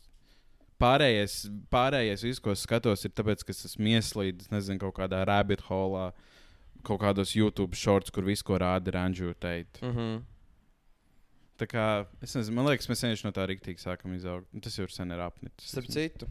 Pārējais, 0.82 1.46
pārējais 1.70 2.24
viss, 2.26 2.42
ko 2.42 2.56
es 2.56 2.64
skatos, 2.66 3.06
ir 3.06 3.12
tāpēc, 3.14 3.44
ka 3.46 3.54
es 3.54 3.66
esmu 3.66 3.92
ieslīdis, 3.94 4.50
nezinu, 4.50 4.80
kaut 4.82 4.96
kādā 4.98 5.22
rabbit 5.28 5.62
holā, 5.68 6.08
kaut 6.86 7.02
kādos 7.02 7.36
YouTube 7.36 7.78
shorts, 7.78 8.12
kur 8.14 8.28
viss, 8.28 8.46
ko 8.46 8.60
rāda, 8.62 8.92
ir 8.92 8.98
Andrew 8.98 9.34
Tate. 9.34 9.82
Mm 9.82 9.96
-hmm. 9.96 10.22
Tā 11.62 11.68
kā, 11.68 12.06
es 12.22 12.36
nezinu, 12.36 12.56
man 12.56 12.66
liekas, 12.66 12.90
mēs 12.90 13.04
vienkārši 13.04 13.26
no 13.26 13.32
tā 13.32 13.46
rīktīgi 13.46 13.84
sākam 13.84 14.14
izaugt. 14.16 14.48
Un 14.54 14.62
Tas 14.62 14.78
jau 14.78 14.88
sen 14.90 15.12
ir 15.12 15.20
apnicis. 15.20 15.70
Starp 15.70 15.90
citu, 15.94 16.28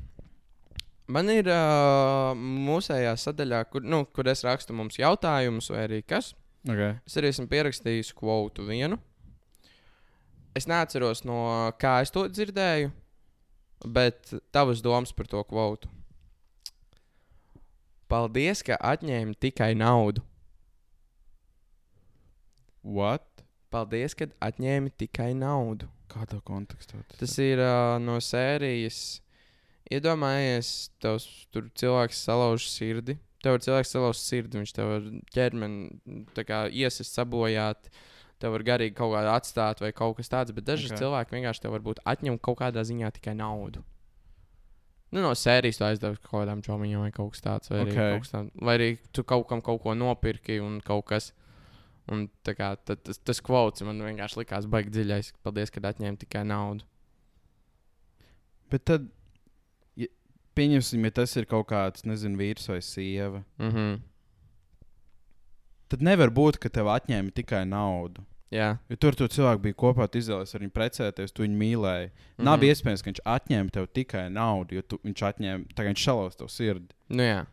man 1.07 1.31
ir 1.31 1.47
uh, 1.47 2.35
mūsējā 2.35 3.15
sadaļā, 3.17 3.65
kur, 3.71 3.83
nu, 3.83 4.05
kur 4.05 4.29
es 4.29 4.43
rakstu 4.45 4.73
mums 4.73 4.99
jautājumus, 4.99 5.71
vai 5.71 5.85
arī 5.85 6.03
kas. 6.03 6.35
Okay. 6.68 6.99
Es 7.07 7.16
arī 7.16 7.31
esmu 7.33 7.47
pierakstījis 7.49 8.12
kvotu 8.12 8.66
vienu. 8.66 8.99
es 10.55 10.66
neatceros 10.66 11.22
no 11.24 11.70
kā 11.81 12.01
es 12.03 12.11
to 12.11 12.27
dzirdēju, 12.29 12.91
bet 13.87 14.35
tavas 14.53 14.83
domas 14.83 15.12
par 15.12 15.27
to 15.31 15.43
kvotu. 15.47 15.89
Paldies, 18.11 18.64
ka 18.66 18.74
atņēmi 18.74 19.39
tikai 19.39 19.74
naudu. 19.79 20.24
What? 22.83 23.45
Paldies, 23.70 24.16
ka 24.18 24.26
atņēmi 24.43 24.93
tikai 24.99 25.31
naudu. 25.39 25.89
Kādā 26.11 26.41
kontekstā? 26.43 26.99
Tas 27.20 27.37
ir 27.39 27.61
uh, 27.62 27.97
no 28.03 28.18
sērijas. 28.24 29.20
Iedomājies, 29.91 30.91
tev 31.03 31.18
tur 31.55 31.68
cilvēks 31.78 32.22
salauž 32.26 32.66
sirdi. 32.70 33.16
Tev 33.43 33.57
ir 33.57 33.64
cilvēks 33.64 33.95
salauž 33.95 34.18
sirdi, 34.20 34.61
viņš 34.61 34.72
tev 34.76 34.91
var 34.91 35.07
ķermeni 35.35 36.26
iesist, 36.76 37.14
sabojāt. 37.14 37.89
Tev 38.41 38.55
var 38.55 38.64
garīgi 38.64 38.97
kaut 38.97 39.14
kādā 39.14 39.35
atstāt 39.37 39.83
vai 39.85 39.91
kaut 39.97 40.16
kas 40.18 40.31
tāds, 40.33 40.55
bet 40.57 40.66
daži 40.66 40.89
Ok. 40.89 40.95
okay. 40.95 41.03
cilvēki 41.03 41.37
vienkārši 41.37 41.64
tev 41.64 41.74
varbūt 41.76 42.03
atņem 42.09 42.39
kaut 42.41 42.61
kādā 42.62 42.85
ziņā 42.87 43.11
tikai 43.16 43.35
naudu. 43.37 43.83
Nu, 45.11 45.20
no 45.24 45.33
sērijas 45.35 45.81
tu 45.81 45.85
aizdevi 45.85 46.20
kaut 46.22 46.45
kādām 46.45 46.62
čomiņām 46.64 47.05
vai 47.05 47.12
kaut 47.14 47.35
kas 47.35 47.45
tāds. 47.45 47.72
Vai, 47.72 47.83
okay. 47.83 47.91
Ok. 47.91 47.99
arī, 47.99 48.14
kaut 48.14 48.24
kas 48.24 48.35
tāds. 48.35 48.53
vai 48.66 48.74
arī 48.78 48.91
tu 49.12 49.24
kaut 49.26 49.47
kam 49.51 49.62
kaut 49.66 49.83
ko 49.83 49.95
nopirki 49.99 50.61
un 50.62 50.78
kaut 50.85 51.09
kas. 51.11 51.33
Un 52.09 52.28
tā 52.44 52.55
kā, 52.57 52.76
tad, 52.84 53.03
tas, 53.05 53.18
tas 53.18 53.40
kvots 53.40 53.82
man 53.82 54.01
vienkārši 54.03 54.36
likās 54.40 54.66
baigi 54.66 54.90
dziļais. 54.90 55.32
Paldies, 55.42 55.70
ka 55.70 55.80
atņēmi 55.80 56.18
tikai 56.18 56.44
naudu. 56.44 56.84
Bet 58.70 58.84
tad, 58.84 59.09
ja, 59.96 60.07
pieņemsim, 60.55 61.05
ja 61.05 61.11
tas 61.11 61.36
ir 61.36 61.46
kaut 61.46 61.68
kāds, 61.68 62.05
nezinu, 62.07 62.38
vīrs 62.38 62.68
vai 62.68 62.80
sieva, 62.82 63.44
Mm 63.59 63.70
-hmm. 63.70 64.01
tad 65.90 66.03
nevar 66.03 66.30
būt, 66.30 66.59
ka 66.62 66.68
tev 66.68 66.86
atņēma 66.86 67.32
tikai 67.34 67.64
naudu. 67.66 68.22
Jā, 68.51 68.78
Jo 68.90 68.96
tur 68.96 69.14
tu 69.14 69.28
cilvēki 69.30 69.62
bija 69.62 69.74
kopā, 69.78 70.09
tu 70.11 70.18
izvēlējies 70.18 70.55
ar 70.55 70.61
viņu 70.61 70.72
precēties, 70.74 71.32
tu 71.32 71.42
viņu 71.44 71.55
mīlēji. 71.59 72.07
Mm 72.07 72.11
-hmm. 72.11 72.44
Nav 72.44 72.59
iespējams, 72.66 73.03
ka 73.03 73.11
viņš 73.11 73.20
atņēma 73.24 73.70
tev 73.70 73.86
tikai 73.94 74.28
naudu, 74.30 74.74
jo 74.74 74.82
tu, 74.82 74.98
viņš 75.05 75.22
atņēma, 75.30 75.64
kā 75.74 75.82
viņš 75.86 76.03
šalauz 76.07 76.36
tev 76.36 76.48
sirdi. 76.48 76.94
nu 77.09 77.22
jā. 77.22 77.46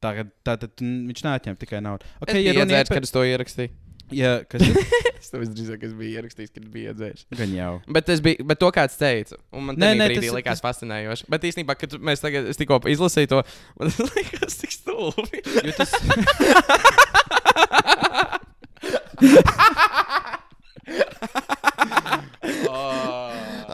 Tā, 0.00 0.12
ka- 0.14 0.30
tā 0.44 0.58
tad 0.60 0.70
viņš 0.80 1.22
neatņēma 1.24 1.56
tikai 1.58 1.80
naudu. 1.80 2.04
Okay, 2.20 2.46
es 2.46 2.54
ja 2.56 2.64
iet 2.64 2.88
par- 2.88 2.96
kad 2.96 3.02
es 3.02 3.10
to 3.10 3.18
ierakstīju. 3.24 3.70
Ja, 4.18 4.32
kas 4.48 4.64
ir? 4.66 4.78
Es 5.24 5.30
to 5.32 5.38
visdrīzāk 5.40 5.80
biju 5.96 6.18
ierakstījis, 6.18 6.50
kad 6.52 6.64
biju 6.68 6.90
iedzēris. 6.92 7.22
Gan 7.38 7.52
jau. 7.56 7.70
Bet, 7.96 8.04
tas 8.10 8.20
bija, 8.20 8.44
bet 8.44 8.58
to 8.60 8.68
kāds 8.76 8.98
teica. 9.00 9.38
Un 9.56 9.70
man 9.70 9.78
Nē, 9.80 9.94
nē, 9.96 10.08
tas- 10.12 10.34
likās 10.36 10.60
tas- 10.60 10.64
fascinējoši. 10.66 11.24
Bet 11.32 11.46
īstenībā, 11.48 11.78
kad 11.80 11.96
mēs 11.96 12.20
tagad, 12.20 12.50
tikko 12.60 12.82
izlasīju 12.92 13.30
to, 13.32 13.40
man 13.80 13.88
tas 13.94 14.12
likās 14.18 14.58
tik 14.60 14.74
stulbi. 14.76 15.40
Tas, 15.78 15.96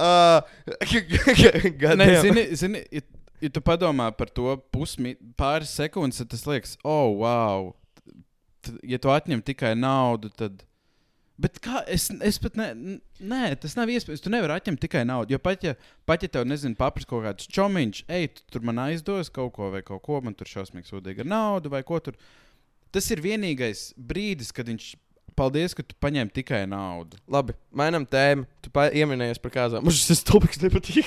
Uh, 0.01 0.41
Nē, 2.01 2.07
zini, 2.22 2.45
zini, 2.57 2.82
ja, 2.95 3.03
ja 3.43 3.51
tu 3.53 3.61
padomā 3.64 4.11
par 4.16 4.30
to 4.32 4.55
pusmi, 4.72 5.16
pāris 5.38 5.72
sekundes, 5.76 6.20
tad 6.22 6.30
tas 6.32 6.47
liekas, 6.49 6.76
oh, 6.86 7.11
wow. 7.20 7.72
Ja 8.84 8.98
tu 9.00 9.08
atņem 9.14 9.40
tikai 9.46 9.72
naudu, 9.78 10.28
tad. 10.36 10.64
Bet 11.40 11.56
kā 11.64 11.80
es, 11.88 12.11
es 12.20 12.36
pat 12.42 12.58
ne, 12.61 12.66
nē, 13.24 13.54
tas 13.62 13.72
nav 13.78 13.88
iespējams. 13.88 14.20
Tu 14.20 14.32
nevari 14.32 14.58
atņemt 14.58 14.82
tikai 14.82 15.06
naudu. 15.08 15.32
Jo 15.32 15.38
pat 15.40 15.62
ja, 15.64 15.72
pat 16.04 16.26
ja 16.26 16.28
tev, 16.28 16.44
nezinu, 16.50 16.76
papras 16.76 17.08
kaut 17.08 17.24
kāds 17.24 17.48
čomiņš, 17.48 18.02
ej, 18.12 18.26
tu 18.36 18.44
tur 18.52 18.66
man 18.68 18.82
aizdos 18.84 19.32
kaut 19.32 19.54
ko 19.56 19.70
vai 19.72 19.80
kaut 19.86 20.02
ko, 20.04 20.20
man 20.20 20.36
tur 20.36 20.50
šausmīgi 20.50 20.90
sūdīgi 20.92 21.24
ar 21.24 21.30
naudu 21.32 21.72
vai 21.72 21.80
ko 21.88 21.96
tur. 22.04 22.18
Tas 22.92 23.08
ir 23.14 23.22
vienīgais 23.24 23.92
brīdis, 23.96 24.52
kad 24.52 24.68
viņš. 24.68 24.90
Paldies, 25.38 25.72
ka 25.78 25.80
tu 25.86 25.94
paņēmi 26.02 26.32
tikai 26.36 26.64
naudu. 26.68 27.16
Labi, 27.30 27.54
mainām 27.72 28.02
tēmu. 28.04 28.44
Tu 28.61 28.68
pa- 28.74 28.90
ieminējies 28.92 29.38
par 29.40 29.52
kāzām. 29.54 29.86
Man 29.86 29.94
šis 29.94 30.20
topiks 30.26 30.58
nepatīk. 30.61 31.06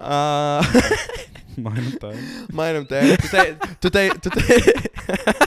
uh, 0.00 0.64
Man 1.62 1.76
tā 2.02 2.10
ir. 2.16 2.24
mainām 2.56 2.88
tēmu. 2.90 3.14
Tu 3.20 3.30
te, 3.30 3.44
tu 3.84 3.92
te, 3.94 4.04
tu 4.24 4.32
te, 4.34 5.43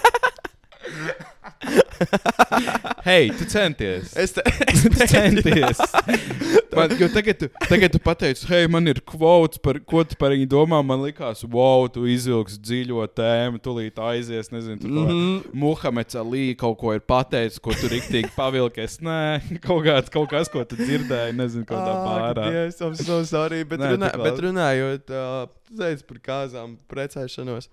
Hei, 3.07 3.29
tu 3.37 3.45
centies! 3.49 4.15
es 4.17 4.33
te, 4.35 4.43
es 4.67 4.81
Tu 4.83 5.07
centies. 5.07 5.77
Man, 6.77 6.91
jo 6.99 7.07
tagad, 7.09 7.37
tu, 7.39 7.47
tagad 7.69 7.91
tu 7.91 7.99
pateici, 7.99 8.45
hei, 8.51 8.67
man 8.69 8.85
ir 8.85 8.99
kvots, 9.07 9.57
par 9.63 9.79
ko 9.89 10.03
tu 10.05 10.17
par 10.19 10.33
viņu 10.35 10.45
domā. 10.51 10.77
Man 10.85 11.01
liekas, 11.01 11.41
wow, 11.49 11.87
tu 11.89 12.03
izvilksi 12.05 12.59
dziļo 12.61 13.07
tēmu, 13.17 13.61
tūlīt 13.63 13.97
aizies. 14.03 14.51
Nezinu, 14.53 14.77
tu 14.83 14.91
mm. 14.91 15.07
-hmm. 15.07 15.55
Muhameds 15.57 16.19
Alī 16.19 16.51
kaut 16.59 16.77
ko 16.77 16.93
ir 16.93 17.01
pateicis, 17.01 17.57
ko 17.63 17.73
tu 17.73 17.89
rīktīgi 17.89 18.29
pavilkies. 18.35 18.99
Nē, 19.01 19.57
kaut, 19.63 19.87
kāds, 19.87 20.13
kaut 20.13 20.29
kas, 20.29 20.51
ko 20.53 20.61
tu 20.69 20.77
dzirdēji, 20.77 21.33
nezinu, 21.39 21.65
kādā 21.65 21.97
pārā. 22.05 22.47
Es 22.67 22.77
esmu 22.77 22.93
so 23.01 23.23
sorry, 23.25 23.63
bet, 23.65 23.81
Nē, 23.81 23.95
runā, 23.95 24.13
bet 24.21 24.45
runājot 24.45 25.17
uh, 25.17 25.49
teicu 25.73 26.09
par 26.13 26.23
kāzām, 26.29 26.77
precēšanos. 26.91 27.71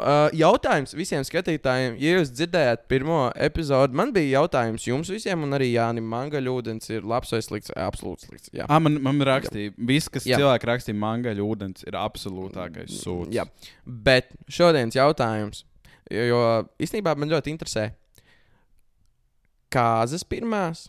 Uh, 0.00 0.30
jautājums 0.32 0.94
visiem 0.96 1.24
skatītājiem, 1.26 1.96
ja 2.00 2.12
jūs 2.14 2.30
dzirdējāt 2.32 2.86
pirmo 2.88 3.24
epizodi, 3.34 3.96
man 3.98 4.12
bija 4.14 4.38
jautājums 4.38 4.86
jums 4.86 5.10
visiem, 5.12 5.42
un 5.44 5.56
arī 5.58 5.72
Jānis 5.74 6.06
Mangaļūdens 6.08 6.92
ir 6.94 7.08
labs 7.10 7.34
vai 7.34 7.40
slikts? 7.44 7.72
Absolūti 7.74 8.28
slikts. 8.28 8.52
Jā. 8.54 8.68
Ah, 8.70 8.78
man, 8.80 8.96
man 9.04 9.20
rakstīja, 9.26 9.74
viss, 9.76 10.08
kas 10.08 10.28
Jā. 10.30 10.38
cilvēki 10.40 10.70
rakstīja, 10.70 10.96
mangaļu 11.02 11.48
ūdens, 11.52 11.84
ir 11.90 11.98
absolūtākais 12.00 13.00
sūds. 13.02 13.34
Jā, 13.34 13.44
bet 13.84 14.30
šodienas 14.48 14.96
jautājums, 14.96 15.66
jo, 16.06 16.24
jo 16.30 16.40
īstenībā 16.80 17.16
man 17.18 17.34
ļoti 17.34 17.52
interesē, 17.52 17.90
kāzas 19.74 20.24
pirmās 20.24 20.86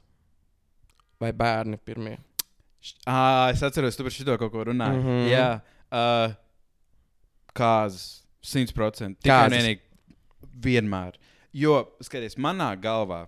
vai 1.19 1.33
bērni 1.35 1.81
pirmie? 1.83 2.15
Ah, 3.05 3.49
es 3.51 3.61
atceros, 3.65 3.97
tu 3.97 4.05
par 4.05 4.13
šo 4.13 4.37
kaut 4.37 4.53
ko 4.53 4.63
runāji. 4.71 4.97
Mm. 4.97 5.05
-hmm. 5.05 5.27
Jā, 5.29 5.49
uh, 5.91 6.33
kāzas, 7.53 8.20
simt 8.41 8.73
procenti. 8.77 9.21
Tikai 9.25 9.47
un 9.49 9.55
vienīgi 9.55 9.81
vienmēr. 10.65 11.17
Jo, 11.53 11.81
skaties, 12.03 12.37
manā 12.39 12.71
galvā, 12.79 13.25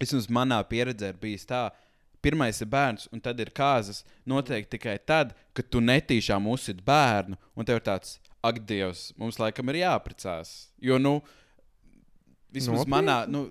vismaz 0.00 0.28
manā 0.32 0.58
pieredzē, 0.68 1.12
ir 1.12 1.20
bijis 1.20 1.46
tā, 1.48 1.68
pirmais 2.24 2.58
ir 2.60 2.68
bērns, 2.70 3.06
un 3.14 3.22
tad 3.22 3.38
ir 3.40 3.52
kāzas. 3.54 4.02
Noteikti 4.28 4.76
tikai 4.76 4.96
tad, 5.06 5.34
kad 5.54 5.68
tu 5.70 5.80
netīšām 5.84 6.48
uzsit 6.50 6.82
bērnu, 6.86 7.38
un 7.56 7.68
tev 7.68 7.78
ir 7.80 7.86
tāds, 7.86 8.18
ak, 8.44 8.60
Dievs, 8.66 9.12
mums 9.18 9.38
laikam 9.38 9.70
ir 9.70 9.82
jāprecās. 9.84 10.68
Jo, 10.82 10.98
nu, 10.98 11.18
vismaz 12.54 12.82
Nopietni? 12.82 12.94
manā, 12.96 13.18
nu, 13.30 13.46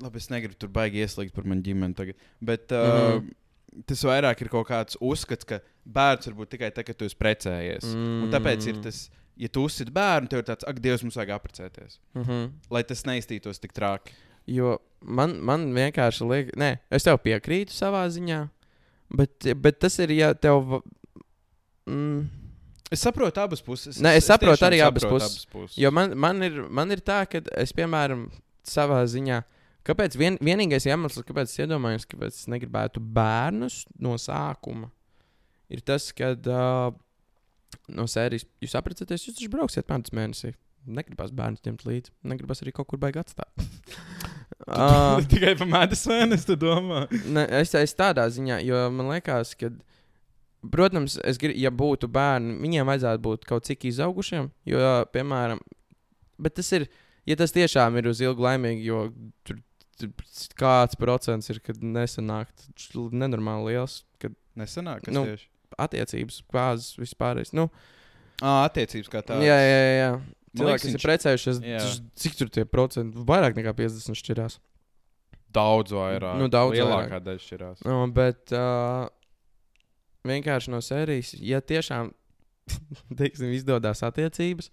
labi, 0.00 0.20
es 0.20 0.30
negribu 0.32 0.56
tur 0.60 0.72
baigi 0.72 1.02
ieslīgt 1.04 1.34
par 1.36 1.48
manu 1.48 1.64
ģimeni 1.64 1.96
tagad, 1.96 2.16
bet. 2.40 2.70
Uh, 2.70 2.78
Mhm. 2.86 2.96
mm 2.96 3.20
-hmm 3.20 3.36
tas 3.86 4.02
vairāk 4.02 4.40
ir 4.42 4.48
kaut 4.48 4.66
kāds 4.66 4.96
uzskats, 5.00 5.44
ka 5.46 5.60
bērns 5.86 6.26
var 6.26 6.34
būt 6.34 6.50
tikai 6.56 6.70
tad, 6.74 6.84
kad 6.86 6.96
tu 6.98 7.04
esi 7.04 7.14
precējies. 7.14 7.84
Mm. 7.94 8.24
Un 8.24 8.32
tāpēc 8.32 8.66
ir 8.66 8.80
tas, 8.82 9.10
ja 9.40 9.48
tu 9.52 9.64
uzsit 9.64 9.90
bērnu, 9.94 10.28
tev 10.30 10.42
ir 10.42 10.48
tāds, 10.50 10.66
ak, 10.68 10.80
Dievs, 10.82 11.04
mums 11.06 11.16
vajag 11.18 11.32
apprecēties. 11.36 12.00
Mm 12.14 12.24
-hmm. 12.24 12.50
Lai 12.70 12.82
tas 12.84 13.04
neiztītos 13.08 13.60
tik 13.60 13.72
traki. 13.72 14.12
Jo 14.46 14.78
man, 15.00 15.38
man 15.44 15.70
vienkārši 15.74 16.28
liekas, 16.28 16.58
nē, 16.60 16.76
es 16.90 17.06
tev 17.06 17.20
piekrītu 17.24 17.72
savā 17.72 18.04
ziņā, 18.08 18.48
bet, 19.16 19.54
bet 19.56 19.80
tas 19.80 19.98
ir, 19.98 20.10
ja 20.10 20.34
tev. 20.34 20.82
Mm, 21.86 22.28
Es 22.90 23.04
saprotu 23.06 23.38
abas 23.38 23.60
puses. 23.62 24.00
Nē, 24.02 24.16
es 24.18 24.26
saprotu 24.26 24.58
tiešām 24.58 24.66
arī 24.66 24.80
abas 24.82 25.04
saprotu 25.04 25.22
puses. 25.22 25.46
puses. 25.46 25.78
jo 25.78 25.90
man, 25.94 26.16
man, 26.18 26.42
ir, 26.42 26.56
man 26.68 26.90
ir 26.90 26.98
tā, 26.98 27.22
ka 27.30 27.38
es, 27.54 27.70
piemēram, 27.72 28.24
savā 28.66 29.04
ziņā. 29.06 29.44
Kāpēc 29.86 30.16
vien, 30.18 30.38
vienīgais 30.42 30.88
iemesls, 30.88 31.22
kāpēc 31.22 31.52
es 31.52 31.60
iedomājos, 31.62 32.08
kāpēc 32.10 32.34
es 32.34 32.48
negribētu 32.50 32.98
bērnus 33.00 33.84
no 33.94 34.16
sākuma, 34.18 34.90
ir 35.70 35.84
tas, 35.86 36.10
ka 36.12 36.34
uh, 36.34 36.90
no 37.92 38.06
sērijas 38.10 38.46
jūs 38.62 38.76
apprecēties, 38.78 39.26
jūs 39.26 39.38
taču 39.38 39.52
brauksiet 39.52 39.88
pēc 39.88 40.12
mēnesī. 40.16 40.54
Negribas 40.90 41.32
bērnu 41.36 41.60
ņemt 41.60 41.82
līdzi. 41.84 42.12
Negribas 42.30 42.62
arī 42.64 42.72
kaut 42.72 42.88
kur 42.88 43.00
baigāt 43.02 43.28
atstāt. 43.28 43.50
uh, 44.66 45.20
Tikai 45.30 45.52
par 45.60 45.68
medus 45.68 46.06
vēnes, 46.08 46.46
tu 46.48 46.56
domā. 46.60 47.04
Ne, 47.36 47.44
es, 47.60 47.74
es 47.76 47.96
tādā 47.96 48.24
ziņā, 48.32 48.62
jo 48.64 48.80
man 48.96 49.12
liekas, 49.12 49.52
ka, 49.60 49.68
protams, 50.72 51.18
es 51.26 51.40
grib, 51.40 51.58
ja 51.60 51.72
būtu 51.74 52.08
bērni, 52.12 52.56
viņiem 52.64 52.88
vajadzētu 52.88 53.24
būt 53.28 53.46
kaut 53.50 53.68
cik 53.68 53.90
izaugušiem. 53.92 54.48
Jo, 54.72 54.92
piemēram, 55.12 55.60
bet 56.40 56.56
tas 56.56 56.72
ir, 56.78 56.88
ja 57.28 57.36
tas 57.40 57.52
tiešām 57.56 58.00
ir 58.00 58.08
uz 58.08 58.24
ilgu 58.24 58.48
laimīgi, 58.48 58.88
jo 58.88 59.04
tur, 59.44 59.60
kāds 60.56 60.96
procents 60.96 61.52
ir, 61.52 61.60
kad 61.60 61.84
nesanāk 61.84 62.48
nenormāli 63.12 63.74
liels, 63.74 64.00
kad 64.16 64.32
Nesanāk, 64.58 65.04
kas 65.06 65.14
nu, 65.14 65.24
tieši. 65.28 65.46
Attiecības, 65.78 66.42
kāzas 66.52 66.96
vispār. 66.98 67.42
Nu, 67.52 67.70
Ah, 68.40 68.64
attiecības 68.64 69.08
kā 69.12 69.20
tādas. 69.20 69.44
jā, 69.44 69.56
jā, 69.60 69.80
jā. 70.00 70.12
Cilvēki, 70.56 70.82
kas 70.82 70.94
ir 70.96 71.02
precējušies, 71.04 71.58
Jā. 71.62 71.80
cik 72.18 72.34
tur 72.38 72.48
tie 72.50 72.64
procenti? 72.66 73.20
Vairāk 73.28 73.54
nekā 73.54 73.74
50 73.76 74.16
šķirās. 74.18 74.56
Daudz 75.54 75.92
vairāk. 75.94 76.38
Nu, 76.40 76.48
daudz 76.50 76.74
Lielākā 76.78 77.20
daļa 77.22 77.42
šķirās. 77.44 77.84
No, 77.86 78.00
bet 78.14 78.50
uh, 78.54 79.06
vienkārši 80.26 80.72
no 80.74 80.80
sērijas, 80.82 81.34
ja 81.38 81.60
tiešām 81.60 82.10
teiksim, 83.20 83.52
izdodas 83.54 84.02
attiecības, 84.06 84.70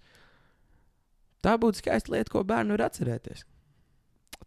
tā 1.44 1.54
būtu 1.60 1.82
skaista 1.82 2.14
lieta, 2.14 2.32
ko 2.34 2.42
bērnu 2.46 2.74
var 2.74 2.88
atcerēties. 2.88 3.44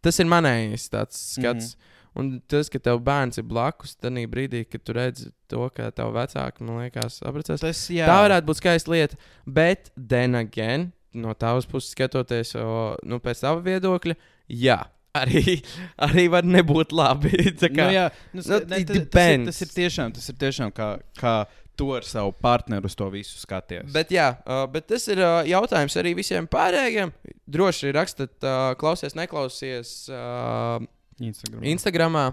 Tas 0.02 0.18
ir 0.20 0.28
manējais 0.28 0.88
skats. 0.90 1.22
Mm 1.38 1.44
-hmm. 1.44 1.74
Un 2.18 2.32
tas, 2.50 2.68
ka 2.68 2.80
tev 2.82 3.00
bērns 3.04 3.40
ir 3.40 3.46
blakus, 3.48 3.94
tad 3.96 4.18
brīdī, 4.28 4.66
kad 4.68 4.82
tu 4.84 4.96
redzi 4.96 5.30
to, 5.48 5.64
ka 5.72 5.88
tev 5.96 6.12
vecāki, 6.12 6.64
man 6.66 6.82
liekas, 6.82 7.22
apprecēs. 7.24 7.62
Tas, 7.64 7.84
jā. 7.92 8.08
Tā 8.08 8.18
varētu 8.26 8.50
būt 8.50 8.60
skaista 8.60 8.92
lieta. 8.92 9.20
Bet, 9.46 9.88
then 9.96 10.36
again, 10.36 10.90
no 11.16 11.32
tavas 11.32 11.68
puses 11.68 11.94
skatoties, 11.96 12.52
o, 12.60 12.92
nu, 13.08 13.20
pēc 13.24 13.40
tava 13.46 13.64
viedokļa, 13.64 14.18
jā, 14.52 14.78
arī, 15.22 15.58
arī 16.04 16.28
var 16.32 16.46
nebūt 16.48 16.92
labi. 16.96 17.32
Kā, 17.62 17.72
Nu, 17.72 17.88
jā, 17.96 18.06
nu, 18.32 18.44
nu, 18.44 18.60
ne, 18.60 18.84
tas, 18.84 19.02
tas, 19.16 19.32
ir, 19.32 19.48
tas 19.48 19.64
ir 19.64 19.74
tiešām, 19.80 20.14
tas 20.16 20.28
ir 20.28 20.40
tiešām 20.44 20.72
kā, 20.76 20.94
kā 21.16 21.36
tu 21.80 21.88
ar 21.96 22.04
savu 22.04 22.32
partneru 22.36 22.88
uz 22.88 22.96
to 22.96 23.08
visu 23.12 23.40
skaties. 23.40 23.88
Bet, 23.94 24.12
jā, 24.12 24.34
uh, 24.44 24.66
bet 24.72 24.90
tas 24.92 25.08
ir 25.08 25.20
uh, 25.24 25.40
jautājums 25.48 25.96
arī 26.00 26.12
visiem 26.18 26.48
pārējiem. 26.50 27.12
Droši 27.48 27.92
rakstat, 27.96 28.34
uh, 28.44 28.74
klausies, 28.80 29.16
neklausies 29.16 29.94
uh, 30.12 30.84
Instagram. 31.30 31.62
Instagramā. 31.74 32.26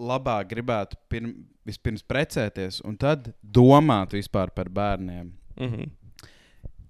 labāk 0.00 0.52
gribētu 0.52 0.98
pirm, 1.10 1.32
vispirms 1.66 2.06
precēties 2.06 2.80
un 2.86 2.94
tad 3.00 3.32
domāt 3.42 4.14
vispār 4.14 4.54
par 4.54 4.70
bērniem? 4.70 5.32
Mm 5.58 5.72
-hmm. 5.72 5.90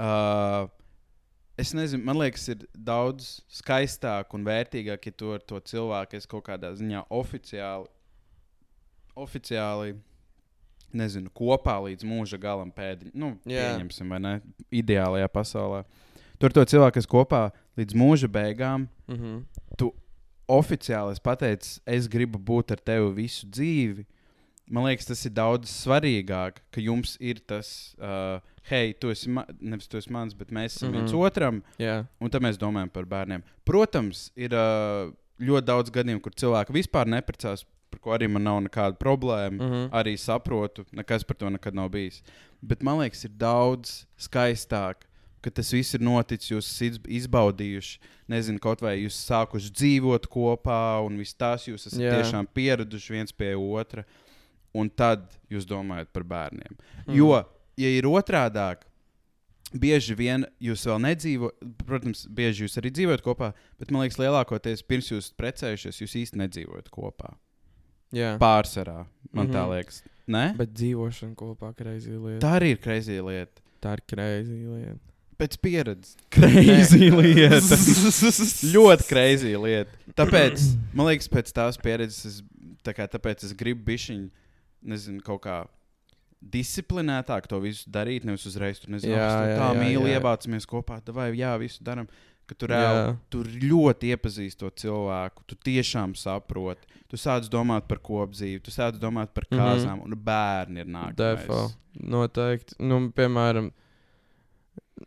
Uh, 0.01 0.69
es 1.57 1.75
nezinu, 1.75 2.05
man 2.05 2.19
liekas, 2.19 2.49
ir 2.49 2.67
daudz 2.75 3.41
skaistāk 3.49 4.35
un 4.35 4.45
vērtīgāk, 4.45 5.07
ja 5.07 5.13
tu 5.13 5.33
ar 5.33 5.41
to 5.41 5.61
cilvēku 5.61 6.17
esi 6.17 6.29
kaut 6.29 6.47
kādā 6.47 6.73
ziņā 6.73 7.05
oficiāli, 7.11 7.89
oficiāli 9.15 9.95
nezinu, 10.93 11.31
kopā 11.35 11.77
līdz 11.85 12.05
mūža 12.05 12.39
galam 12.41 12.71
pēdiņā. 12.73 13.11
Nu, 13.15 13.37
Jā. 13.47 13.77
pieņemsim, 13.77 14.09
vai 14.09 14.19
ne? 14.21 14.41
Ideālajā 14.73 15.29
pasaulē. 15.29 15.85
Tur 16.41 16.51
to 16.53 16.65
cilvēku, 16.65 16.95
kas 16.95 17.07
kopā 17.07 17.51
līdz 17.77 17.95
mūža 17.95 18.29
beigām, 18.29 18.89
Mm 19.09 19.17
-hmm. 19.17 19.43
tu 19.77 19.93
oficiāli 20.49 21.13
esi 21.13 21.21
pateicis, 21.23 21.81
es 21.87 22.09
gribu 22.09 22.39
būt 22.39 22.73
ar 22.73 22.79
tevi 22.79 23.13
visu 23.15 23.47
dzīvi. 23.47 24.05
Man 24.71 24.85
liekas, 24.85 25.07
tas 25.07 25.25
ir 25.27 25.33
daudz 25.35 25.67
svarīgāk, 25.87 26.61
ka 26.71 26.81
jums 26.81 27.17
ir 27.21 27.41
tas, 27.47 27.95
uh, 27.99 28.41
hei, 28.71 28.93
tu 28.95 29.11
esi, 29.11 29.29
ma 29.29 29.45
nevis 29.61 29.89
tu 29.89 29.97
esi 29.99 30.13
mans, 30.13 30.35
bet 30.35 30.51
mēs 30.51 30.77
esam 30.77 30.89
mm 30.89 30.93
Mhm. 30.95 31.01
-hmm. 31.07 31.11
viens 31.11 31.27
otram, 31.27 31.63
Jā, 31.79 32.07
un 32.21 32.31
tad 32.31 32.43
mēs 32.43 32.57
domājam 32.59 32.89
par 32.91 33.05
bērniem. 33.05 33.43
Protams, 33.65 34.31
ir 34.37 34.53
uh, 34.53 35.13
ļoti 35.41 35.65
daudz 35.65 35.91
gadījumu, 35.91 36.21
kur 36.21 36.33
cilvēki 36.33 36.73
vispār 36.73 37.07
neprecās, 37.07 37.65
par 37.91 38.01
ko 38.03 38.15
arī 38.15 38.29
man 38.31 38.45
nav 38.47 38.61
nekāda 38.65 38.99
problēma. 39.01 39.57
Mm. 39.57 39.71
-hmm. 39.71 39.91
Arī 40.01 40.17
saprotu, 40.19 40.85
nekas 40.93 41.25
par 41.25 41.37
to 41.37 41.51
nekad 41.51 41.75
nav 41.75 41.89
bijis. 41.89 42.23
Bet 42.61 42.83
man 42.83 43.01
liekas, 43.01 43.25
ir 43.25 43.31
daudz 43.31 44.05
skaistāk. 44.19 45.07
Ka 45.41 45.51
tas 45.51 45.73
viss 45.73 45.95
ir 45.95 46.01
noticis, 46.05 46.51
jūs 46.51 46.67
izbaudījuši, 47.09 47.99
nezinu, 48.29 48.59
kaut 48.61 48.83
vai 48.83 48.99
jūs 49.01 49.17
sākuši 49.25 49.71
dzīvot 49.73 50.27
kopā, 50.29 51.01
un 51.01 51.17
viss 51.17 51.35
tas 51.35 51.65
jūs 51.65 51.87
esat 51.87 52.01
yeah. 52.01 52.21
tiešām 52.21 52.47
pieraduši 52.55 53.13
viens 53.13 53.33
pie 53.33 53.55
otra. 53.57 54.05
Un 54.75 54.91
tad 54.91 55.33
jūs 55.49 55.65
domājat 55.65 56.13
par 56.13 56.25
bērniem. 56.25 56.77
Mm. 57.07 57.15
Jo, 57.17 57.45
ja 57.77 57.89
ir 57.89 58.05
otrādi, 58.05 58.77
bieži 59.73 60.17
vien 60.19 60.45
jūs 60.63 60.85
vēl 60.87 60.99
nedzīvojat, 61.05 61.69
protams, 61.87 62.25
bieži 62.27 62.67
jūs 62.67 62.79
arī 62.81 62.91
dzīvojat 62.95 63.23
kopā, 63.25 63.53
bet 63.79 63.91
man 63.91 64.05
liekas, 64.05 64.19
lielākoties 64.21 64.83
pirms 64.87 65.11
jūs 65.13 65.31
precējušies, 65.39 66.03
jūs 66.03 66.17
īsti 66.25 66.41
nedzīvojat 66.43 66.91
kopā. 66.95 67.33
Jā. 68.13 68.37
Pārsvarā, 68.39 69.05
man 69.33 69.47
mm 69.47 69.51
-hmm. 69.51 69.55
tā 69.55 69.63
Mhm. 69.67 69.71
liekas. 69.75 70.03
Ne? 70.27 70.55
Bet 70.57 70.73
dzīvošana 70.75 71.35
kopā 71.35 71.73
kreizī 71.75 72.15
lieta. 72.15 72.47
Tā 72.47 72.59
arī 72.61 72.71
ir 72.71 72.79
kreizī 72.79 73.19
lieta. 73.25 73.63
Tā 73.83 73.93
ir 73.97 74.03
kreizī 74.07 74.61
lieta. 74.67 75.01
Pēc 75.39 75.57
pieredzes. 75.63 76.17
Kreizī 76.31 77.11
lieta. 77.11 77.77
Ļoti 78.75 79.05
kreizī 79.09 79.57
lieta. 79.57 79.91
Tāpēc, 80.15 80.61
man 80.93 81.07
liekas, 81.07 81.29
pēc 81.29 81.53
tās 81.53 81.79
pieredzes, 81.79 82.25
es, 82.27 82.43
tā 82.85 82.93
kā, 82.93 83.09
tāpēc 83.09 83.45
es 83.45 83.53
gribu 83.53 83.83
bišķiņu, 83.85 84.29
nezinu, 84.83 85.21
kaut 85.25 85.43
kā 85.43 85.67
disciplinētāk 86.41 87.47
to 87.51 87.61
visu 87.61 87.91
darīt. 87.93 88.25
Nevis 88.25 88.47
uzreiz 88.49 88.81
tur 88.81 88.95
nezinu, 88.95 89.13
Jā, 89.13 89.29
jā, 89.29 89.57
tā 89.59 89.69
jā, 89.75 89.81
mīli, 89.81 90.11
jā. 90.13 90.21
ievācamies 90.21 90.67
kopā, 90.69 91.01
vai 91.13 91.31
jā, 91.37 91.53
visu 91.61 91.85
darām. 91.85 92.09
Ka 92.51 92.55
tu, 92.59 92.67
Jā. 92.67 92.75
reāli, 92.75 93.11
tu 93.31 93.45
ļoti 93.47 94.09
iepazīsti 94.11 94.59
to 94.65 94.71
cilvēku, 94.83 95.45
tu 95.47 95.55
tiešām 95.55 96.17
saproti. 96.19 96.89
Tu 97.11 97.19
sāc 97.19 97.47
domāt 97.51 97.87
par 97.87 98.01
kopdzīvi, 98.03 98.59
tu 98.67 98.73
sāc 98.75 98.99
domāt 98.99 99.31
par 99.35 99.45
Mhm. 99.47 99.61
kāzām, 99.61 99.97
mm 99.97 100.01
-hmm. 100.01 100.13
un 100.13 100.25
bērni 100.25 100.81
ir 100.83 100.87
nākamais. 100.87 101.17
Defo. 101.17 101.71
Noteikti. 102.01 102.75
Nu, 102.81 102.99
piemēram, 103.15 103.71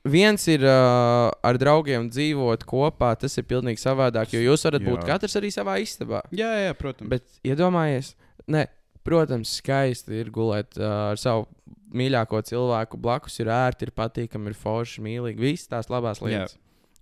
viens 0.06 0.48
ir 0.48 0.64
uh, 0.66 1.32
ar 1.44 1.58
draugiem 1.60 2.10
dzīvot 2.10 2.64
kopā, 2.70 3.14
tas 3.20 3.38
ir 3.38 3.44
pilnīgi 3.50 3.82
savādāk, 3.84 4.34
jo 4.36 4.40
jūs 4.40 4.64
varat 4.68 4.82
būt 4.86 5.02
Jā. 5.04 5.08
katrs 5.14 5.36
arī 5.40 5.52
savā 5.54 5.78
istabā. 5.84 6.22
Jā, 6.32 6.50
jā, 6.68 6.74
protams. 6.74 7.10
Bet 7.10 7.24
iedomājies, 7.44 8.14
ne, 8.48 8.68
protams, 9.04 9.58
skaisti 9.62 10.20
ir 10.24 10.32
gulēt 10.34 10.78
uh, 10.80 11.12
ar 11.14 11.18
savu 11.22 11.48
mīļāko 11.94 12.42
cilvēku 12.50 12.98
blakus, 12.98 13.40
ir 13.40 13.48
ērti, 13.54 13.84
ir 13.84 13.92
patīkami, 13.92 14.48
ir 14.48 14.54
forši, 14.58 15.02
mīlīgi, 15.06 15.38
visas 15.40 15.68
tās 15.68 15.90
labās 15.94 16.22
lietas. 16.26 16.56
Nu, 16.56 16.60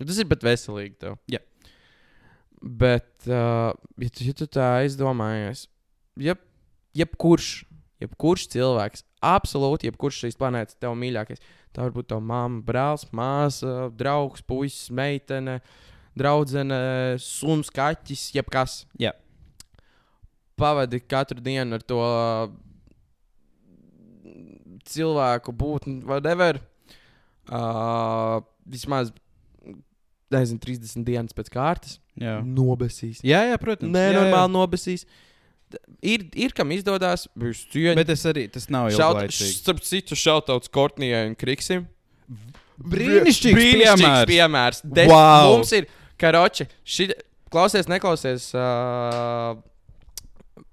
Tas 0.08 0.22
ir 0.22 0.30
pat 0.30 0.46
veselīgi. 0.46 0.96
Tev. 1.02 1.18
Jā. 1.32 1.42
Bet, 2.62 3.10
uh, 3.26 3.72
ja, 3.98 4.10
tu, 4.10 4.26
ja 4.28 4.38
tu 4.38 4.48
tā 4.50 4.68
aizdomājies, 4.84 5.66
ja, 6.22 6.36
jebkurš, 6.98 7.50
jebkurš 8.04 8.46
cilvēks, 8.54 9.06
absolūti 9.26 9.90
jebkurš 9.90 10.26
šīs 10.26 10.38
planētas 10.38 10.78
tev 10.82 10.94
mīļākais, 11.00 11.42
tā 11.74 11.88
var 11.88 11.96
būt 11.96 12.12
tava 12.12 12.22
mamma, 12.22 12.62
brālis, 12.66 13.08
māsa, 13.18 13.90
draugs, 13.98 14.46
puisis, 14.46 14.92
meitene, 14.94 15.58
draudzene, 16.18 16.82
suns, 17.24 17.72
kaķis, 17.74 18.28
jebkas. 18.36 18.84
Jā. 19.02 19.16
Pavadi 20.60 21.00
katru 21.02 21.42
dienu 21.42 21.80
ar 21.80 21.86
to 21.88 22.02
cilvēku 24.86 25.54
būtni, 25.56 26.02
whatever. 26.06 26.60
Uh, 27.50 28.42
vismaz, 28.70 29.10
nezinu, 30.34 30.60
30 30.64 31.04
dienas 31.08 31.34
pēc 31.38 31.50
kārtas. 31.54 32.00
jā. 32.20 32.38
Nobesīs. 32.46 33.20
Jā, 33.26 33.44
jā, 33.52 33.58
protams. 33.62 33.92
Nē, 33.94 34.06
normāli 34.18 34.52
nobesīs. 34.56 35.06
Ir, 36.04 36.26
ir 36.36 36.52
kam 36.52 36.72
izdodas, 36.76 37.28
viņš 37.40 37.60
Jā. 37.64 37.72
cieņa. 37.72 37.96
Bet 38.02 38.08
tas 38.12 38.26
arī 38.28 38.42
tas 38.52 38.66
nav 38.74 38.90
Šaut, 38.92 39.22
ilglaicīgi. 39.22 39.54
starp 39.62 39.80
citu, 39.88 40.18
šautauts 40.20 40.68
Kortnijai 40.74 41.30
un 41.30 41.36
Kriksim. 41.40 41.86
Brīnišķīgs 42.82 43.56
Brīnišķīgs 43.56 44.02
piemērs. 44.02 44.28
piemērs. 44.32 44.82
Des, 44.84 45.08
Wow! 45.12 45.56
Mums 45.58 45.72
ir 45.78 45.88
karoči. 46.20 46.66
Ši, 46.84 47.08
klausies, 47.54 47.88
neklausies. 47.92 48.50
Uh, 48.58 49.56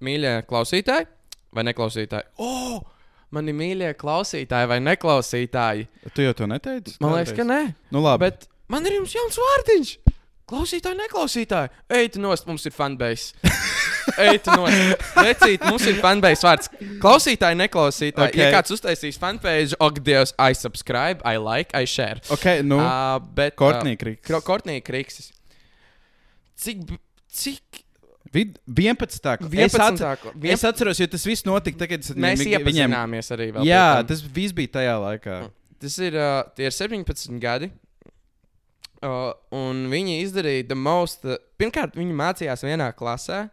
mīļie 0.04 0.34
klausītāji 0.48 1.06
vai 1.54 1.64
neklausītāji? 1.70 2.30
Oh! 2.42 2.80
Mani 3.30 3.52
mīļie 3.52 3.90
klausītāji 4.00 4.68
vai 4.70 4.78
neklausītāji? 4.80 5.86
Tu 6.16 6.24
jau 6.24 6.32
to 6.38 6.46
neteici? 6.48 6.94
Man 7.04 7.12
liekas, 7.18 7.34
ka 7.36 7.44
nē. 7.44 7.58
Nu, 7.92 8.00
labi. 8.00 8.24
Bet 8.24 8.46
man 8.68 8.86
ir 8.88 8.98
jums 9.00 9.14
jauns 9.16 9.38
vārdiņš. 9.42 9.96
Klausītāji, 10.48 10.96
neklausītāji. 10.96 11.68
Ejiet, 11.92 12.14
nost, 12.24 12.46
mums 12.48 12.62
ir 12.64 12.72
fanbase. 12.72 13.34
Ejiet, 14.24 14.46
nost. 14.56 15.02
Vecīt, 15.18 15.64
mums 15.68 15.84
ir 15.90 15.98
fanbase 16.00 16.46
vārds. 16.46 16.70
Klausītāji, 17.02 17.58
neklausītāji. 17.60 18.30
Okay. 18.32 18.46
Ja 18.46 18.54
kāds 18.56 18.72
uztaisīs 18.72 19.18
fanpage, 19.20 19.76
ok, 19.84 20.00
Dievs, 20.06 20.32
I 20.40 20.56
subscribe, 20.56 21.20
I 21.28 21.36
like, 21.36 21.76
I 21.76 21.84
share. 21.84 22.22
Ok, 22.32 22.46
nu, 22.64 22.78
Uh, 22.80 23.18
bet, 23.36 23.58
Kortnī 23.60 23.92
Kriks. 24.00 24.30
Uh, 24.32 24.40
Kortnī 24.46 24.78
Kriksis. 24.86 25.28
Cik, 26.58 26.96
cik 27.28 27.84
Vid 28.32 28.56
11. 28.66 29.20
11. 29.24 29.60
Es, 29.64 29.74
atcer, 29.80 30.18
Vien- 30.34 30.52
es 30.52 30.64
atceros, 30.68 30.98
jo 31.00 31.06
tas 31.08 31.22
viss 31.24 31.44
notika 31.48 31.78
tagad, 31.84 32.02
kad 32.04 32.16
Mēs 32.20 32.40
viņiem- 32.42 32.58
iepazināmies 32.60 33.30
arī 33.32 33.46
vēl. 33.54 33.64
Jā, 33.68 33.84
tas 34.08 34.20
viss 34.20 34.52
bija 34.56 34.68
tajā 34.80 34.96
laikā. 35.00 35.36
Tas 35.80 35.96
ir, 36.04 36.16
uh, 36.16 36.42
tie 36.56 36.66
ir 36.68 36.74
17 36.76 37.38
gadi. 37.40 37.70
Uh, 38.98 39.30
un 39.54 39.84
viņi 39.92 40.16
izdarīja 40.24 40.66
the 40.72 40.78
most. 40.78 41.22
Uh, 41.26 41.38
pirmkārt, 41.60 41.94
viņi 41.98 42.16
mācījās 42.18 42.64
vienā 42.66 42.88
klasē, 42.98 43.44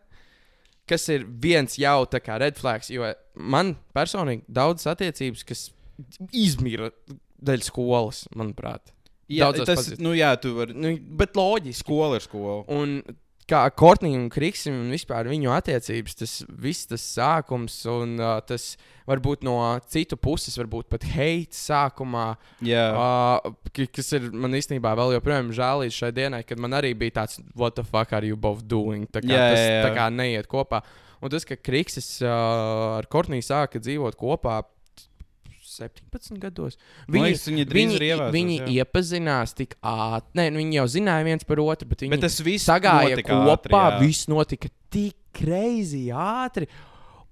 kas 0.89 1.05
ir 1.13 1.25
viens 1.41 1.77
jau 1.77 1.99
tā 2.09 2.21
kā 2.23 2.39
red 2.41 2.57
flags. 2.57 2.89
Jo 2.93 3.11
man 3.37 3.75
personīgi 3.93 4.45
daudzas 4.49 4.89
attiecības, 4.95 5.45
kas 5.45 5.67
izmira 6.33 6.89
dēļ 7.45 7.65
skolas, 7.67 8.25
manuprāt. 8.35 8.91
Jā, 9.29 9.47
Daudzos 9.47 9.65
tas, 9.69 9.79
pazīst. 9.81 10.01
nu 10.05 10.11
jā, 10.13 10.31
tu 10.37 10.51
vari. 10.57 10.75
Nu, 10.77 10.91
bet 11.17 11.37
loģiski. 11.37 11.81
Skola 11.81 12.19
ir 12.19 12.25
skola. 12.25 12.59
Un 12.73 12.99
kā 13.49 13.61
Kortnija 13.77 14.17
un 14.19 14.27
Kriksim 14.33 14.75
un 14.83 14.91
vispār 14.93 15.29
viņu 15.29 15.51
attiecības, 15.53 16.17
tas 16.17 16.33
viss 16.49 16.87
tas 16.89 17.03
sākums 17.15 17.77
un 17.91 18.15
uh, 18.19 18.39
tas 18.45 18.73
varbūt 19.05 19.45
no 19.45 19.57
citu 19.91 20.17
puses, 20.17 20.57
varbūt 20.57 20.89
pat 20.89 21.05
heits 21.15 21.61
sākumā. 21.69 22.27
Jā, 22.65 22.85
Uh, 22.95 23.85
kas 23.93 24.11
ir 24.17 24.29
man 24.33 24.55
īstenībā 24.57 24.95
vēl 24.97 25.15
joprojām 25.17 25.51
žēl 25.55 25.85
līdz 25.85 25.97
šai 25.99 26.11
dienai, 26.15 26.43
kad 26.47 26.61
man 26.61 26.73
arī 26.77 26.93
bija 26.97 27.19
tāds, 27.21 27.39
what 27.55 27.77
the 27.77 27.85
fuck 27.85 28.13
are 28.13 28.25
you 28.25 28.37
both 28.37 28.65
doing? 28.65 29.05
Tā 29.07 29.21
kā 29.21 29.33
Jā, 29.33 29.49
tas 29.53 29.61
jā, 29.61 29.73
jā. 29.77 29.83
tā 29.85 29.91
kā 29.97 30.09
neiet 30.13 30.49
kopā. 30.51 30.81
Un 31.21 31.31
tas, 31.31 31.45
ka 31.47 31.57
Kriksis 31.57 32.17
uh, 32.25 32.97
ar 32.99 33.07
Kortniju 33.09 33.45
sāka 33.45 33.79
dzīvot 33.81 34.17
kopā 34.19 34.59
17 35.75 36.39
gados. 36.41 36.79
Man 37.07 37.27
liekas, 37.27 37.45
viņi 37.49 37.67
viņi, 37.75 37.97
ir 37.99 38.07
ievēsos, 38.09 38.33
viņi 38.35 38.57
jā. 38.61 38.71
iepazinās 38.79 39.55
tik 39.57 39.77
ātri. 39.81 40.31
Nē, 40.39 40.47
nu, 40.53 40.63
viņi 40.63 40.79
jau 40.79 40.87
zināja 40.95 41.27
viens 41.27 41.47
par 41.47 41.61
otru, 41.63 41.91
bet 41.91 42.05
viņi 42.05 42.15
bet 42.15 42.25
tas 42.25 42.39
viss 42.45 42.67
sagāja 42.71 43.21
kopā. 43.21 43.53
ātri, 43.53 43.77
jā. 43.77 44.01
viss 44.01 44.29
notika 44.31 44.71
tik 44.93 45.15
greizi, 45.35 46.07
ātri. 46.15 46.69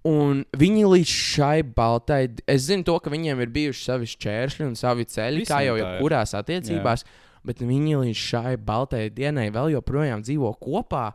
Un 0.03 0.41
viņi 0.59 0.81
līdz 0.83 1.11
šai 1.15 1.59
baltai, 1.63 2.25
es 2.51 2.65
zinu, 2.67 2.83
to, 2.83 2.97
ka 2.99 3.11
viņiem 3.13 3.39
ir 3.45 3.51
bijuši 3.55 3.85
savi 3.87 4.09
šķēršļi 4.11 4.65
un 4.67 4.73
savi 4.75 5.05
ceļi, 5.07 5.43
Visiem 5.45 5.53
kā 5.53 5.61
jau 5.63 5.77
jebkurās 5.79 6.35
attiecībās, 6.35 7.05
bet 7.47 7.63
viņi 7.63 8.01
līdz 8.01 8.19
šai 8.19 8.57
baltai 8.59 9.05
dienai 9.15 9.47
vēl 9.55 9.71
joprojām 9.77 10.25
dzīvo 10.25 10.51
kopā. 10.59 11.13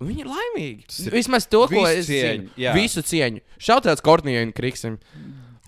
un 0.00 0.08
Viņi 0.08 0.24
ir 0.24 0.30
laimīgi. 0.32 0.86
Tas 0.88 1.02
ir 1.04 1.12
Vismaz 1.12 1.44
to, 1.52 1.60
ko 1.68 1.84
es 1.84 2.08
cieņu, 2.08 2.46
zinu. 2.46 2.54
jā. 2.56 2.72
Visu 2.72 3.04
cieņu. 3.04 3.44
Šautāts 3.60 4.00
Kortnijai 4.00 4.46
un 4.48 4.54
Kriksim. 4.56 4.96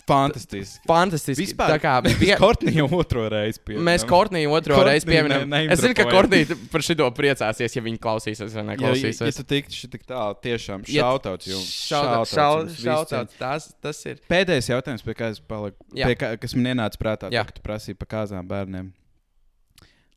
Fantastiski. 0.07 0.83
Fantastiski. 0.89 1.45
Vispār, 1.45 1.71
Tā 1.71 1.79
kā 1.79 1.93
bija- 2.19 2.37
Kortniju 2.41 2.75
jau 2.83 2.99
otro 2.99 3.29
reizi 3.31 3.61
pieminam. 3.63 3.85
Mēs 3.87 4.05
Kortniju 4.09 4.51
otro 4.51 4.75
Courtney 4.75 4.91
reizi 4.99 5.07
pieminam. 5.07 5.45
ne- 5.49 5.61
Es 5.73 5.81
zinu, 5.81 5.95
ka. 5.95 6.05
Kortnija 6.11 6.57
par 6.73 6.81
šito 6.83 7.07
priecāsies, 7.15 7.77
ja 7.77 7.83
viņi 7.83 7.99
klausīsies 8.03 8.51
vai 8.53 8.65
Ja, 8.65 8.65
ja, 8.65 8.65
ja 8.65 8.77
neklausīsies. 8.77 9.37
tu 9.37 9.45
tiktu 9.45 9.91
tik 9.93 10.05
tālu, 10.07 10.35
tiešām 10.43 10.83
šautauts 10.91 11.47
jums. 11.47 11.69
Šautauts, 11.87 12.33
visiem. 12.75 12.83
šautauts, 12.93 13.39
tas, 13.39 13.75
tas 13.81 14.05
ir. 14.07 14.19
Pēdējais 14.29 14.69
jautājums, 14.75 15.05
pie 15.07 15.15
kā 15.15 15.31
es 15.31 15.39
paliku, 15.41 15.77
pie 15.95 16.15
kā, 16.17 16.33
kas 16.41 16.55
man 16.57 16.65
ienāca 16.75 16.99
prātā, 16.99 17.31
Jā. 17.31 17.47
tu 17.55 17.63
prasīji 17.63 17.97
par 17.99 18.09
kāzām 18.09 18.47
bērniem. 18.49 18.93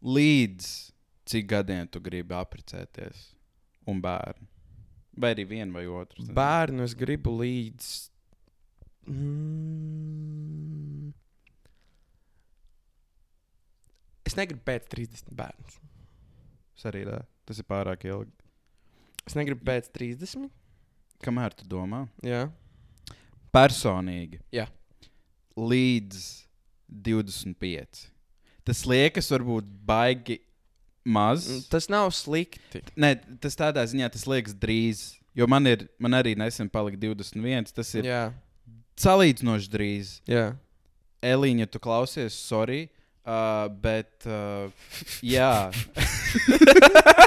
Līdz 0.03 0.91
cik 1.25 1.47
gadiem 1.49 1.87
tu 1.89 1.99
gribi 1.99 2.33
apprecēties 2.37 3.31
un 3.87 4.01
bērnu? 4.01 4.47
Vai 5.17 5.33
arī 5.33 5.45
vienu 5.47 5.71
vai 5.77 5.85
otru? 5.85 6.19
es 6.19 6.27
nezinu. 6.27 6.35
Bērnu 6.35 6.83
es 6.83 6.93
gribu 6.93 7.31
līdz. 7.39 8.09
Mm. 9.07 10.05
Es 14.25 14.35
negribu 14.37 14.61
pēc 14.65 14.89
30 14.91 15.31
bērnus. 15.37 15.79
Es 16.75 16.83
arī 16.89 17.05
tā. 17.07 17.21
Tas 17.45 17.61
ir 17.61 17.65
pārāk 17.69 18.05
ilgi. 18.09 18.33
Es 19.25 19.37
negribu 19.37 19.61
pēc 19.67 19.89
30. 19.93 20.49
Kamēr 21.25 21.53
tu 21.57 21.63
domā? 21.69 22.07
Jā, 22.25 22.49
Personīgi. 23.55 24.41
Jā. 24.51 24.65
Līdz 25.55 26.23
25. 26.91 28.01
Tas 28.67 28.81
liekas, 28.89 29.29
varbūt 29.31 29.69
baigi 29.87 30.41
maz. 31.07 31.45
Mm, 31.47 31.61
tas 31.71 31.87
nav 31.91 32.09
slikti. 32.17 32.81
Nē, 32.99 33.13
tas 33.39 33.55
tādā 33.55 33.85
ziņā 33.87 34.09
tas 34.11 34.25
liekas 34.27 34.57
drīz. 34.59 35.05
Jo 35.35 35.47
man, 35.51 35.67
ir, 35.71 35.85
man 36.01 36.17
arī 36.17 36.33
nesen 36.39 36.67
palika 36.71 36.99
21. 36.99 37.71
Tas 37.75 37.93
ir 37.95 38.09
Jā, 38.09 38.25
salīdzinoši 39.01 39.71
drīz. 39.73 40.19
jā. 40.29 40.53
Elīna, 41.25 41.63
ja 41.65 41.67
tu 41.71 41.79
klausies, 41.81 42.35
sorry. 42.37 42.83
Uh, 43.25 43.65
bet, 43.81 44.21
uh, 44.29 44.69
jā, 45.25 45.71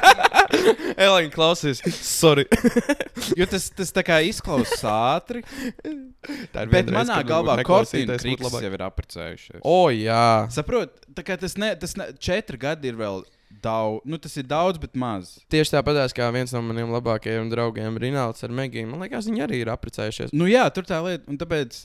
Elīna 0.99 1.31
klausīs. 1.33 1.81
Sorry. 2.07 2.45
jo 3.41 3.47
tas, 3.51 3.67
tas 3.75 3.91
tā 3.95 4.05
kā 4.07 4.21
izklausās 4.27 4.85
ātri. 4.87 5.43
Tā 5.43 6.65
ir 6.65 6.71
Bet 6.71 6.87
vienreiz, 6.87 6.95
manā 6.95 7.19
kad 7.21 7.31
galvā 7.33 7.57
varbūt 7.57 7.69
Kortīna 7.69 8.15
neklausīties 8.15 8.23
būtu 8.23 8.29
Kriks 8.29 8.47
labāk. 8.47 8.67
jau 8.69 8.73
ir 8.79 8.85
apprecējušies. 8.89 9.61
O, 9.67 9.77
jā. 9.95 10.23
Saprot, 10.55 10.95
tā 11.19 11.27
kā 11.27 11.39
tas, 11.41 11.59
ne, 11.61 11.73
tas 11.83 11.97
ne, 11.99 12.11
četri 12.23 12.61
gadi 12.63 12.93
ir 12.93 12.99
vēl 13.01 13.25
daudz. 13.63 14.03
Nu, 14.05 14.19
tas 14.23 14.37
ir 14.37 14.47
daudz, 14.49 14.79
bet 14.83 14.95
maz. 14.99 15.37
Tieši 15.51 15.77
tāpat 15.77 15.99
kā 16.17 16.29
viens 16.35 16.53
no 16.55 16.63
maniem 16.63 16.91
labākajiem 16.95 17.51
draugiem, 17.53 17.97
Rinalds 17.99 18.45
ar 18.47 18.51
Megiju. 18.55 18.89
Man 18.91 19.01
liekas, 19.07 19.27
viņi 19.31 19.45
arī 19.47 19.63
ir 19.65 19.71
apprecējušies. 19.75 20.35
Nu, 20.37 20.47
jā, 20.51 20.67
tur 20.75 20.85
tā 20.89 21.01
lieta. 21.05 21.25
Un 21.33 21.39
tāpēc 21.41 21.81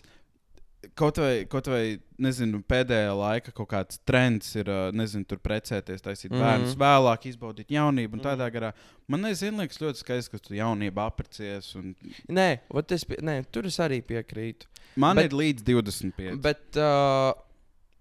kaut 1.00 1.18
vai, 1.24 1.46
kaut 1.50 1.68
vai 1.72 1.84
nezinu, 2.24 2.60
pēdējā 2.68 3.14
laikā 3.16 3.54
kaut 3.56 3.70
kāds 3.72 4.00
trends 4.06 4.50
ir, 4.60 4.68
nezinu, 4.96 5.24
tur 5.28 5.40
precēties, 5.44 6.04
taisīt 6.04 6.32
Mhm. 6.34 6.42
bērnus, 6.44 6.76
vēlāk 6.80 7.28
izbaudīt 7.32 7.72
jaunību 7.72 8.14
un 8.20 8.26
tādā 8.26 8.50
garā. 8.52 8.74
Man 9.08 9.22
nezinu, 9.24 9.64
liekas 9.64 9.80
ļoti 9.80 10.04
skaisti, 10.04 10.32
ka 10.32 10.38
tu 10.44 10.54
jaunībā 10.60 11.08
aprecies. 11.08 11.74
Un... 11.80 11.96
Nē, 12.30 12.60
es 12.92 13.06
nē, 13.06 13.46
tur 13.52 13.64
es 13.72 13.80
arī 13.80 14.02
piekrītu. 14.04 14.68
Man 14.96 15.16
Bet- 15.16 15.32
ir 15.32 15.38
līdz 15.40 15.64
25. 15.64 16.38
Bet, 16.44 16.62
uh, 16.78 17.34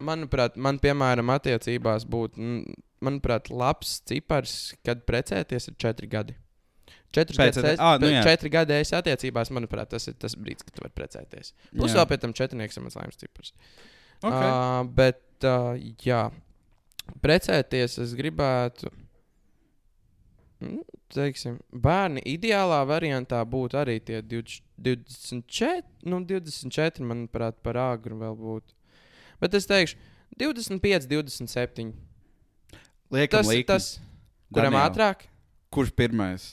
manuprāt, 0.03 0.57
man, 0.57 0.79
piemēram, 0.83 1.31
attiecībās 1.39 2.05
būtu, 2.05 2.37
mm, 2.37 2.75
manuprāt, 3.05 3.51
labs 3.53 3.99
cipars, 4.09 4.55
kad 4.87 5.05
precēties 5.09 5.71
ir 5.71 5.77
četri 5.83 6.09
gadi. 6.11 6.37
Četri 7.13 7.37
gadi, 7.37 7.75
ā, 7.77 7.91
nu 8.01 8.09
jā. 8.09 8.23
četri 8.25 8.49
gadi 8.53 8.79
es 8.79 8.95
attiecībās, 8.97 9.51
manuprāt, 9.53 9.91
tas 9.93 10.09
ir 10.09 10.17
tas 10.17 10.33
brīdis, 10.39 10.65
kad 10.65 10.79
tu 10.79 10.85
vari 10.85 10.95
precēties. 10.97 11.53
Plus 11.75 11.93
Jā. 11.93 11.99
vēl 11.99 12.07
pie 12.09 12.19
tam 12.23 12.33
četrnieks 12.39 12.79
ir 12.79 12.87
mans 12.87 12.97
laimes 12.97 13.21
cipars. 13.21 13.53
Okay. 14.23 14.49
Uh, 14.49 14.79
bet, 14.97 15.21
uh, 15.45 15.75
jā, 16.07 16.23
precēties 17.21 17.99
es 18.01 18.17
gribētu. 18.17 18.89
mm, 20.65 20.81
Teiksim, 21.13 21.59
bērni 21.69 22.23
ideālā 22.33 22.81
variantā 22.89 23.43
būtu 23.45 23.77
arī 23.83 23.99
tie 24.01 24.23
20 24.25 24.63
24, 24.83 25.83
nu, 26.03 26.21
24, 26.27 27.05
manuprāt, 27.07 27.59
par 27.63 27.79
āgru 27.79 28.19
vēl 28.21 28.37
būtu. 28.39 28.75
Bet 29.43 29.55
es 29.55 29.69
teikšu, 29.71 29.99
25, 30.41 31.07
27. 31.11 31.93
Liekam, 33.13 33.43
Tas 33.45 33.53
ir 33.53 33.65
tas, 33.69 33.87
kuram 34.53 34.73
Daniel, 34.73 34.83
ātrāk. 34.87 35.27
Kurš 35.73 35.93
pirmais? 35.97 36.47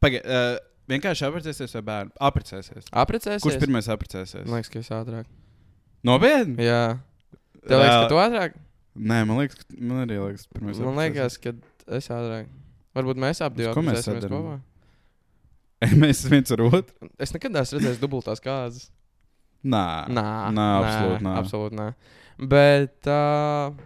Pagaid, 0.00 0.24
uh, 0.24 0.56
vienkārši 0.90 1.26
apprecēsies 1.28 1.76
vai 1.78 1.82
bērnu? 1.90 2.14
Apprecēsies. 2.28 2.88
Apprecēsies? 3.02 3.44
Kurš 3.44 3.60
pirmais 3.62 3.88
apprecēsies? 3.92 4.44
Man 4.46 4.60
liekas, 4.60 4.72
ka 4.72 4.82
es 4.82 4.90
ātrāk. 4.96 5.28
Nopietni? 6.06 6.56
Jā. 6.64 6.82
Tev 7.64 7.80
liekas, 7.82 7.96
ka 7.96 8.08
tu 8.12 8.20
ātrāk? 8.20 8.56
Nē, 9.00 9.20
man 9.28 9.40
liekas, 9.40 9.60
ka 9.60 9.76
man 9.80 10.02
arī 10.04 10.18
liekas, 10.20 10.46
ka 10.48 10.58
pirmais. 10.58 10.80
Man 10.84 11.00
liekas, 11.00 11.36
ka 11.40 11.54
es 11.98 12.10
ātrāk. 12.12 12.48
Varbūt 12.96 13.20
mēs 13.22 13.40
abi 13.46 13.68
apprecēsimies 13.70 14.24
sadarām? 14.24 14.32
kopā. 14.36 14.56
mēs 16.02 16.24
viens 16.28 16.52
ar 16.52 16.62
otru. 16.66 17.08
Es 17.20 17.32
nekad 17.32 17.54
neesmu 17.54 17.78
redzējis 17.78 18.00
dubultās 18.02 18.42
kāzas. 18.44 18.90
Nā, 19.60 19.84
Nā, 20.08 20.24
nā, 20.56 20.66
absolūti 20.80 21.24
nā. 21.24 21.32
Absolūti 21.40 21.76
nē. 21.76 21.86
Bet, 22.50 23.08
uh, 23.12 23.76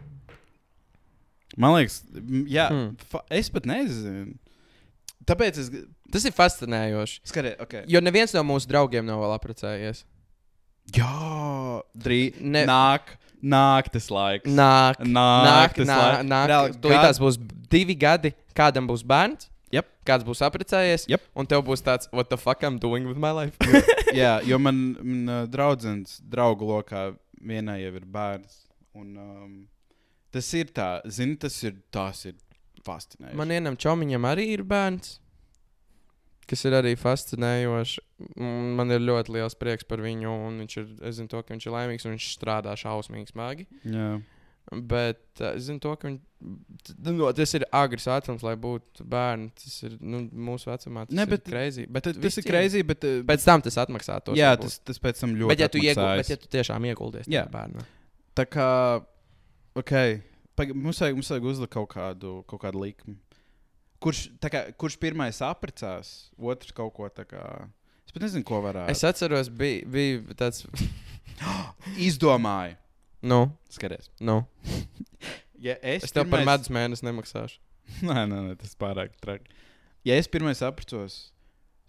Man 1.56 1.76
liekas, 1.76 2.00
jā, 2.50 2.68
Hmm. 2.68 3.20
es 3.30 3.48
pat 3.50 3.64
nezinu. 3.70 4.34
Tāpēc 5.24 5.58
es. 5.62 5.70
tas 6.12 6.24
ir 6.28 6.32
fascinējoši. 6.36 7.20
Skatiet, 7.24 7.60
ok. 7.62 7.84
Jo 7.88 8.00
neviens 8.00 8.34
no 8.34 8.42
mūsu 8.44 8.66
draugiem 8.68 9.04
nav 9.06 9.20
vēl 9.22 9.38
apprecējies. 9.38 10.04
Jā, 10.92 11.80
drīz. 11.96 12.40
Ne- 12.40 12.66
Nāk, 12.68 13.14
nāk 13.42 13.88
tas 13.94 14.08
laiks. 14.12 14.44
Nāk, 14.50 14.98
nāk, 15.00 15.46
nāk, 15.48 15.74
tas 15.78 15.86
nāk. 15.88 16.02
laiks. 16.02 16.28
nāk. 16.28 16.46
Reāli, 16.50 16.76
Tūlītās 16.84 17.20
būs 17.22 17.38
divi 17.70 17.94
gadi, 17.96 18.34
kādam 18.54 18.86
būs 18.88 19.02
bērns. 19.02 19.48
Jep. 19.72 19.86
Kāds 20.06 20.22
būs 20.22 20.42
apprecējies, 20.44 21.06
Jep. 21.08 21.22
un 21.34 21.46
tev 21.46 21.64
būs 21.64 21.82
tāds, 21.82 22.06
what 22.12 22.28
the 22.28 22.36
fuck 22.36 22.62
I'm 22.62 22.78
doing 22.78 23.08
with 23.08 23.16
my 23.16 23.30
life? 23.32 23.56
Jā, 24.14 24.44
jo 24.46 24.58
man, 24.58 24.94
man 25.02 25.48
draudzens, 25.50 26.20
draugu 26.20 26.60
lokā 26.68 27.16
vienai 27.42 27.80
jau 27.82 27.94
ir 27.96 28.04
bērns. 28.04 28.60
Un, 28.94 29.16
um, 29.18 29.68
tas 30.34 30.48
ir 30.58 30.70
tā, 30.74 30.88
zini, 31.06 31.36
tas 31.40 31.56
ir, 31.66 31.76
tās 31.94 32.24
ir 32.30 32.34
fascinējoši. 32.84 33.38
Man 33.40 33.54
vienam 33.54 33.78
čomiņam 33.80 34.26
arī 34.28 34.48
ir 34.58 34.62
bērns, 34.68 35.14
kas 36.50 36.66
ir 36.68 36.74
arī 36.76 36.92
fascinējoši. 37.00 38.02
Man 38.76 38.92
ir 38.92 39.00
ļoti 39.06 39.32
liels 39.38 39.56
prieks 39.56 39.86
par 39.88 40.02
viņu, 40.04 40.28
un 40.50 40.58
viņš 40.64 40.78
ir, 40.82 40.90
es 41.08 41.16
zinu, 41.20 41.30
to, 41.32 41.40
ka 41.42 41.54
viņš 41.56 41.66
ir 41.70 41.76
laimīgs 41.78 42.04
un 42.08 42.16
viņš 42.18 42.26
strādā 42.36 42.74
šausmīgi 42.76 43.32
smagi. 43.32 43.64
Jā. 43.88 44.10
Bet 44.72 45.20
uh, 45.44 45.50
es 45.58 45.66
zinu, 45.66 45.76
to, 45.84 45.90
ka 46.00 46.08
viņi, 46.08 46.20
t- 46.88 46.94
no, 47.12 47.28
tas 47.36 47.50
ir 47.56 47.66
agrs 47.76 48.06
vecums, 48.08 48.44
lai 48.46 48.54
būtu 48.60 49.04
bērni. 49.12 49.50
Tas 49.60 49.74
ir 49.84 49.96
nu, 50.00 50.22
mūsu 50.48 50.70
vecumā. 50.70 51.02
Tas 51.08 51.16
Ne, 51.18 51.26
ir 51.28 51.32
bet- 51.34 51.44
crazy. 51.48 51.84
Bet 51.92 52.06
Tas, 52.08 52.16
tas 52.22 52.38
ir 52.40 52.46
crazy, 52.48 52.80
bet. 52.88 53.04
eh, 53.04 53.18
Pēc 53.28 53.44
tam 53.44 53.60
tas 53.64 53.76
atmaksā 53.84 54.16
to. 54.24 54.32
jā, 54.38 54.54
tas, 54.60 54.78
tas 54.80 55.00
pēc 55.04 55.20
tam 55.20 55.34
ļoti. 55.36 55.50
Bet 55.52 55.60
ja, 55.64 55.68
tu 55.68 55.78
iegul, 55.82 56.00
atmaksājas. 56.00 56.16
bet 56.24 56.32
ja 56.32 56.36
tu 56.40 56.48
tiešām 56.56 56.88
ieguldies 56.92 57.28
Jā. 57.28 57.44
tajā 57.44 57.52
bērnā. 57.58 57.84
Tā 58.40 58.46
kā, 58.50 58.68
ok, 59.74 59.92
Paga, 60.54 60.74
mums 60.78 61.00
vajag, 61.02 61.16
mums 61.18 61.30
vajag 61.32 61.46
uzlikt 61.50 61.72
kaut 61.74 61.88
kādu, 61.90 62.36
kaut 62.46 62.60
kādu 62.62 62.78
likmi. 62.84 63.16
Kurš, 64.04 64.28
kā, 64.44 64.60
kurš 64.78 64.94
pirmais 65.02 65.40
apprecās, 65.42 66.10
otrs 66.38 66.70
kaut 66.76 66.92
ko 66.94 67.08
tā 67.10 67.24
kā. 67.26 67.42
Es 68.06 68.14
pat 68.14 68.22
nezinu, 68.22 68.44
ko 68.46 68.60
varētu. 68.62 68.92
Es 68.92 69.02
atceros, 69.08 69.48
bija, 69.50 69.82
bija 69.90 70.36
tāds. 70.38 70.62
izdomāju. 72.06 72.76
Nu, 73.24 73.48
Skaties. 73.72 74.10
nu. 74.20 74.42
Ja 75.64 75.78
es, 75.80 76.02
Es 76.04 76.12
tev 76.12 76.26
par 76.28 76.42
pirmais- 76.42 76.58
medus 76.58 76.68
mēnesi 76.68 77.04
nemaksāšu. 77.06 77.54
Nē, 78.04 78.26
nē, 78.28 78.40
nē, 78.50 78.56
tas 78.60 78.74
pārāk 78.76 79.14
traki. 79.22 79.48
Ja 80.04 80.18
es 80.20 80.26
pirmais 80.28 80.60
apprecos, 80.60 81.30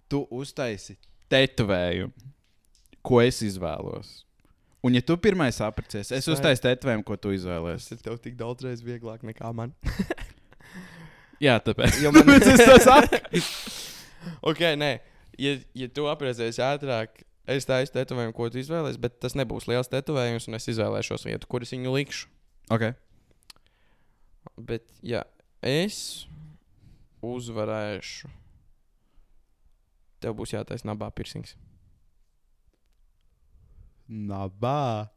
tu 0.08 0.22
uztaisi 0.32 0.96
tetovējumu, 1.28 2.14
ko 3.04 3.20
es 3.20 3.42
izvēlos. 3.44 4.22
Un, 4.86 4.94
ja 4.94 5.02
tu 5.02 5.16
pirmais 5.18 5.58
apprecies, 5.66 6.12
es 6.14 6.28
uztaisu 6.30 6.62
tetovējumu, 6.62 7.06
ko 7.08 7.18
tu 7.18 7.32
izvēlēsies. 7.34 7.96
ir 7.96 8.02
tev 8.06 8.20
tik 8.22 8.36
daudz 8.38 8.62
reizes 8.68 8.86
vieglāk 8.86 9.24
nekā 9.26 9.50
man. 9.58 9.74
Jā, 11.46 11.58
tāpēc. 11.64 11.98
Jo 12.04 12.12
man 12.14 12.30
es 12.38 12.62
to 12.62 12.76
saku. 12.84 13.42
ok, 14.52 14.62
nē. 14.78 14.92
Ja, 15.42 15.56
ja 15.76 15.90
tu 15.92 16.06
aprēķinies 16.12 16.62
ātrāk, 16.64 17.26
es 17.50 17.66
taisu 17.66 17.96
tetovējumu, 17.98 18.36
ko 18.38 18.52
tu 18.54 18.62
izvēlēsies, 18.62 19.02
bet 19.02 19.18
tas 19.26 19.36
nebūs 19.36 19.66
liels 19.72 19.90
tetovējums, 19.92 20.48
un 20.52 20.60
es 20.60 20.70
izvēlēšos 20.76 21.26
vietu, 21.28 21.50
kur 21.50 21.66
es 21.66 21.74
viņu 21.74 21.98
likšu. 21.98 22.30
Okay. 22.72 22.94
Bet, 24.56 24.86
ja 25.02 25.26
es 25.66 26.28
uzvarēšu, 27.26 28.30
tev 30.22 30.38
būs 30.38 30.54
jātaisa 30.54 30.88
nabā 30.88 31.10
pirsings. 31.14 31.58
Nabā. 34.10 35.10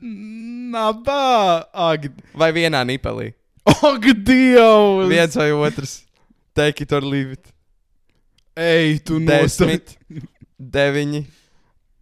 Nabā. 0.00 1.64
Ak, 1.72 2.10
Vai 2.36 2.50
vienā 2.56 2.82
nipelī? 2.88 3.32
ak 3.70 4.04
Dievs! 4.24 5.08
Viens 5.08 5.36
vai 5.36 5.50
otrs. 5.52 6.02
Take 6.54 6.82
it 6.84 6.92
or 6.92 7.00
leave 7.00 7.32
it. 7.32 7.52
Ej, 8.56 9.00
tu 9.06 9.20
nosauc. 9.20 9.70
Desmit, 9.70 9.94
deviņi, 10.58 11.22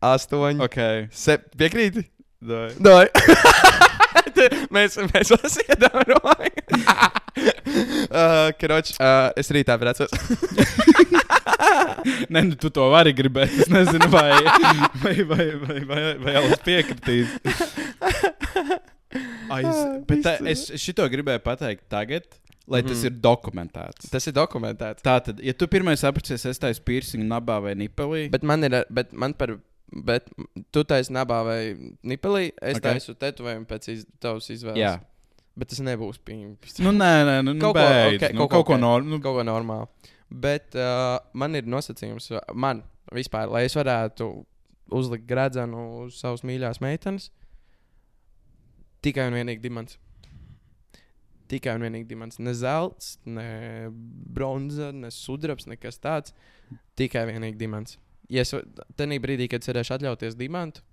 astoņi. 0.02 0.62
Ok. 0.64 0.78
Sep, 1.14 1.50
piekrīti? 1.58 2.06
Dai. 2.42 2.72
Dai. 2.78 3.06
mēs 4.74 4.98
mēs 5.10 5.34
sasniedzām 5.34 6.02
roju. 6.14 6.68
uh, 8.10 8.50
Kroč, 8.58 8.94
uh, 8.98 9.30
es 9.38 9.50
rītā 9.54 9.76
braucos. 9.80 10.10
Nē, 12.32 12.42
nu, 12.48 12.56
tu 12.60 12.70
to 12.72 12.86
vari 12.92 13.12
gribēt. 13.16 13.52
Es 13.64 13.70
nezinu, 13.72 14.08
vai, 14.12 14.30
vai, 15.02 15.16
vai, 15.28 15.46
vai, 15.64 15.78
vai, 15.88 16.02
vai 16.22 16.34
Alis 16.40 16.60
piekritīs. 16.64 17.32
Ai, 19.48 19.62
es, 19.64 19.78
bet 20.08 20.20
tā, 20.24 20.34
es 20.52 20.66
šito 20.80 21.06
gribēju 21.10 21.40
pateikt 21.44 21.86
tagad, 21.92 22.26
lai 22.68 22.82
tas 22.84 23.00
Mhm. 23.00 23.06
ir 23.08 23.14
dokumentēts. 23.24 24.10
Tas 24.12 24.26
ir 24.28 24.34
dokumentēts. 24.36 25.02
Tātad, 25.06 25.40
ja 25.44 25.54
tu 25.56 25.66
pirmais 25.70 26.04
apceries, 26.04 26.44
es 26.46 26.60
taisu 26.60 26.82
piercingu 26.84 27.24
nabā 27.26 27.56
vai 27.64 27.74
nipelī. 27.74 28.26
Bet 28.30 28.44
man 28.44 28.64
ir, 28.68 28.84
bet 28.92 29.12
man 29.12 29.32
par, 29.34 29.56
bet 29.90 30.28
tu 30.72 30.84
taisi 30.84 31.12
nabā 31.16 31.40
vai 31.48 31.60
nipelī, 32.04 32.50
es 32.60 32.76
Ok. 32.76 32.82
okay. 32.84 32.92
taisu 32.92 33.14
tetovējumu 33.16 33.66
pēc 33.70 33.88
iz, 33.94 34.04
tavas 34.20 34.50
izvēles. 34.52 34.76
Jā. 34.84 34.98
Bet 35.58 35.72
tas 35.72 35.80
nebūs 35.82 36.20
pīņš. 36.22 36.78
Nu, 36.84 36.92
nē, 36.94 37.12
nē, 37.26 37.36
nu, 37.42 37.54
nu 37.56 37.64
Kaut 37.64 37.78
beidz, 37.78 38.20
ok, 38.20 38.34
nu, 38.36 38.44
kaut 38.44 38.52
kaut, 38.52 38.66
ko 38.68 38.70
ko 38.70 38.76
ok. 38.76 38.82
no. 38.82 38.92
Nu, 39.02 39.18
Kaut 39.22 39.40
ko 39.40 39.46
normālu. 39.46 39.88
Bet 40.28 40.76
uh, 40.76 41.16
man 41.38 41.56
ir 41.58 41.66
nosacījums, 41.66 42.30
man 42.54 42.84
vispār, 43.16 43.48
lai 43.50 43.64
es 43.66 43.74
varētu 43.78 44.28
uzlikt 44.94 45.26
gradzenu 45.28 46.04
uz 46.04 46.18
savas 46.20 46.44
mīļās 46.46 46.82
meitenes, 46.84 47.30
tikai 49.04 49.28
un 49.30 49.38
vienīgi 49.38 49.64
dimants. 49.64 49.98
Tikai 51.48 51.78
un 51.78 51.86
vienīgi 51.86 52.04
dimants. 52.10 52.38
Ne 52.44 52.52
zelts, 52.56 53.16
ne 53.24 53.88
bronza, 54.36 54.90
ne 54.92 55.08
sudrabs, 55.14 55.64
nekas 55.70 55.96
tāds. 56.04 56.36
Tikai 57.00 57.24
vienīgi 57.30 57.56
dimants. 57.56 57.96
Ja 58.28 58.44
es 58.44 58.52
tajā 58.52 59.20
brīdī, 59.24 59.48
kad 59.48 59.64
cerēšu 59.64 59.96
atļauties 59.96 60.36
dimantu, 60.36 60.84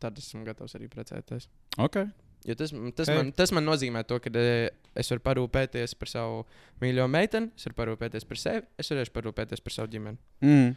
tad 0.00 0.18
esmu 0.22 0.46
gatavs 0.46 0.78
arī 0.78 0.86
precēties. 0.92 1.50
ok. 1.82 2.04
Jo 2.48 2.56
tas, 2.56 2.72
tas, 2.96 3.10
Hei. 3.10 3.16
man, 3.18 3.32
tas 3.36 3.50
man 3.52 3.66
nozīmē 3.68 4.00
to, 4.08 4.16
ka 4.22 4.30
e, 4.32 4.70
es 4.96 5.10
varu 5.12 5.24
parūpēties 5.26 5.92
par 6.00 6.08
savu 6.08 6.38
mīļo 6.80 7.04
meiteni, 7.12 7.50
es 7.56 7.68
varu 7.68 7.76
parūpēties 7.82 8.24
par 8.28 8.40
sevi, 8.40 8.64
es 8.80 8.88
varēšu 8.92 9.12
parūpēties 9.16 9.60
par 9.64 9.76
savu 9.76 9.92
ģimeni. 9.92 10.16
Mm. 10.46 10.70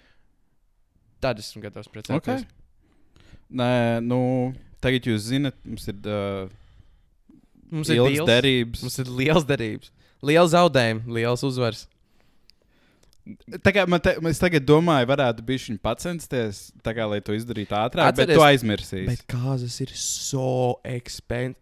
Tad 1.23 1.39
esmu 1.39 1.63
gatavs 1.63 1.87
precēties. 1.93 2.43
Ok. 2.43 3.31
Nē, 3.61 3.71
nu, 4.03 4.19
tagad 4.83 5.07
jūs 5.07 5.29
zinat, 5.29 5.55
mums 5.63 5.87
ir 5.87 6.03
uh, 6.03 6.51
Mums 7.73 7.89
ir 7.89 8.03
liels 8.03 8.29
derības. 8.29 8.83
Mums 8.85 8.99
ir 9.01 9.09
liels 9.17 9.45
derības, 9.49 9.89
liels 10.25 10.51
zaudējums, 10.53 11.09
liels 11.15 11.43
uzvars. 11.47 11.87
Kā 13.63 13.85
man, 13.87 14.01
te, 14.03 14.17
es 14.27 14.39
tagad 14.41 14.65
domāju, 14.67 15.07
varētu 15.07 15.45
būt 15.47 15.67
viņa 15.69 15.81
pacensties, 15.85 16.63
kā, 16.83 17.05
lai 17.07 17.21
to 17.23 17.35
izdarītu 17.37 17.71
ātrāk, 17.79 18.11
Atceries- 18.11 18.33
bet 18.33 18.35
tu 18.35 18.43
aizmirsīsi. 18.43 19.05
Bet 19.07 19.23
kāzas 19.31 19.79
ir 19.85 19.93
so 19.95 20.79
expensive. 20.83 21.59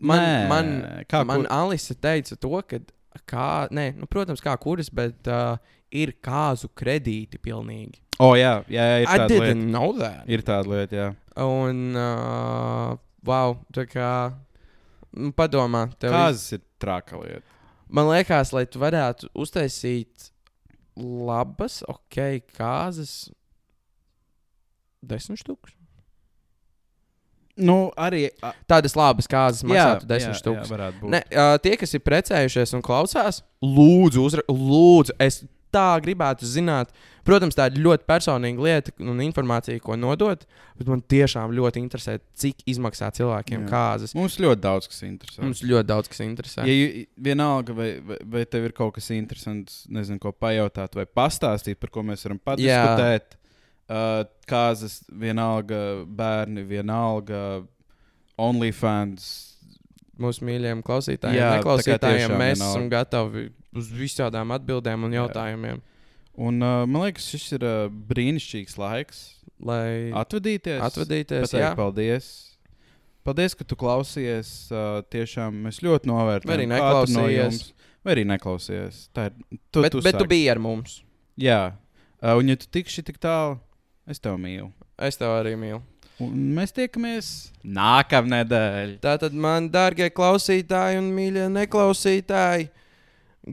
Man, 0.00 0.18
Nē, 0.18 0.48
man, 0.48 0.70
kā 1.08 1.20
man 1.28 1.44
kur- 1.44 1.50
Alise 1.52 1.94
teica 1.94 2.36
to, 2.40 2.62
ka, 2.66 2.80
kā, 3.28 3.68
nē, 3.70 3.94
nu, 4.00 4.08
protams, 4.10 4.40
kā 4.40 4.56
kuras, 4.60 4.88
bet 4.88 5.28
uh, 5.28 5.56
ir 5.92 6.14
kāzu 6.24 6.70
kredīti 6.74 7.38
pilnīgi. 7.38 8.00
O, 8.18 8.32
jā, 8.38 8.64
jā, 8.70 8.82
jā 8.82 8.98
ir 9.02 9.08
I 9.08 9.18
tāda 9.18 9.28
lieta. 9.28 9.54
Ir 10.26 10.42
tāda 10.46 10.72
lieta, 10.72 10.96
jā. 10.96 11.08
Un, 11.44 11.80
uh, 11.98 12.96
wow, 13.26 13.56
tā 13.74 13.84
kā, 13.90 14.10
nu, 15.12 15.32
padomā, 15.36 15.86
Kāzas 16.00 16.56
ir 16.56 16.64
traka 16.80 17.20
lieta. 17.20 17.44
Man 17.88 18.08
liekas, 18.08 18.52
lai 18.56 18.64
tu 18.66 18.80
varētu 18.82 19.28
uztaisīt 19.36 20.30
labas, 20.96 21.82
ok, 21.88 22.42
kāzas, 22.56 23.30
desmit 25.04 25.40
stūkus. 25.42 25.74
Nu, 27.56 27.92
arī. 27.96 28.30
a- 28.42 28.52
Tādas 28.66 28.96
labas 28.98 29.28
Jā, 29.62 29.68
maksātu 29.70 30.06
desmit 30.10 30.34
stūkus. 30.40 30.70
tie, 31.62 31.76
kas 31.78 31.94
ir 31.94 32.00
precējušies 32.00 32.74
un 32.74 32.82
klausās, 32.82 33.42
lūdzu, 33.62 34.24
uzra, 34.26 34.42
lūdzu, 34.50 35.14
es 35.22 35.44
tā 35.74 35.88
gribētu 36.04 36.46
zināt. 36.48 36.94
Protams, 37.24 37.56
tā 37.56 37.70
ir 37.70 37.80
ļoti 37.80 38.04
personīga 38.04 38.64
lieta 38.66 38.92
un 39.00 39.22
informācija, 39.24 39.80
ko 39.80 39.96
nodot, 39.96 40.42
bet 40.76 40.90
man 40.90 41.00
tiešām 41.08 41.54
ļoti 41.56 41.80
interesē, 41.80 42.18
cik 42.36 42.60
izmaksā 42.68 43.08
cilvēkiem 43.16 43.62
Jā. 43.64 43.70
kāzas. 43.70 44.12
Mums 44.16 44.36
ļoti 44.44 44.60
daudz 44.66 44.90
kas 44.92 45.00
interesē. 45.06 45.40
Mums 45.40 45.62
ļoti 45.64 45.88
daudz 45.88 46.12
kas 46.12 46.20
interesē. 46.24 46.66
Ja 46.68 47.06
vienalga, 47.28 47.76
vai, 47.78 47.88
vai, 48.04 48.18
vai 48.36 48.44
tev 48.44 48.68
ir 48.68 48.76
kaut 48.76 48.98
kas 48.98 49.08
interesants, 49.16 49.86
nezinu, 49.88 50.20
ko 50.20 50.34
pajautāt, 50.36 50.98
vai 51.00 51.06
pastāstīt, 51.08 51.80
par 51.80 51.94
ko 51.94 52.04
mēs 52.04 52.26
varam 52.28 52.42
padiskutēt. 52.44 53.38
Uh, 53.84 54.22
kāzas, 54.48 55.02
vienalga, 55.12 55.80
bērni, 56.08 56.64
vienalga, 56.68 57.40
OnlyFans. 58.40 59.53
Mūsu 60.20 60.44
mīļajiem 60.46 60.82
klausītājiem, 60.86 61.36
Jā, 61.38 61.48
Jā, 61.48 61.58
neklausītājiem. 61.58 62.34
Mēs 62.38 62.58
vienalga. 62.58 62.70
esam 62.78 62.88
gatavi 62.92 63.44
uz 63.74 63.88
visādām 63.90 64.52
atbildēm 64.56 65.04
un 65.08 65.12
Jā. 65.16 65.24
jautājumiem, 65.24 65.82
Un 66.34 66.56
uh, 66.66 66.82
man 66.90 67.04
liekas, 67.04 67.28
šis 67.30 67.52
ir 67.54 67.62
uh, 67.62 67.86
brīnišķīgs 68.10 68.72
laiks 68.82 69.18
lai 69.62 70.10
atvadīties. 70.18 70.80
atvadīties. 70.82 71.44
Pateikt 71.46 71.60
Jā, 71.62 71.68
paldies. 71.78 72.26
Paldies, 73.24 73.54
ka 73.54 73.62
tu 73.64 73.76
klausies. 73.78 74.48
Uh, 74.74 74.98
tiešām 75.14 75.54
mēs 75.68 75.78
ļoti 75.86 76.10
novērtējam. 76.10 76.50
Vai 76.50 76.56
arī 76.58 76.66
no 76.66 76.74
neklausījies. 76.74 77.38
jums. 77.38 77.60
Vai 78.04 78.16
arī 78.16 78.24
neklausījies. 78.32 78.98
Tā 79.14 79.28
ir. 79.30 79.38
Tu, 79.70 79.80
bet, 79.86 79.92
tu 79.94 80.02
bet 80.02 80.18
tu 80.18 80.24
sāki. 80.26 80.32
biji 80.34 80.50
ar 80.52 80.58
mums. 80.60 80.96
Jā, 81.40 81.60
uh, 82.18 82.34
un 82.42 82.50
ja 82.50 82.56
tu 82.58 82.66
tikši 82.66 83.06
tik 83.06 83.22
tālu, 83.22 83.60
es 84.10 84.18
tev 84.18 84.34
mīlu. 84.42 84.72
Es 84.98 85.16
tev 85.16 85.32
arī 85.38 85.54
mīlu. 85.56 85.80
Un 86.22 86.34
mēs 86.54 86.70
tiekamies 86.74 87.28
nākamnedēļ. 87.66 88.98
Tātad, 89.02 89.34
man 89.34 89.66
dārgie 89.72 90.06
klausītāji 90.14 91.00
un 91.00 91.08
mīļie 91.16 91.48
neklausītāji, 91.50 92.68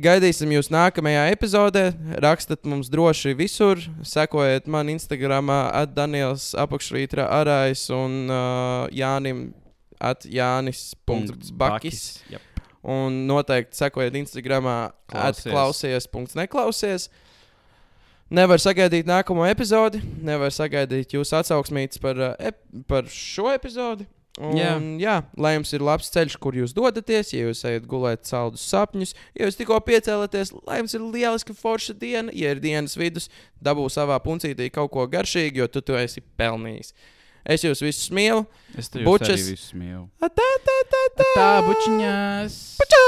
gaidīsim 0.06 0.54
jūs 0.54 0.70
nākamajā 0.74 1.24
epizodē. 1.34 1.88
Rakstiet 2.22 2.70
mums 2.70 2.92
droši 2.94 3.34
visur, 3.40 3.82
sekojiet 4.06 4.70
man 4.70 4.92
Instagram, 4.94 5.50
atdaniels 5.72 6.52
apakšrītra 6.62 7.26
arais 7.42 7.88
un 7.96 8.30
uh, 8.30 8.86
Jānim 8.94 9.48
atjānis.bakis. 10.02 12.02
Un 12.82 13.28
noteikti 13.30 13.78
sekojiet 13.78 14.16
Instagram, 14.22 14.66
Klausies. 15.10 15.46
atklausies, 15.46 16.08
neklausies. 16.38 17.10
Nevar 18.32 18.62
sagaidīt 18.64 19.10
nākamo 19.10 19.44
epizodi, 19.50 20.00
nevar 20.24 20.54
sagaidīt 20.56 21.18
jūsu 21.18 21.36
atsauksmītes 21.42 22.00
par, 22.00 22.16
uh, 22.16 22.36
ep 22.40 22.62
par 22.88 23.10
šo 23.12 23.50
epizodi. 23.52 24.08
Un, 24.40 24.56
jā. 24.56 24.70
jā, 25.02 25.16
lai 25.44 25.58
jums 25.58 25.74
ir 25.76 25.84
labs 25.84 26.08
ceļš, 26.14 26.38
kur 26.40 26.56
jūs 26.56 26.72
dodaties, 26.72 27.34
ja 27.36 27.44
jūs 27.44 27.66
ejat 27.68 27.84
gulēt 27.92 28.24
saldus 28.30 28.64
sapņus, 28.72 29.12
ja 29.36 29.50
jūs 29.50 29.60
tikko 29.60 29.76
piecēlaties, 29.84 30.54
lai 30.64 30.80
jums 30.80 30.96
ir 30.96 31.04
lieliska 31.04 31.56
forša 31.58 31.98
diena, 32.00 32.32
ja 32.32 32.54
ir 32.56 32.64
dienas 32.64 32.96
vidus, 32.96 33.28
dabū 33.60 33.90
savā 33.92 34.16
puncītī 34.24 34.70
kaut 34.72 34.94
ko 34.96 35.04
garšīgu, 35.12 35.60
jo 35.60 35.68
tu 35.68 35.84
to 35.84 36.00
esi 36.00 36.24
pelnījis. 36.40 36.96
Es 37.44 37.66
jūs 37.66 37.84
visus 37.84 38.08
mīlu. 38.16 38.46
Es 38.78 38.88
tev 38.94 39.04
Bučas. 39.10 39.36
arī 39.36 39.58
visu 39.58 39.76
mīlu. 39.82 40.06
Tā, 40.22 40.32
tā, 40.32 40.78
tā, 40.88 41.06
tā. 41.20 41.30
Tā, 41.36 41.50
bučiņās! 41.68 42.60
Pačā! 42.80 43.02